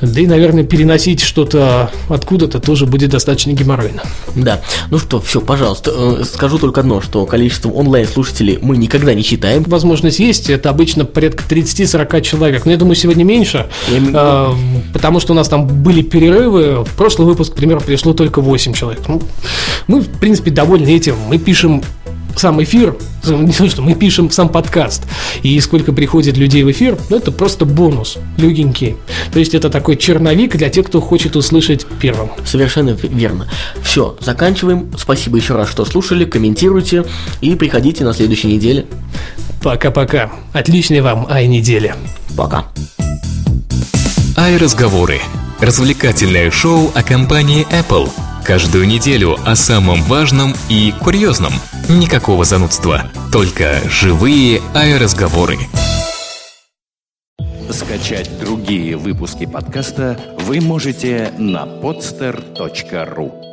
Да 0.00 0.20
и, 0.20 0.26
наверное, 0.26 0.62
переносить 0.64 1.20
что-то 1.20 1.90
откуда-то 2.08 2.60
тоже 2.60 2.86
будет 2.86 3.10
достаточно 3.10 3.52
геморройно. 3.52 4.02
Да. 4.34 4.60
Ну 4.90 4.98
что, 4.98 5.20
все, 5.20 5.40
пожалуйста, 5.40 5.92
э, 5.94 6.24
скажу 6.24 6.58
только 6.58 6.80
одно, 6.80 7.00
что 7.00 7.24
количеством 7.24 7.74
онлайн-слушателей 7.74 8.58
мы 8.60 8.76
никогда 8.76 9.14
не 9.14 9.22
считаем. 9.22 9.62
Возможность 9.64 10.18
есть, 10.18 10.50
это 10.50 10.68
обычно 10.68 11.04
порядка 11.06 11.44
30-40 11.48 12.20
человек. 12.20 12.66
Но 12.66 12.72
я 12.72 12.76
думаю, 12.76 12.94
сегодня 12.94 13.24
меньше, 13.24 13.66
я... 13.88 13.98
э, 13.98 14.54
потому 14.92 15.20
что 15.20 15.32
у 15.32 15.36
нас 15.36 15.48
там 15.48 15.66
были 15.66 16.02
перерывы. 16.02 16.84
В 16.84 16.90
прошлый 16.94 17.26
выпуск, 17.26 17.52
к 17.52 17.56
примеру, 17.56 17.80
пришло 17.80 18.12
только 18.12 18.42
8 18.42 18.74
человек. 18.74 19.02
Ну, 19.08 19.22
мы, 19.86 20.00
в 20.00 20.08
принципе, 20.18 20.50
довольны 20.50 20.88
этим. 20.88 21.16
Мы 21.28 21.38
пишем 21.38 21.82
сам 22.36 22.62
эфир, 22.62 22.96
не 23.24 23.52
то, 23.52 23.68
что 23.68 23.82
мы 23.82 23.94
пишем 23.94 24.30
сам 24.30 24.48
подкаст, 24.48 25.04
и 25.42 25.58
сколько 25.60 25.92
приходит 25.92 26.36
людей 26.36 26.62
в 26.62 26.70
эфир, 26.70 26.98
ну, 27.08 27.16
это 27.16 27.32
просто 27.32 27.64
бонус, 27.64 28.18
легенький. 28.36 28.96
То 29.32 29.38
есть 29.38 29.54
это 29.54 29.70
такой 29.70 29.96
черновик 29.96 30.56
для 30.56 30.68
тех, 30.68 30.86
кто 30.86 31.00
хочет 31.00 31.34
услышать 31.36 31.86
первым. 32.00 32.30
Совершенно 32.44 32.90
верно. 32.90 33.48
Все, 33.82 34.16
заканчиваем. 34.20 34.90
Спасибо 34.98 35.38
еще 35.38 35.56
раз, 35.56 35.70
что 35.70 35.84
слушали, 35.84 36.24
комментируйте 36.24 37.04
и 37.40 37.54
приходите 37.54 38.04
на 38.04 38.12
следующей 38.12 38.48
неделе. 38.48 38.86
Пока-пока. 39.62 40.30
Отличной 40.52 41.00
вам 41.00 41.26
ай-недели. 41.28 41.94
Пока. 42.36 42.66
Ай-разговоры. 44.36 45.20
Развлекательное 45.60 46.50
шоу 46.50 46.92
о 46.94 47.02
компании 47.02 47.66
Apple– 47.70 48.10
Каждую 48.46 48.86
неделю 48.86 49.36
о 49.44 49.56
самом 49.56 50.02
важном 50.02 50.54
и 50.68 50.94
курьезном. 51.02 51.52
Никакого 51.88 52.44
занудства, 52.44 53.10
только 53.32 53.80
живые 53.90 54.62
аэроразговоры. 54.72 55.58
Скачать 57.68 58.30
другие 58.38 58.96
выпуски 58.96 59.46
подкаста 59.46 60.16
вы 60.38 60.60
можете 60.60 61.32
на 61.38 61.64
podster.ru 61.64 63.45